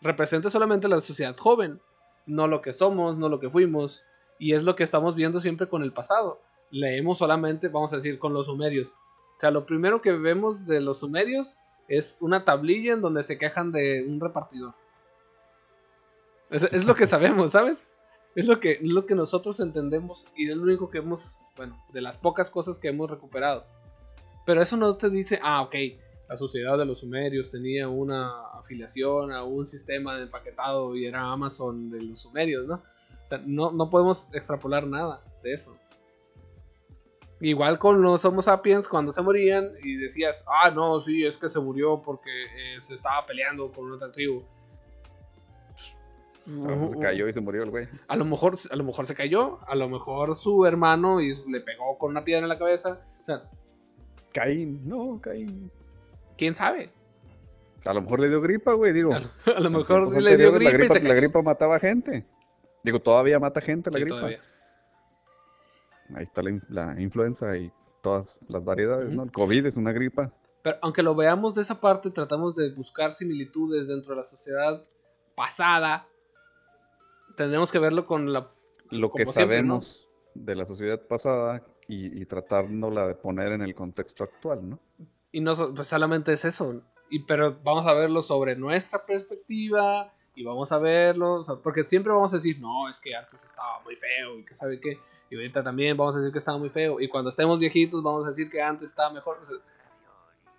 Representa 0.00 0.50
solamente 0.50 0.88
la 0.88 1.00
sociedad 1.00 1.36
joven, 1.36 1.80
no 2.26 2.48
lo 2.48 2.60
que 2.60 2.72
somos, 2.72 3.16
no 3.16 3.28
lo 3.28 3.38
que 3.38 3.50
fuimos. 3.50 4.04
Y 4.40 4.54
es 4.54 4.64
lo 4.64 4.74
que 4.74 4.82
estamos 4.82 5.14
viendo 5.14 5.38
siempre 5.38 5.68
con 5.68 5.84
el 5.84 5.92
pasado. 5.92 6.40
Leemos 6.72 7.18
solamente, 7.18 7.68
vamos 7.68 7.92
a 7.92 7.96
decir, 7.96 8.18
con 8.18 8.34
los 8.34 8.46
sumerios. 8.46 8.96
O 9.36 9.40
sea, 9.40 9.52
lo 9.52 9.66
primero 9.66 10.02
que 10.02 10.12
vemos 10.12 10.66
de 10.66 10.80
los 10.80 11.00
sumerios 11.00 11.56
es 11.88 12.16
una 12.20 12.44
tablilla 12.44 12.94
en 12.94 13.00
donde 13.00 13.22
se 13.22 13.38
quejan 13.38 13.70
de 13.70 14.04
un 14.08 14.18
repartidor. 14.18 14.74
Es, 16.50 16.84
lo 16.84 16.94
que 16.94 17.06
sabemos, 17.08 17.52
¿sabes? 17.52 17.86
Es 18.34 18.46
lo 18.46 18.60
que, 18.60 18.78
lo 18.80 19.04
que 19.06 19.14
nosotros 19.14 19.60
entendemos 19.60 20.26
y 20.34 20.50
es 20.50 20.56
lo 20.56 20.62
único 20.62 20.90
que 20.90 20.98
hemos, 20.98 21.46
bueno, 21.56 21.82
de 21.92 22.00
las 22.00 22.16
pocas 22.16 22.50
cosas 22.50 22.78
que 22.78 22.88
hemos 22.88 23.10
recuperado. 23.10 23.64
Pero 24.46 24.62
eso 24.62 24.76
no 24.76 24.96
te 24.96 25.10
dice, 25.10 25.38
ah, 25.42 25.62
ok, 25.62 25.74
la 26.28 26.36
sociedad 26.36 26.78
de 26.78 26.86
los 26.86 27.00
sumerios 27.00 27.50
tenía 27.50 27.88
una 27.88 28.48
afiliación 28.54 29.32
a 29.32 29.44
un 29.44 29.66
sistema 29.66 30.16
de 30.16 30.22
empaquetado 30.22 30.96
y 30.96 31.04
era 31.04 31.30
Amazon 31.30 31.90
de 31.90 32.00
los 32.00 32.20
sumerios, 32.20 32.66
¿no? 32.66 32.76
O 32.76 33.28
sea, 33.28 33.42
no, 33.44 33.70
no 33.70 33.90
podemos 33.90 34.28
extrapolar 34.32 34.86
nada 34.86 35.22
de 35.42 35.52
eso. 35.52 35.76
Igual 37.42 37.80
con 37.80 38.00
los 38.00 38.24
Homo 38.24 38.40
sapiens 38.40 38.86
cuando 38.86 39.10
se 39.10 39.20
morían 39.20 39.72
y 39.82 39.96
decías, 39.96 40.44
ah, 40.46 40.70
no, 40.70 41.00
sí, 41.00 41.26
es 41.26 41.36
que 41.36 41.48
se 41.48 41.58
murió 41.58 42.00
porque 42.00 42.30
eh, 42.30 42.80
se 42.80 42.94
estaba 42.94 43.26
peleando 43.26 43.72
con 43.72 43.90
otra 43.90 44.12
tribu. 44.12 44.44
se 46.46 46.98
cayó 47.00 47.26
y 47.26 47.32
se 47.32 47.40
murió 47.40 47.64
el 47.64 47.70
güey. 47.70 47.88
A 48.06 48.14
lo 48.14 48.24
mejor, 48.24 48.56
a 48.70 48.76
lo 48.76 48.84
mejor 48.84 49.06
se 49.06 49.16
cayó, 49.16 49.58
a 49.66 49.74
lo 49.74 49.88
mejor 49.88 50.36
su 50.36 50.64
hermano 50.64 51.20
y 51.20 51.34
le 51.48 51.60
pegó 51.60 51.98
con 51.98 52.12
una 52.12 52.22
piedra 52.22 52.44
en 52.44 52.48
la 52.48 52.58
cabeza. 52.58 53.00
O 53.20 53.24
sea, 53.24 53.42
Caín, 54.32 54.88
no, 54.88 55.20
Caín 55.20 55.68
quién 56.38 56.54
sabe. 56.54 56.90
A 57.84 57.92
lo 57.92 58.02
mejor 58.02 58.20
le 58.20 58.28
dio 58.28 58.40
gripa, 58.40 58.74
güey, 58.74 58.92
digo. 58.92 59.14
A 59.56 59.58
lo, 59.58 59.68
mejor 59.68 60.22
le 60.22 60.36
dio 60.36 60.52
gripa. 60.52 60.70
La 60.70 60.78
gripa, 60.78 60.98
la 61.00 61.14
gripa 61.14 61.42
mataba 61.42 61.80
gente. 61.80 62.24
Digo, 62.84 63.00
todavía 63.00 63.40
mata 63.40 63.60
gente 63.60 63.90
la 63.90 63.98
gripa. 63.98 64.30
Ahí 66.14 66.24
está 66.24 66.42
la, 66.68 67.00
influenza 67.00 67.56
y 67.56 67.72
todas 68.02 68.38
las 68.48 68.64
variedades, 68.64 69.10
¿no? 69.10 69.22
El 69.22 69.32
COVID 69.32 69.66
es 69.66 69.76
una 69.76 69.92
gripa. 69.92 70.32
Pero 70.62 70.76
aunque 70.82 71.02
lo 71.02 71.14
veamos 71.14 71.54
de 71.54 71.62
esa 71.62 71.80
parte, 71.80 72.10
tratamos 72.10 72.54
de 72.54 72.74
buscar 72.74 73.12
similitudes 73.12 73.88
dentro 73.88 74.10
de 74.10 74.16
la 74.18 74.24
sociedad 74.24 74.82
pasada. 75.34 76.06
Tendremos 77.36 77.72
que 77.72 77.78
verlo 77.78 78.06
con 78.06 78.32
la... 78.32 78.50
Lo 78.90 79.10
que 79.10 79.26
sabemos 79.26 80.08
de 80.34 80.54
la 80.54 80.66
sociedad 80.66 81.00
pasada 81.06 81.64
y, 81.88 82.20
y 82.20 82.26
tratándola 82.26 83.06
de 83.06 83.14
poner 83.14 83.52
en 83.52 83.62
el 83.62 83.74
contexto 83.74 84.24
actual, 84.24 84.68
¿no? 84.68 84.78
Y 85.32 85.40
no 85.40 85.54
pues 85.74 85.88
solamente 85.88 86.32
es 86.32 86.44
eso. 86.44 86.82
Y, 87.10 87.24
pero 87.24 87.58
vamos 87.62 87.86
a 87.86 87.94
verlo 87.94 88.22
sobre 88.22 88.54
nuestra 88.54 89.04
perspectiva 89.04 90.12
y 90.34 90.44
vamos 90.44 90.72
a 90.72 90.78
verlo, 90.78 91.44
porque 91.62 91.84
siempre 91.84 92.12
vamos 92.12 92.32
a 92.32 92.36
decir, 92.36 92.58
no, 92.60 92.88
es 92.88 92.98
que 93.00 93.14
antes 93.14 93.42
estaba 93.44 93.80
muy 93.80 93.96
feo 93.96 94.38
y 94.38 94.44
que 94.44 94.54
sabe 94.54 94.80
qué, 94.80 94.98
y 95.30 95.36
ahorita 95.36 95.62
también 95.62 95.96
vamos 95.96 96.16
a 96.16 96.18
decir 96.18 96.32
que 96.32 96.38
estaba 96.38 96.58
muy 96.58 96.70
feo, 96.70 97.00
y 97.00 97.08
cuando 97.08 97.30
estemos 97.30 97.58
viejitos 97.58 98.02
vamos 98.02 98.24
a 98.24 98.28
decir 98.28 98.50
que 98.50 98.62
antes 98.62 98.90
estaba 98.90 99.12
mejor. 99.12 99.38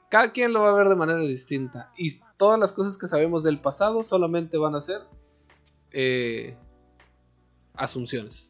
cada 0.09 0.31
quien 0.31 0.53
lo 0.53 0.61
va 0.61 0.69
a 0.69 0.73
ver 0.73 0.89
de 0.89 0.95
manera 0.95 1.19
distinta, 1.19 1.91
y 1.97 2.19
todas 2.37 2.59
las 2.59 2.71
cosas 2.71 2.97
que 2.97 3.07
sabemos 3.07 3.43
del 3.43 3.59
pasado 3.59 4.03
solamente 4.03 4.57
van 4.57 4.75
a 4.75 4.81
ser 4.81 5.01
eh, 5.91 6.55
asunciones. 7.73 8.47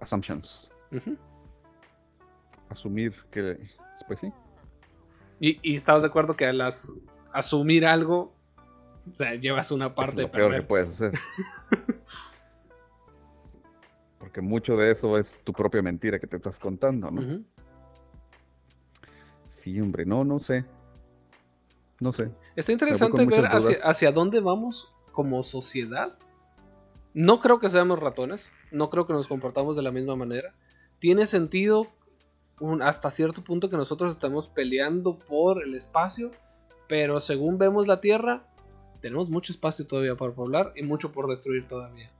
Assumptions. 0.00 0.70
Asumir 2.68 3.14
que, 3.30 3.58
pues 4.06 4.20
sí, 4.20 4.32
y, 5.40 5.58
y 5.62 5.76
estamos 5.76 6.02
de 6.02 6.08
acuerdo 6.08 6.36
que 6.36 6.46
al 6.46 6.60
asumir 7.32 7.86
algo, 7.86 8.35
o 9.10 9.14
sea, 9.14 9.34
llevas 9.34 9.70
una 9.70 9.94
parte 9.94 10.16
es 10.16 10.22
lo 10.22 10.30
peor 10.30 10.54
que 10.54 10.62
puedes 10.62 10.88
hacer. 10.88 11.12
Porque 14.18 14.40
mucho 14.40 14.76
de 14.76 14.90
eso 14.90 15.18
es 15.18 15.38
tu 15.44 15.52
propia 15.52 15.82
mentira 15.82 16.18
que 16.18 16.26
te 16.26 16.36
estás 16.36 16.58
contando, 16.58 17.10
¿no? 17.10 17.44
Sí, 19.48 19.80
hombre, 19.80 20.04
no, 20.04 20.24
no 20.24 20.40
sé. 20.40 20.64
No 22.00 22.12
sé. 22.12 22.30
Está 22.56 22.72
interesante 22.72 23.24
ver 23.24 23.46
hacia, 23.46 23.78
hacia, 23.82 24.12
dónde 24.12 24.40
vamos 24.40 24.92
como 25.12 25.42
sociedad. 25.42 26.18
No 27.14 27.40
creo 27.40 27.60
que 27.60 27.68
seamos 27.68 27.98
ratones. 27.98 28.50
No 28.70 28.90
creo 28.90 29.06
que 29.06 29.12
nos 29.12 29.28
comportamos 29.28 29.76
de 29.76 29.82
la 29.82 29.92
misma 29.92 30.16
manera. 30.16 30.54
Tiene 30.98 31.26
sentido 31.26 31.88
hasta 32.82 33.10
cierto 33.10 33.44
punto 33.44 33.70
que 33.70 33.76
nosotros 33.76 34.12
estamos 34.12 34.48
peleando 34.48 35.18
por 35.18 35.62
el 35.62 35.74
espacio, 35.74 36.30
pero 36.88 37.20
según 37.20 37.58
vemos 37.58 37.86
la 37.86 38.00
Tierra, 38.00 38.46
tenemos 39.00 39.30
mucho 39.30 39.52
espacio 39.52 39.86
todavía 39.86 40.16
para 40.16 40.32
poblar 40.32 40.72
y 40.76 40.82
mucho 40.82 41.12
por 41.12 41.28
destruir 41.28 41.66
todavía. 41.68 42.10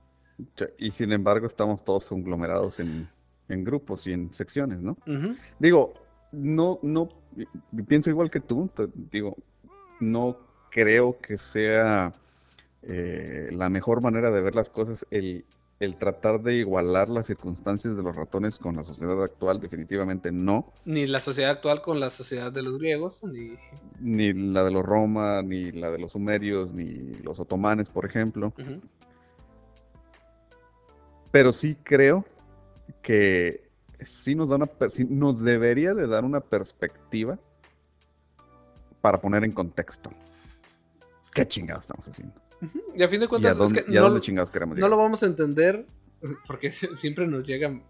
Y 0.77 0.91
sin 0.91 1.11
embargo 1.11 1.47
estamos 1.47 1.83
todos 1.83 2.05
conglomerados 2.07 2.79
en, 2.79 3.09
grupos 3.49 4.05
y 4.07 4.13
en 4.13 4.33
secciones, 4.33 4.79
¿no? 4.79 4.97
Digo, 5.59 5.93
no, 6.31 6.79
no, 6.83 7.09
pienso 7.87 8.09
igual 8.09 8.29
que 8.29 8.39
tú, 8.39 8.69
digo, 9.11 9.35
no 9.99 10.37
creo 10.69 11.17
que 11.19 11.37
sea 11.37 12.13
eh, 12.83 13.49
la 13.51 13.69
mejor 13.69 14.01
manera 14.01 14.31
de 14.31 14.41
ver 14.41 14.53
las 14.53 14.69
cosas 14.69 15.05
el 15.09 15.45
el 15.79 15.95
tratar 15.97 16.41
de 16.41 16.55
igualar 16.55 17.07
las 17.07 17.27
circunstancias 17.27 17.95
de 17.95 18.01
los 18.01 18.15
ratones 18.15 18.57
con 18.57 18.75
la 18.75 18.83
sociedad 18.83 19.21
actual, 19.23 19.59
definitivamente 19.59 20.31
no. 20.31 20.73
Ni 20.85 21.05
la 21.05 21.19
sociedad 21.19 21.51
actual 21.51 21.81
con 21.83 21.99
la 21.99 22.09
sociedad 22.09 22.51
de 22.51 22.63
los 22.63 22.79
griegos, 22.79 23.23
ni... 23.23 23.57
Ni 23.99 24.33
la 24.33 24.63
de 24.63 24.71
los 24.71 24.83
Roma, 24.83 25.41
ni 25.43 25.71
la 25.71 25.91
de 25.91 25.99
los 25.99 26.13
sumerios, 26.13 26.73
ni 26.73 27.15
los 27.17 27.39
otomanes, 27.39 27.89
por 27.89 28.05
ejemplo. 28.05 28.53
Pero 31.31 31.53
sí 31.53 31.77
creo 31.83 32.25
que 33.03 33.69
sí 34.03 34.33
nos, 34.33 34.49
da 34.49 34.55
una, 34.55 34.69
nos 35.09 35.43
debería 35.43 35.93
de 35.93 36.07
dar 36.07 36.25
una 36.25 36.39
perspectiva 36.39 37.37
para 39.01 39.21
poner 39.21 39.43
en 39.43 39.51
contexto 39.51 40.11
qué 41.33 41.47
chingados 41.47 41.85
estamos 41.85 42.07
haciendo. 42.07 42.46
Y 42.95 43.03
a 43.03 43.09
fin 43.09 43.19
de 43.19 43.27
cuentas, 43.27 43.57
no, 43.57 43.67
no 43.67 44.87
lo 44.89 44.97
vamos 44.97 45.21
a 45.21 45.25
entender 45.27 45.85
porque 46.47 46.71
siempre 46.95 47.27
nos 47.27 47.47
llegan 47.47 47.83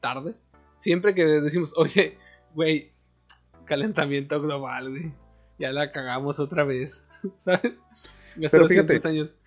tarde. 0.00 0.34
Siempre 0.74 1.14
que 1.14 1.24
decimos, 1.24 1.72
oye, 1.76 2.16
güey, 2.54 2.92
calentamiento 3.64 4.40
global, 4.40 4.90
güey, 4.90 5.12
ya 5.58 5.72
la 5.72 5.92
cagamos 5.92 6.40
otra 6.40 6.64
vez, 6.64 7.06
¿sabes? 7.36 7.82
Pero 8.50 8.66
fíjate, 8.66 9.00
años. 9.06 9.38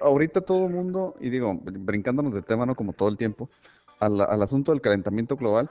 ahorita 0.00 0.40
todo 0.40 0.66
el 0.66 0.72
mundo, 0.72 1.14
y 1.20 1.30
digo, 1.30 1.54
brincándonos 1.62 2.32
de 2.34 2.42
tema, 2.42 2.66
¿no? 2.66 2.74
Como 2.74 2.94
todo 2.94 3.08
el 3.08 3.16
tiempo, 3.16 3.48
al, 4.00 4.20
asunto 4.42 4.72
del 4.72 4.80
calentamiento 4.80 5.36
global, 5.36 5.70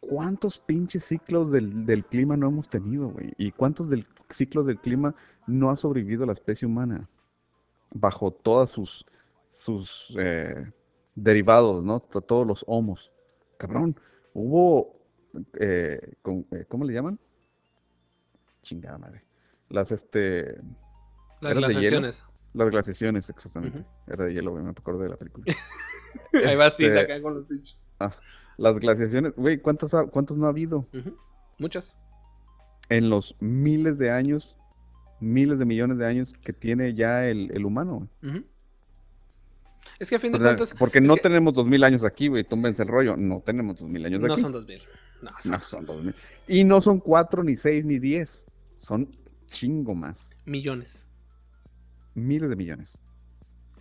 ¿cuántos 0.00 0.58
pinches 0.58 1.04
ciclos 1.04 1.50
del, 1.50 1.84
del 1.84 2.04
clima 2.04 2.36
no 2.36 2.48
hemos 2.48 2.68
tenido, 2.68 3.08
güey? 3.08 3.32
¿Y 3.36 3.50
cuántos 3.50 3.90
del, 3.90 4.06
ciclos 4.30 4.66
del 4.66 4.78
clima 4.78 5.14
no 5.46 5.70
ha 5.70 5.76
sobrevivido 5.76 6.26
la 6.26 6.32
especie 6.32 6.66
humana? 6.66 7.08
Bajo 7.94 8.32
todas 8.32 8.70
sus, 8.70 9.06
sus 9.54 10.14
eh, 10.18 10.70
derivados, 11.14 11.84
¿no? 11.84 12.00
Todos 12.00 12.46
los 12.46 12.64
homos. 12.66 13.10
Cabrón, 13.56 13.98
hubo, 14.34 15.00
eh, 15.58 16.14
eh, 16.50 16.64
¿cómo 16.68 16.84
le 16.84 16.92
llaman? 16.92 17.18
Chingada 18.62 18.98
madre. 18.98 19.24
Las, 19.70 19.92
este... 19.92 20.60
Las 21.40 21.54
glaciaciones. 21.54 22.24
Las 22.52 22.70
glaciaciones, 22.70 23.28
exactamente. 23.30 23.84
Era 24.06 24.24
de 24.24 24.34
hielo, 24.34 24.52
me 24.52 24.70
acuerdo 24.70 25.00
de 25.00 25.08
la 25.08 25.16
película. 25.16 25.44
Ahí 26.46 26.56
va 26.56 26.66
este, 26.66 26.98
acá 26.98 27.20
con 27.20 27.34
los 27.34 27.48
bichos. 27.48 27.82
Ah, 27.98 28.14
las 28.56 28.78
glaciaciones, 28.78 29.34
güey, 29.34 29.58
¿cuántos, 29.58 29.92
¿cuántos 30.10 30.36
no 30.36 30.46
ha 30.46 30.50
habido? 30.50 30.86
Muchas. 31.58 31.96
En 32.88 33.10
los 33.10 33.34
miles 33.40 33.98
de 33.98 34.10
años 34.10 34.58
miles 35.20 35.58
de 35.58 35.64
millones 35.64 35.98
de 35.98 36.06
años 36.06 36.34
que 36.44 36.52
tiene 36.52 36.94
ya 36.94 37.26
el, 37.26 37.64
humano. 37.64 38.08
Es 39.98 40.08
que 40.08 40.16
a 40.16 40.18
fin 40.18 40.32
de 40.32 40.38
cuentas. 40.38 40.74
Porque 40.78 41.00
no 41.00 41.16
tenemos 41.16 41.54
dos 41.54 41.66
mil 41.66 41.84
años 41.84 42.04
aquí, 42.04 42.28
güey. 42.28 42.44
Túmbense 42.44 42.82
el 42.82 42.88
rollo. 42.88 43.16
No 43.16 43.42
tenemos 43.44 43.78
dos 43.78 43.88
mil 43.88 44.04
años 44.04 44.22
aquí. 44.22 44.28
No 44.28 44.36
son 44.36 44.52
dos 44.52 44.66
mil. 44.66 44.82
No, 45.44 45.60
son 45.60 45.86
dos 45.86 46.04
mil. 46.04 46.14
Y 46.48 46.64
no 46.64 46.80
son 46.80 47.00
cuatro, 47.00 47.42
ni 47.44 47.56
seis, 47.56 47.84
ni 47.84 47.98
diez. 47.98 48.46
Son 48.78 49.08
chingo 49.46 49.94
más. 49.94 50.30
Millones. 50.44 51.06
Miles 52.14 52.48
de 52.48 52.56
millones. 52.56 52.98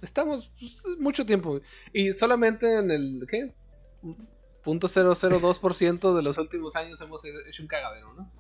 Estamos 0.02 0.52
pues, 0.60 1.00
mucho 1.00 1.26
tiempo. 1.26 1.62
Y 1.94 2.12
solamente 2.12 2.78
en 2.78 2.92
el. 2.92 3.26
¿Qué? 3.30 3.54
Punto 4.64 4.88
ciento 4.88 6.16
de 6.16 6.22
los 6.22 6.38
últimos 6.38 6.76
años 6.76 7.02
hemos 7.02 7.26
hecho 7.26 7.64
un 7.64 7.68
cagadero, 7.68 8.14
¿no? 8.14 8.32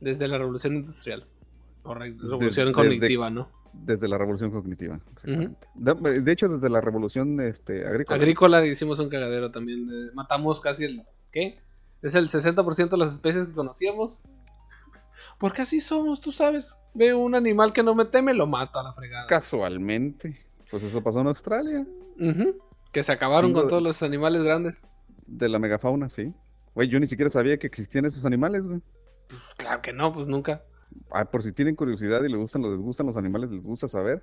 Desde 0.00 0.26
la 0.26 0.38
revolución 0.38 0.74
industrial. 0.74 1.26
Revolución 1.84 2.72
cognitiva, 2.72 3.30
¿no? 3.30 3.48
Desde 3.72 4.06
la 4.06 4.18
revolución 4.18 4.50
cognitiva, 4.50 5.00
exactamente. 5.14 5.66
de, 5.74 6.32
hecho, 6.32 6.48
desde 6.48 6.68
la 6.68 6.82
revolución 6.82 7.40
este, 7.40 7.86
agrícola. 7.86 8.16
Agrícola 8.16 8.66
hicimos 8.66 8.98
un 8.98 9.08
cagadero 9.08 9.50
también. 9.50 10.12
matamos 10.14 10.60
casi 10.60 10.84
el. 10.84 11.02
¿Qué? 11.32 11.58
Es 12.02 12.14
el 12.14 12.28
60% 12.28 12.88
de 12.90 12.96
las 12.98 13.12
especies 13.12 13.46
que 13.46 13.52
conocíamos. 13.52 14.24
Porque 15.38 15.62
así 15.62 15.80
somos, 15.80 16.20
tú 16.20 16.32
sabes. 16.32 16.76
Veo 16.94 17.18
un 17.18 17.34
animal 17.34 17.72
que 17.72 17.82
no 17.82 17.94
me 17.94 18.04
teme, 18.04 18.34
lo 18.34 18.46
mato 18.46 18.78
a 18.78 18.82
la 18.82 18.92
fregada. 18.92 19.26
Casualmente. 19.26 20.38
Pues 20.70 20.82
eso 20.82 21.02
pasó 21.02 21.20
en 21.20 21.28
Australia. 21.28 21.86
Que 22.92 23.02
se 23.02 23.12
acabaron 23.12 23.52
con 23.52 23.68
todos 23.68 23.82
los 23.82 24.02
animales 24.02 24.42
grandes. 24.44 24.82
De 25.26 25.48
la 25.48 25.58
megafauna, 25.58 26.10
sí. 26.10 26.34
Güey, 26.74 26.88
yo 26.88 27.00
ni 27.00 27.06
siquiera 27.06 27.30
sabía 27.30 27.58
que 27.58 27.66
existían 27.66 28.04
esos 28.04 28.24
animales, 28.24 28.66
güey. 28.66 28.80
Claro 29.56 29.82
que 29.82 29.92
no, 29.92 30.12
pues 30.12 30.26
nunca. 30.26 30.62
Ah, 31.10 31.24
por 31.24 31.42
si 31.42 31.52
tienen 31.52 31.76
curiosidad 31.76 32.22
y 32.24 32.28
les 32.28 32.38
gustan, 32.38 32.62
les 32.62 32.80
gustan 32.80 33.06
los 33.06 33.16
animales, 33.16 33.50
les 33.50 33.62
gusta 33.62 33.88
saber, 33.88 34.22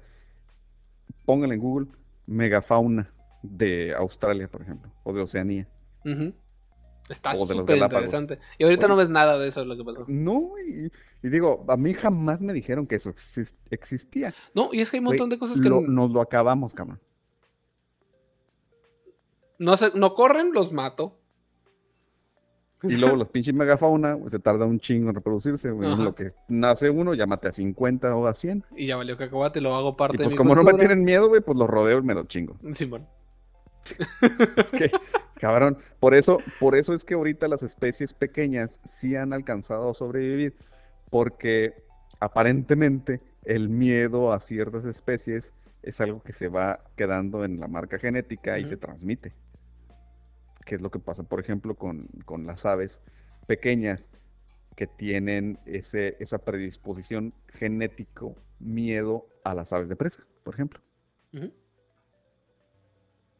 pónganle 1.26 1.55
en 1.55 1.61
Google 1.61 1.88
megafauna 2.28 3.11
de 3.41 3.93
Australia, 3.95 4.47
por 4.47 4.61
ejemplo, 4.61 4.91
o 5.03 5.13
de 5.13 5.22
Oceanía. 5.22 5.67
Está 7.09 7.34
súper 7.34 7.57
interesante. 7.57 8.39
Y 8.57 8.63
ahorita 8.63 8.88
no 8.88 8.95
ves 8.95 9.09
nada 9.09 9.38
de 9.38 9.47
eso, 9.47 9.61
es 9.61 9.67
lo 9.67 9.76
que 9.76 9.84
pasó. 9.84 10.05
No, 10.07 10.51
y, 10.59 10.91
digo, 11.28 11.65
a 11.67 11.76
mí 11.76 11.93
jamás 11.93 12.39
me 12.41 12.53
dijeron 12.53 12.86
que 12.86 12.95
eso 12.95 13.13
existía. 13.72 14.34
No, 14.53 14.70
y 14.72 14.82
es 14.82 14.91
que 14.91 14.97
hay 14.97 14.99
un 14.99 15.05
montón 15.05 15.30
de 15.30 15.39
cosas 15.39 15.59
que... 15.59 15.70
nos 15.70 16.11
lo 16.11 16.22
acabamos, 16.22 16.74
cabrón. 16.74 16.99
No, 19.57 19.76
se, 19.76 19.91
no 19.95 20.13
corren, 20.13 20.53
los 20.53 20.72
mato. 20.72 21.18
Y 22.84 22.96
luego 22.96 23.16
los 23.16 23.28
pinches 23.30 23.54
megafauna, 23.54 24.18
se 24.30 24.40
tarda 24.40 24.66
un 24.66 24.80
chingo 24.80 25.10
en 25.10 25.16
reproducirse, 25.16 25.72
güey. 25.72 25.96
lo 25.98 26.16
que 26.16 26.32
nace 26.48 26.90
uno, 26.90 27.14
llámate 27.14 27.50
a 27.50 27.52
50 27.52 28.16
o 28.16 28.28
a 28.28 28.34
100. 28.34 28.64
Y 28.78 28.88
ya 28.88 28.96
valió 28.96 29.18
cacahuate, 29.18 29.60
lo 29.60 29.76
hago 29.76 29.98
parte 29.98 30.16
y 30.16 30.24
pues 30.24 30.36
como 30.36 30.56
no 30.56 30.64
me 30.64 30.74
tienen 30.76 31.04
miedo, 31.04 31.28
güey, 31.28 31.42
pues 31.42 31.58
los 31.58 31.70
rodeo 31.70 32.00
y 32.00 32.04
me 32.04 32.14
los 32.14 32.28
chingo. 32.28 32.56
Sí, 32.74 32.86
bueno. 32.86 33.06
es 34.58 34.72
que, 34.72 34.92
cabrón, 35.36 35.78
por 36.00 36.14
eso, 36.14 36.40
por 36.60 36.76
eso 36.76 36.94
es 36.94 37.04
que 37.04 37.16
ahorita 37.16 37.48
las 37.48 37.64
especies 37.64 38.14
pequeñas 38.14 38.80
sí 38.86 39.16
han 39.16 39.34
alcanzado 39.34 39.90
a 39.90 39.94
sobrevivir, 39.94 40.56
porque 41.10 41.74
aparentemente 42.20 43.20
el 43.44 43.68
miedo 43.68 44.32
a 44.32 44.40
ciertas 44.40 44.86
especies 44.86 45.54
es 45.82 46.00
algo 46.00 46.22
que 46.22 46.34
se 46.34 46.48
va 46.48 46.80
quedando 46.96 47.44
en 47.44 47.60
la 47.60 47.68
marca 47.68 48.00
genética 48.00 48.60
y 48.60 48.66
se 48.66 48.78
transmite 48.78 49.34
que 50.70 50.76
es 50.76 50.82
lo 50.82 50.91
que 50.91 50.99
pasa, 50.99 51.24
por 51.24 51.39
ejemplo, 51.39 51.74
con, 51.74 52.07
las 52.45 52.63
aves 52.63 53.01
pequeñas 53.47 54.11
que 54.76 54.86
tienen 54.86 55.57
ese, 55.65 56.15
esa 56.20 56.38
predisposición 56.38 57.34
genético, 57.47 58.36
miedo 58.59 59.26
a 59.43 59.55
las 59.55 59.74
aves 59.74 59.89
de 59.89 59.95
presa, 59.95 60.24
por 60.43 60.53
ejemplo. 60.53 60.80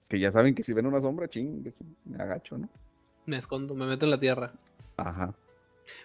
Que 0.08 0.20
ya 0.20 0.32
saben 0.32 0.56
que 0.56 0.64
si 0.64 0.74
ven 0.74 0.88
una 0.88 1.00
sombra, 1.02 1.30
ching, 1.30 1.72
me 2.06 2.18
agacho, 2.18 2.58
¿no? 2.58 2.68
Me 3.28 3.38
escondo, 3.38 3.76
me 3.76 3.86
meto 3.86 4.06
en 4.06 4.12
la 4.12 4.20
tierra. 4.20 4.52
Ajá. 4.98 5.36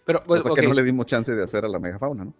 Pero, 0.04 0.22
pues, 0.24 0.44
o 0.44 0.54
sea 0.54 0.62
que 0.62 0.68
no 0.68 0.74
le 0.74 0.82
dimos 0.82 1.06
chance 1.06 1.34
de 1.34 1.42
hacer 1.42 1.64
a 1.64 1.68
la 1.68 1.78
megafauna, 1.78 2.26
¿no? 2.26 2.34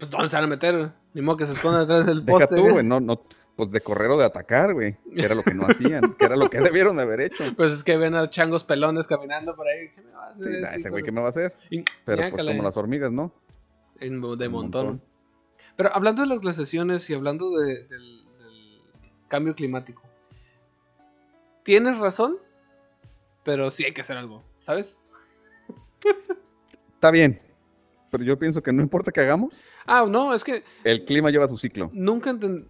Pues 0.00 0.10
¿dónde 0.10 0.30
se 0.30 0.36
van 0.36 0.46
a 0.46 0.48
meter? 0.48 0.90
Ni 1.14 1.22
modo 1.22 1.36
que 1.36 1.46
se 1.46 1.52
esconda 1.52 1.80
detrás 1.80 2.06
del 2.06 2.24
poste. 2.24 2.56
Deja 2.56 2.74
tú, 2.74 2.82
no, 2.82 2.98
no, 2.98 3.22
pues 3.56 3.70
de 3.70 3.80
correr 3.80 4.10
o 4.10 4.18
de 4.18 4.24
atacar, 4.24 4.74
güey. 4.74 4.96
Que 5.14 5.24
era 5.24 5.34
lo 5.34 5.42
que 5.42 5.54
no 5.54 5.66
hacían, 5.66 6.14
que 6.14 6.26
era 6.26 6.36
lo 6.36 6.50
que 6.50 6.60
debieron 6.60 6.96
de 6.96 7.02
haber 7.02 7.22
hecho. 7.22 7.44
Pues 7.56 7.72
es 7.72 7.82
que 7.82 7.96
ven 7.96 8.14
a 8.14 8.30
changos 8.30 8.64
pelones 8.64 9.06
caminando 9.06 9.56
por 9.56 9.66
ahí. 9.66 9.88
¿Qué 9.94 10.02
me 10.02 10.12
va 10.12 10.26
a 10.26 10.30
hacer? 10.30 10.44
Sí, 10.44 10.78
ese 10.78 10.90
güey, 10.90 11.02
¿qué 11.02 11.10
me 11.10 11.20
va 11.20 11.28
a 11.28 11.30
hacer? 11.30 11.54
Pero 12.04 12.30
pues 12.30 12.44
como 12.44 12.62
las 12.62 12.76
hormigas, 12.76 13.10
¿no? 13.10 13.32
de 13.98 14.48
montón. 14.48 15.00
Pero 15.74 15.94
hablando 15.94 16.22
de 16.22 16.28
las 16.28 16.40
glaciaciones 16.40 17.08
y 17.08 17.14
hablando 17.14 17.50
del, 17.58 17.88
del, 17.88 18.26
cambio 19.28 19.54
climático, 19.54 20.02
tienes 21.62 21.98
razón, 21.98 22.36
pero 23.42 23.70
sí 23.70 23.84
hay 23.84 23.92
que 23.92 24.02
hacer 24.02 24.16
algo, 24.16 24.44
¿sabes? 24.58 24.98
Está 26.94 27.10
bien, 27.10 27.40
pero 28.10 28.22
yo 28.22 28.38
pienso 28.38 28.62
que 28.62 28.72
no 28.72 28.82
importa 28.82 29.10
que 29.12 29.20
hagamos. 29.20 29.52
Ah, 29.86 30.06
no, 30.08 30.34
es 30.34 30.44
que... 30.44 30.62
El 30.84 31.04
clima 31.04 31.30
lleva 31.30 31.48
su 31.48 31.58
ciclo. 31.58 31.90
Nunca 31.92 32.30
entendí 32.30 32.66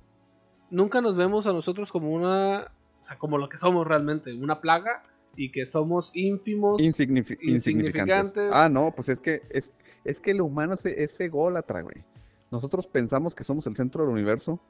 nunca 0.70 1.00
nos 1.00 1.16
vemos 1.16 1.46
a 1.46 1.52
nosotros 1.52 1.92
como 1.92 2.10
una, 2.10 2.72
o 3.00 3.04
sea, 3.04 3.18
como 3.18 3.38
lo 3.38 3.48
que 3.48 3.58
somos 3.58 3.86
realmente, 3.86 4.32
una 4.32 4.60
plaga 4.60 5.02
y 5.36 5.50
que 5.50 5.66
somos 5.66 6.10
ínfimos, 6.14 6.80
insignificantes. 6.80 8.50
Ah, 8.52 8.68
no, 8.68 8.92
pues 8.94 9.08
es 9.08 9.20
que 9.20 9.42
es, 9.50 9.72
es 10.04 10.20
que 10.20 10.30
el 10.32 10.40
humano 10.40 10.74
es, 10.74 10.86
es 10.86 11.20
ególatra, 11.20 11.82
güey. 11.82 12.04
Nosotros 12.50 12.86
pensamos 12.86 13.34
que 13.34 13.44
somos 13.44 13.66
el 13.66 13.76
centro 13.76 14.04
del 14.04 14.12
universo. 14.12 14.60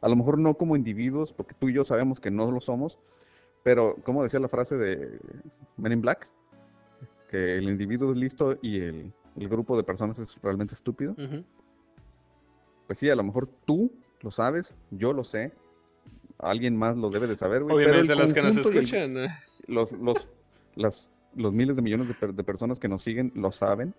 A 0.00 0.08
lo 0.08 0.16
mejor 0.16 0.38
no 0.38 0.54
como 0.54 0.76
individuos, 0.76 1.32
porque 1.32 1.54
tú 1.58 1.68
y 1.68 1.74
yo 1.74 1.84
sabemos 1.84 2.20
que 2.20 2.30
no 2.30 2.50
lo 2.50 2.60
somos. 2.60 2.98
Pero, 3.62 3.96
como 4.04 4.22
decía 4.22 4.40
la 4.40 4.48
frase 4.48 4.76
de 4.76 5.18
Men 5.76 5.92
in 5.92 6.00
Black? 6.00 6.28
Que 7.30 7.58
el 7.58 7.68
individuo 7.68 8.12
es 8.12 8.16
listo 8.16 8.58
y 8.62 8.80
el, 8.80 9.12
grupo 9.36 9.76
de 9.76 9.84
personas 9.84 10.18
es 10.18 10.36
realmente 10.42 10.74
estúpido. 10.74 11.14
Pues 12.86 12.98
sí, 12.98 13.10
a 13.10 13.14
lo 13.14 13.22
mejor 13.22 13.48
tú 13.66 13.92
lo 14.22 14.30
sabes, 14.30 14.74
yo 14.90 15.12
lo 15.12 15.24
sé, 15.24 15.52
alguien 16.38 16.76
más 16.76 16.96
lo 16.96 17.10
debe 17.10 17.26
de 17.26 17.36
saber, 17.36 17.62
güey. 17.62 17.76
Obviamente 17.76 18.14
los 18.14 18.32
que 18.32 18.42
nos 18.42 18.56
escuchan. 18.56 19.16
¿eh? 19.16 19.28
los, 19.66 19.92
los, 19.92 20.28
las, 20.74 21.08
los 21.34 21.52
miles 21.52 21.76
de 21.76 21.82
millones 21.82 22.08
de, 22.08 22.44
personas 22.44 22.78
que 22.78 22.88
nos 22.88 23.02
siguen 23.02 23.32
lo 23.34 23.52
saben. 23.52 23.94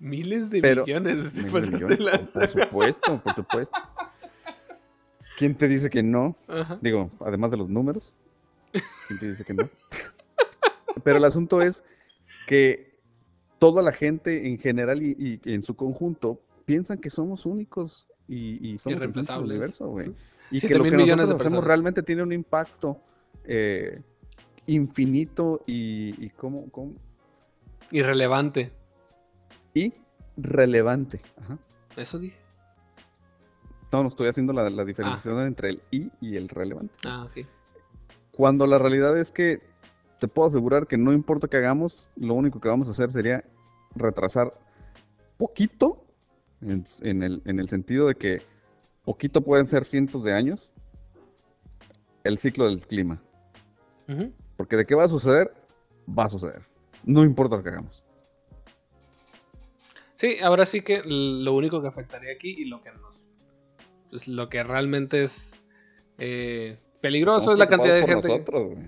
Miles 0.00 0.50
de 0.50 0.62
millones, 0.62 1.34
de 1.34 1.50
por, 1.50 1.64
supuesto, 1.64 3.20
por 3.22 3.34
supuesto. 3.34 3.78
¿Quién 5.36 5.56
te 5.56 5.68
dice 5.68 5.90
que 5.90 6.02
no? 6.02 6.36
Digo, 6.80 7.10
además 7.20 7.50
de 7.50 7.56
los 7.56 7.68
números. 7.68 8.14
¿Quién 9.08 9.18
te 9.18 9.28
dice 9.28 9.44
que 9.44 9.54
no? 9.54 9.68
Pero 11.04 11.18
el 11.18 11.24
asunto 11.24 11.62
es 11.62 11.82
que 12.46 12.96
toda 13.58 13.82
la 13.82 13.92
gente 13.92 14.48
en 14.48 14.58
general 14.58 15.02
y 15.02 15.40
en 15.44 15.62
su 15.62 15.74
conjunto 15.74 16.40
piensan 16.64 16.98
que 16.98 17.10
somos 17.10 17.44
únicos 17.44 18.06
y, 18.28 18.74
y 18.74 18.78
somos 18.78 19.02
el 19.02 19.40
universo, 19.40 19.88
güey. 19.88 20.14
Y 20.50 20.60
que 20.60 20.74
lo 20.74 20.84
que 20.84 20.90
nosotros 20.90 21.40
hacemos 21.40 21.64
realmente 21.64 22.02
tiene 22.02 22.22
un 22.22 22.32
impacto 22.32 23.00
eh, 23.44 24.00
infinito 24.66 25.62
y, 25.66 26.14
y 26.24 26.30
¿cómo, 26.30 26.70
cómo? 26.70 26.94
Irrelevante. 27.90 28.70
Y 29.74 29.92
relevante. 30.36 31.20
Ajá. 31.36 31.58
Eso 31.96 32.18
dije. 32.18 32.38
No, 33.90 34.02
no 34.02 34.08
estoy 34.08 34.28
haciendo 34.28 34.52
la, 34.52 34.84
diferenciación 34.84 35.38
ah. 35.38 35.46
entre 35.46 35.70
el 35.70 35.82
y 35.90 36.10
y 36.20 36.36
el 36.36 36.48
relevante. 36.48 36.94
Ah, 37.04 37.24
ok. 37.24 37.46
Cuando 38.32 38.66
la 38.66 38.78
realidad 38.78 39.18
es 39.18 39.32
que 39.32 39.60
te 40.20 40.28
puedo 40.28 40.48
asegurar 40.48 40.86
que 40.86 40.98
no 40.98 41.12
importa 41.12 41.48
qué 41.48 41.56
hagamos, 41.56 42.06
lo 42.16 42.34
único 42.34 42.60
que 42.60 42.68
vamos 42.68 42.88
a 42.88 42.90
hacer 42.90 43.10
sería 43.10 43.44
retrasar 43.94 44.52
poquito 45.38 46.04
en, 46.60 47.22
el, 47.22 47.42
en 47.44 47.60
el 47.60 47.68
sentido 47.68 48.08
de 48.08 48.14
que 48.14 48.42
poquito 49.04 49.40
pueden 49.40 49.66
ser 49.66 49.84
cientos 49.84 50.24
de 50.24 50.34
años 50.34 50.70
el 52.24 52.38
ciclo 52.38 52.66
del 52.66 52.80
clima. 52.80 53.22
Porque 54.56 54.76
de 54.76 54.86
qué 54.86 54.94
va 54.94 55.04
a 55.04 55.08
suceder, 55.08 55.52
va 56.08 56.24
a 56.24 56.28
suceder. 56.28 56.62
No 57.04 57.24
importa 57.24 57.56
lo 57.56 57.62
que 57.62 57.68
hagamos. 57.68 58.02
Sí, 60.16 60.36
ahora 60.42 60.66
sí 60.66 60.80
que 60.82 61.02
lo 61.04 61.54
único 61.54 61.80
que 61.80 61.88
afectaría 61.88 62.32
aquí 62.32 62.54
y 62.58 62.64
lo 62.64 62.82
que 62.82 62.90
nos. 62.92 63.24
Pues 64.10 64.26
lo 64.26 64.48
que 64.48 64.64
realmente 64.64 65.24
es 65.24 65.64
eh, 66.18 66.74
peligroso 67.00 67.52
es 67.52 67.58
la 67.58 67.68
cantidad 67.68 67.94
de 67.94 68.06
gente. 68.06 68.28
Nosotros, 68.28 68.78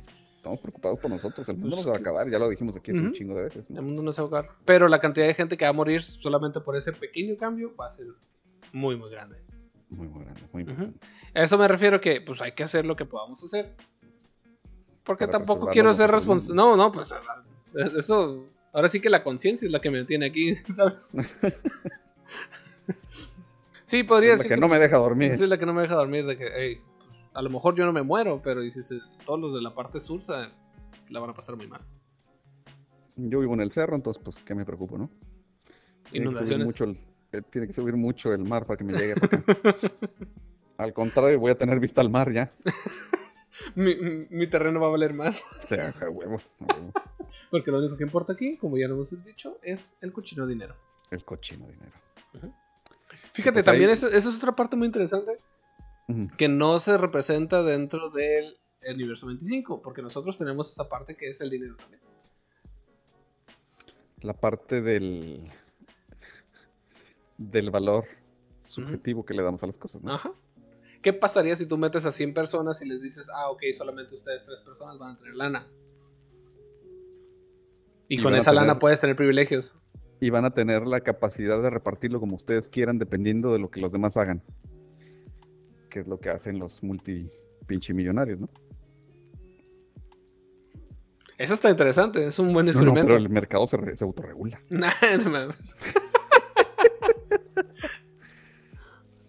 Estamos 0.40 0.58
preocupados 0.58 0.98
por 0.98 1.10
nosotros. 1.10 1.46
El 1.50 1.58
mundo 1.58 1.76
no 1.76 1.82
se 1.82 1.90
va 1.90 1.96
a 1.96 1.98
acabar, 1.98 2.30
ya 2.30 2.38
lo 2.38 2.48
dijimos 2.48 2.74
aquí 2.74 2.92
un 2.92 3.12
chingo 3.12 3.34
de 3.34 3.42
veces. 3.42 3.68
El 3.68 3.82
mundo 3.82 4.02
no 4.02 4.10
se 4.10 4.22
va 4.22 4.38
a 4.38 4.40
acabar. 4.40 4.56
Pero 4.64 4.88
la 4.88 4.98
cantidad 4.98 5.26
de 5.26 5.34
gente 5.34 5.58
que 5.58 5.66
va 5.66 5.68
a 5.68 5.74
morir 5.74 6.02
solamente 6.02 6.60
por 6.60 6.78
ese 6.78 6.94
pequeño 6.94 7.36
cambio 7.36 7.76
va 7.76 7.84
a 7.84 7.90
ser 7.90 8.06
muy, 8.72 8.96
muy 8.96 9.10
grande. 9.10 9.36
Muy, 9.90 10.08
muy 10.08 10.24
grande, 10.24 10.40
muy 10.50 10.62
importante. 10.62 10.98
A 11.34 11.42
eso 11.42 11.58
me 11.58 11.68
refiero 11.68 12.00
que 12.00 12.22
pues 12.22 12.40
hay 12.40 12.52
que 12.52 12.62
hacer 12.62 12.86
lo 12.86 12.96
que 12.96 13.04
podamos 13.04 13.44
hacer. 13.44 13.74
Porque 15.04 15.26
tampoco 15.26 15.66
quiero 15.66 15.92
ser 15.92 16.10
responsable. 16.10 16.56
No, 16.56 16.74
no, 16.74 16.90
pues 16.90 17.14
eso. 17.98 18.46
Ahora 18.72 18.88
sí 18.88 18.98
que 18.98 19.10
la 19.10 19.22
conciencia 19.22 19.66
es 19.66 19.72
la 19.72 19.82
que 19.82 19.90
me 19.90 20.06
tiene 20.06 20.24
aquí, 20.24 20.56
¿sabes? 20.74 21.14
sí, 23.84 24.04
podría 24.04 24.38
ser. 24.38 24.48
La 24.48 24.56
que 24.56 24.60
no 24.62 24.68
me 24.68 24.78
deja 24.78 24.96
dormir. 24.96 25.36
Sí, 25.36 25.46
la 25.46 25.58
que 25.58 25.66
no 25.66 25.74
me 25.74 25.82
deja 25.82 25.96
dormir. 25.96 26.24
De 26.24 26.38
que, 26.38 26.80
a 27.40 27.42
lo 27.42 27.48
mejor 27.48 27.74
yo 27.74 27.86
no 27.86 27.92
me 27.94 28.02
muero, 28.02 28.42
pero 28.44 28.60
dices, 28.60 28.92
todos 29.24 29.40
los 29.40 29.54
de 29.54 29.62
la 29.62 29.74
parte 29.74 29.98
sur 29.98 30.20
la 30.28 31.20
van 31.20 31.30
a 31.30 31.32
pasar 31.32 31.56
muy 31.56 31.66
mal. 31.66 31.80
Yo 33.16 33.40
vivo 33.40 33.54
en 33.54 33.62
el 33.62 33.70
cerro, 33.70 33.96
entonces, 33.96 34.22
pues, 34.22 34.36
¿qué 34.44 34.54
me 34.54 34.66
preocupo, 34.66 34.98
no? 34.98 35.08
Inundaciones. 36.12 36.78
Eh, 37.32 37.40
tiene 37.50 37.66
que 37.66 37.72
subir 37.72 37.96
mucho 37.96 38.34
el 38.34 38.44
mar 38.44 38.66
para 38.66 38.76
que 38.76 38.84
me 38.84 38.92
llegue 38.92 39.14
al 40.76 40.92
contrario, 40.92 41.40
voy 41.40 41.52
a 41.52 41.56
tener 41.56 41.80
vista 41.80 42.02
al 42.02 42.10
mar 42.10 42.30
ya. 42.30 42.50
mi, 43.74 44.46
terreno 44.48 44.78
va 44.78 44.88
a 44.88 44.90
valer 44.90 45.14
más. 45.14 45.42
O 45.64 45.66
sea, 45.66 45.94
huevo, 46.10 46.42
Porque 47.50 47.70
lo 47.70 47.78
único 47.78 47.96
que 47.96 48.04
importa 48.04 48.34
aquí, 48.34 48.58
como 48.58 48.76
ya 48.76 48.86
lo 48.86 48.96
hemos 48.96 49.24
dicho, 49.24 49.56
es 49.62 49.96
el 50.02 50.12
cochino 50.12 50.46
dinero. 50.46 50.76
El 51.10 51.24
cochino 51.24 51.66
dinero. 51.66 51.92
Fíjate, 53.32 53.54
pues 53.54 53.64
también 53.64 53.88
esa 53.88 54.08
es 54.08 54.26
otra 54.26 54.52
parte 54.52 54.76
muy 54.76 54.86
interesante 54.88 55.38
que 56.36 56.48
no 56.48 56.80
se 56.80 56.96
representa 56.98 57.62
dentro 57.62 58.10
del 58.10 58.58
universo 58.88 59.26
25, 59.26 59.82
porque 59.82 60.02
nosotros 60.02 60.38
tenemos 60.38 60.70
esa 60.70 60.88
parte 60.88 61.16
que 61.16 61.30
es 61.30 61.40
el 61.40 61.50
dinero 61.50 61.76
también. 61.76 62.00
La 64.22 64.34
parte 64.34 64.82
del 64.82 65.50
del 67.38 67.70
valor 67.70 68.04
subjetivo 68.66 69.24
que 69.24 69.32
le 69.34 69.42
damos 69.42 69.62
a 69.62 69.66
las 69.66 69.78
cosas, 69.78 70.02
¿no? 70.02 70.12
Ajá. 70.12 70.32
¿Qué 71.02 71.14
pasaría 71.14 71.56
si 71.56 71.64
tú 71.66 71.78
metes 71.78 72.04
a 72.04 72.12
100 72.12 72.34
personas 72.34 72.82
y 72.82 72.88
les 72.88 73.00
dices, 73.00 73.30
ah, 73.34 73.50
ok, 73.50 73.62
solamente 73.76 74.14
ustedes 74.14 74.44
tres 74.44 74.60
personas 74.60 74.98
van 74.98 75.12
a 75.12 75.18
tener 75.18 75.34
lana? 75.34 75.66
Y, 78.08 78.20
con 78.22 78.34
esa 78.34 78.52
lana 78.52 78.78
puedes 78.78 79.00
tener 79.00 79.16
privilegios. 79.16 79.80
Y 80.20 80.28
van 80.28 80.44
a 80.44 80.50
tener 80.50 80.86
la 80.86 81.00
capacidad 81.00 81.62
de 81.62 81.70
repartirlo 81.70 82.20
como 82.20 82.36
ustedes 82.36 82.68
quieran, 82.68 82.98
dependiendo 82.98 83.52
de 83.52 83.60
lo 83.60 83.70
que 83.70 83.80
los 83.80 83.92
demás 83.92 84.18
hagan 84.18 84.42
que 85.90 85.98
es 85.98 86.06
lo 86.06 86.18
que 86.18 86.30
hacen 86.30 86.58
los 86.58 86.82
multi 86.82 87.30
pinche 87.66 87.92
millonarios, 87.92 88.40
¿no? 88.40 88.48
Eso 91.36 91.54
está 91.54 91.70
interesante, 91.70 92.24
es 92.24 92.38
un 92.38 92.52
buen 92.52 92.66
instrumento. 92.66 93.06
pero 93.06 93.16
el 93.16 93.30
mercado 93.30 93.66
se, 93.66 93.96
se 93.96 94.04
autorregula. 94.04 94.60
no 94.70 95.30
mames. 95.30 95.76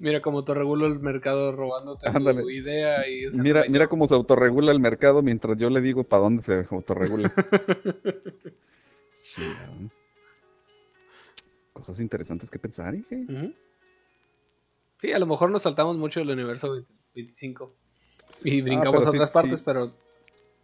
Mira 0.01 0.19
cómo 0.19 0.39
autorregula 0.39 0.87
el 0.87 0.99
mercado 0.99 1.51
robándote 1.51 2.11
tu 2.11 2.49
idea 2.49 3.07
y 3.07 3.27
Mira, 3.37 3.65
mira 3.69 3.87
cómo 3.87 4.07
se 4.07 4.15
autorregula 4.15 4.71
el 4.71 4.79
mercado 4.79 5.21
mientras 5.21 5.59
yo 5.59 5.69
le 5.69 5.79
digo 5.79 6.03
para 6.03 6.23
dónde 6.23 6.41
se 6.41 6.65
autorregula. 6.71 7.31
Cosas 11.73 11.99
interesantes 11.99 12.49
que 12.49 12.57
pensar, 12.57 12.95
¿eh? 12.95 13.03
Sí, 15.01 15.11
a 15.11 15.19
lo 15.19 15.25
mejor 15.25 15.49
nos 15.49 15.63
saltamos 15.63 15.97
mucho 15.97 16.19
del 16.19 16.29
universo 16.29 16.71
25 17.15 17.73
y 18.43 18.61
ah, 18.61 18.63
brincamos 18.63 19.05
a 19.05 19.09
otras 19.09 19.31
partes, 19.31 19.61
pero 19.63 19.91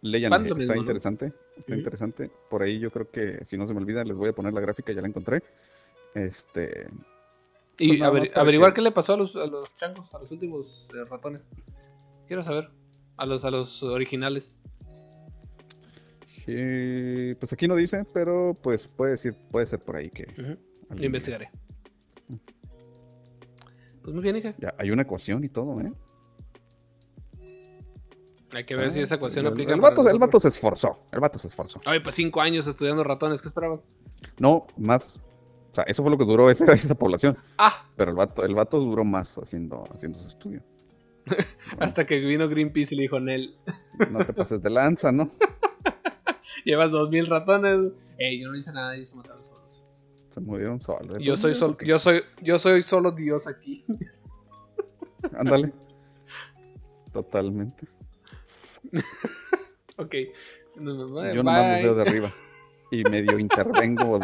Leyan, 0.00 0.32
está 0.32 0.76
interesante, 0.76 1.32
está 1.56 1.74
interesante. 1.74 2.30
Por 2.48 2.62
ahí 2.62 2.78
yo 2.78 2.90
creo 2.92 3.10
que, 3.10 3.44
si 3.44 3.56
no 3.56 3.66
se 3.66 3.74
me 3.74 3.80
olvida, 3.80 4.04
les 4.04 4.16
voy 4.16 4.28
a 4.28 4.32
poner 4.32 4.52
la 4.52 4.60
gráfica, 4.60 4.92
ya 4.92 5.00
la 5.00 5.08
encontré. 5.08 5.42
Este, 6.14 6.88
y 7.78 7.98
pues 7.98 8.30
averiguar 8.34 8.74
qué 8.74 8.80
le 8.80 8.92
pasó 8.92 9.14
a 9.14 9.16
los, 9.16 9.34
a 9.34 9.46
los 9.46 9.76
changos, 9.76 10.14
a 10.14 10.20
los 10.20 10.30
últimos 10.30 10.88
eh, 10.94 11.04
ratones. 11.04 11.48
Quiero 12.26 12.42
saber. 12.42 12.70
A 13.16 13.26
los, 13.26 13.44
a 13.44 13.50
los 13.50 13.82
originales. 13.82 14.56
pues 16.46 17.52
aquí 17.52 17.66
no 17.66 17.74
dice, 17.74 18.04
pero 18.14 18.56
pues 18.62 18.86
puede 18.86 19.12
decir, 19.12 19.34
puede 19.50 19.66
ser 19.66 19.80
por 19.80 19.96
ahí 19.96 20.10
que. 20.10 20.26
Investigaré. 20.96 21.50
Pues 24.08 24.14
muy 24.14 24.22
bien, 24.22 24.36
hija. 24.36 24.54
Ya, 24.56 24.74
hay 24.78 24.90
una 24.90 25.02
ecuación 25.02 25.44
y 25.44 25.50
todo, 25.50 25.78
¿eh? 25.82 25.92
Hay 28.54 28.64
que 28.64 28.74
ver 28.74 28.90
si 28.90 29.00
esa 29.00 29.16
ecuación 29.16 29.46
aplica. 29.46 29.74
El 29.74 29.82
vato, 29.82 30.08
el 30.08 30.18
vato 30.18 30.40
se 30.40 30.48
esforzó. 30.48 30.98
El 31.12 31.20
vato 31.20 31.38
se 31.38 31.48
esforzó. 31.48 31.78
Ay, 31.84 32.00
pues 32.00 32.14
cinco 32.14 32.40
años 32.40 32.66
estudiando 32.66 33.04
ratones, 33.04 33.42
¿qué 33.42 33.48
esperabas? 33.48 33.82
No, 34.38 34.66
más 34.78 35.20
o 35.70 35.74
sea, 35.74 35.84
eso 35.84 36.02
fue 36.02 36.10
lo 36.10 36.16
que 36.16 36.24
duró 36.24 36.48
esa, 36.48 36.64
esa 36.72 36.94
población. 36.94 37.36
Ah. 37.58 37.86
Pero 37.96 38.12
el 38.12 38.16
vato, 38.16 38.42
el 38.46 38.54
vato 38.54 38.80
duró 38.80 39.04
más 39.04 39.36
haciendo, 39.36 39.84
haciendo 39.92 40.18
su 40.20 40.26
estudio. 40.26 40.62
Hasta 41.78 42.06
que 42.06 42.18
vino 42.20 42.48
Greenpeace 42.48 42.94
y 42.94 42.96
le 42.96 43.02
dijo, 43.02 43.20
Nel. 43.20 43.56
no 44.10 44.24
te 44.24 44.32
pases 44.32 44.62
de 44.62 44.70
lanza, 44.70 45.12
¿no? 45.12 45.30
Llevas 46.64 46.90
dos 46.90 47.10
mil 47.10 47.26
ratones. 47.26 47.92
Ey, 48.16 48.40
yo 48.40 48.48
no 48.50 48.56
hice 48.56 48.72
nada, 48.72 48.96
ellos 48.96 49.10
se 49.10 49.16
mataron. 49.16 49.42
Se 50.38 50.44
murieron 50.44 50.80
solos. 50.80 51.16
Yo 51.18 51.36
soy, 51.36 51.54
yo, 51.84 51.98
soy, 51.98 52.22
yo 52.42 52.58
soy 52.58 52.82
solo 52.82 53.10
Dios 53.10 53.48
aquí. 53.48 53.84
Ándale. 55.36 55.72
Totalmente. 57.12 57.88
ok. 59.96 60.14
yo 60.76 60.82
nomás 60.82 61.34
los 61.34 61.82
veo 61.82 61.94
de 61.96 62.02
arriba. 62.02 62.28
Y 62.92 63.02
medio 63.04 63.38
intervengo 63.38 64.20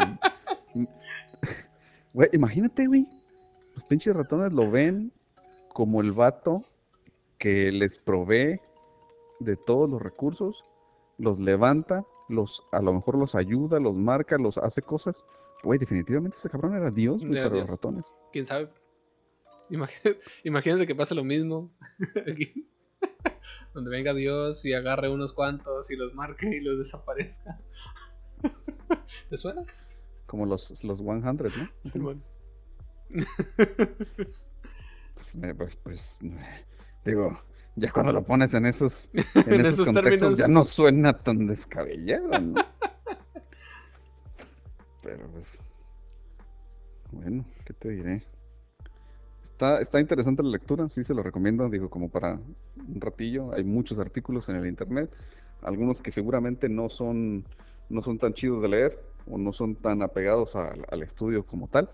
Güey, 2.13 2.29
imagínate, 2.31 2.87
güey. 2.87 3.05
Los 3.73 3.83
pinches 3.83 4.15
ratones 4.15 4.53
lo 4.53 4.71
ven 4.71 5.11
como 5.73 5.99
el 5.99 6.13
vato 6.13 6.63
que 7.37 7.73
les 7.73 7.99
provee 7.99 8.61
de 9.41 9.57
todos 9.57 9.89
los 9.89 10.01
recursos, 10.01 10.63
los 11.17 11.37
levanta, 11.39 12.05
los, 12.27 12.63
a 12.71 12.81
lo 12.81 12.93
mejor 12.93 13.17
los 13.17 13.35
ayuda, 13.35 13.79
los 13.79 13.95
marca, 13.95 14.37
los 14.37 14.57
hace 14.57 14.81
cosas. 14.81 15.23
Güey, 15.63 15.79
definitivamente 15.79 16.37
ese 16.37 16.49
cabrón 16.49 16.75
era 16.75 16.91
Dios 16.91 17.23
para 17.23 17.49
los 17.49 17.69
ratones. 17.69 18.13
¿Quién 18.31 18.45
sabe? 18.45 18.69
Imagínate, 20.43 20.85
que 20.85 20.95
pase 20.95 21.15
lo 21.15 21.23
mismo 21.23 21.71
aquí. 22.31 22.67
Donde 23.73 23.89
venga 23.89 24.13
Dios 24.13 24.63
y 24.65 24.73
agarre 24.73 25.09
unos 25.09 25.33
cuantos 25.33 25.89
y 25.91 25.95
los 25.95 26.13
marque 26.13 26.47
y 26.47 26.61
los 26.61 26.77
desaparezca. 26.77 27.59
¿Te 29.29 29.37
suena? 29.37 29.63
Como 30.27 30.45
los, 30.45 30.83
los 30.83 30.99
100, 30.99 31.23
¿no? 31.23 31.69
Sí, 31.83 31.99
bueno. 31.99 32.21
pues, 35.15 35.35
pues, 35.57 35.75
pues, 35.77 36.19
digo, 37.03 37.39
ya 37.75 37.91
cuando 37.91 38.13
lo 38.13 38.23
pones 38.23 38.53
en 38.53 38.65
esos, 38.65 39.09
en, 39.13 39.65
esos, 39.65 39.85
contextos 39.85 40.37
ya 40.37 40.47
no 40.47 40.63
suena 40.65 41.13
tan 41.13 41.47
descabellado, 41.47 42.39
¿no? 42.39 42.61
Pero 45.03 45.27
pues, 45.27 45.57
bueno, 47.11 47.45
¿qué 47.65 47.73
te 47.73 47.89
diré? 47.89 48.23
Está, 49.43 49.79
está 49.79 49.99
interesante 49.99 50.41
la 50.41 50.49
lectura, 50.49 50.89
sí 50.89 51.03
se 51.03 51.13
lo 51.13 51.21
recomiendo, 51.21 51.69
digo, 51.69 51.89
como 51.89 52.09
para 52.09 52.33
un 52.33 52.99
ratillo. 52.99 53.53
Hay 53.53 53.63
muchos 53.63 53.99
artículos 53.99 54.49
en 54.49 54.55
el 54.55 54.65
internet, 54.67 55.11
algunos 55.61 56.01
que 56.01 56.11
seguramente 56.11 56.67
no 56.69 56.89
son, 56.89 57.45
no 57.89 58.01
son 58.01 58.17
tan 58.17 58.33
chidos 58.33 58.61
de 58.61 58.69
leer, 58.69 58.99
o 59.29 59.37
no 59.37 59.53
son 59.53 59.75
tan 59.75 60.01
apegados 60.01 60.55
al, 60.55 61.03
estudio 61.03 61.45
como 61.45 61.67
tal. 61.67 61.89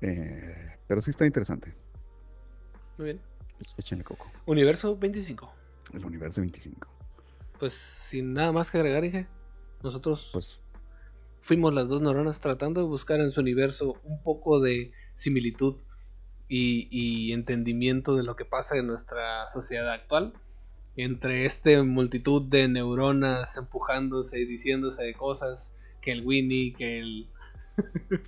Eh, 0.00 0.76
pero 0.86 1.00
sí 1.00 1.10
está 1.10 1.26
interesante. 1.26 1.74
Muy 2.98 3.06
bien. 3.06 3.29
Pues 3.60 3.74
échenle 3.76 4.04
coco. 4.04 4.26
Universo 4.46 4.96
25. 4.96 5.52
El 5.92 6.04
universo 6.04 6.40
25. 6.40 6.88
Pues 7.58 7.74
sin 7.74 8.32
nada 8.32 8.52
más 8.52 8.70
que 8.70 8.78
agregar, 8.78 9.02
dije. 9.02 9.26
Nosotros 9.82 10.30
pues, 10.32 10.60
fuimos 11.40 11.72
las 11.74 11.88
dos 11.88 12.02
neuronas 12.02 12.40
tratando 12.40 12.80
de 12.80 12.86
buscar 12.86 13.20
en 13.20 13.32
su 13.32 13.40
universo 13.40 14.00
un 14.04 14.22
poco 14.22 14.60
de 14.60 14.92
similitud 15.14 15.76
y, 16.48 16.88
y 16.90 17.32
entendimiento 17.32 18.16
de 18.16 18.24
lo 18.24 18.34
que 18.34 18.44
pasa 18.44 18.76
en 18.76 18.86
nuestra 18.86 19.48
sociedad 19.50 19.92
actual 19.92 20.32
entre 20.96 21.46
este 21.46 21.82
multitud 21.82 22.42
de 22.42 22.68
neuronas 22.68 23.56
empujándose 23.56 24.40
y 24.40 24.46
diciéndose 24.46 25.02
de 25.02 25.14
cosas 25.14 25.74
que 26.00 26.12
el 26.12 26.24
Winnie, 26.24 26.72
que 26.72 26.98
el. 26.98 27.28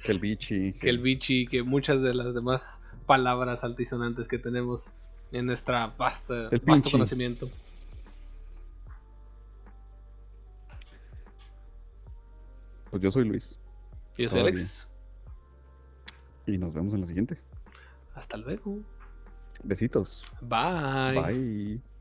que 0.05 0.13
el 0.13 0.19
Bichi. 0.19 0.73
Que 0.81 0.91
el 0.91 0.99
Bichi, 0.99 1.47
que 1.47 1.63
muchas 1.63 2.03
de 2.03 2.15
las 2.15 2.35
demás 2.35 2.83
palabras 3.07 3.65
altisonantes 3.65 4.29
que 4.29 4.39
tenemos 4.39 4.93
en 5.33 5.47
nuestra 5.47 5.87
vasta, 5.87 6.51
vasto 6.65 6.91
conocimiento. 6.91 7.51
Pues 12.91 13.03
yo 13.03 13.11
soy 13.11 13.25
Luis. 13.25 13.59
Yo 14.19 14.29
soy 14.29 14.41
Alex. 14.41 14.87
Y 16.47 16.59
nos 16.59 16.75
vemos 16.75 16.93
en 16.93 17.01
la 17.01 17.07
siguiente. 17.07 17.39
Hasta 18.15 18.37
luego. 18.37 18.79
Besitos. 19.65 20.23
Bye. 20.43 21.23
Bye. 21.23 21.92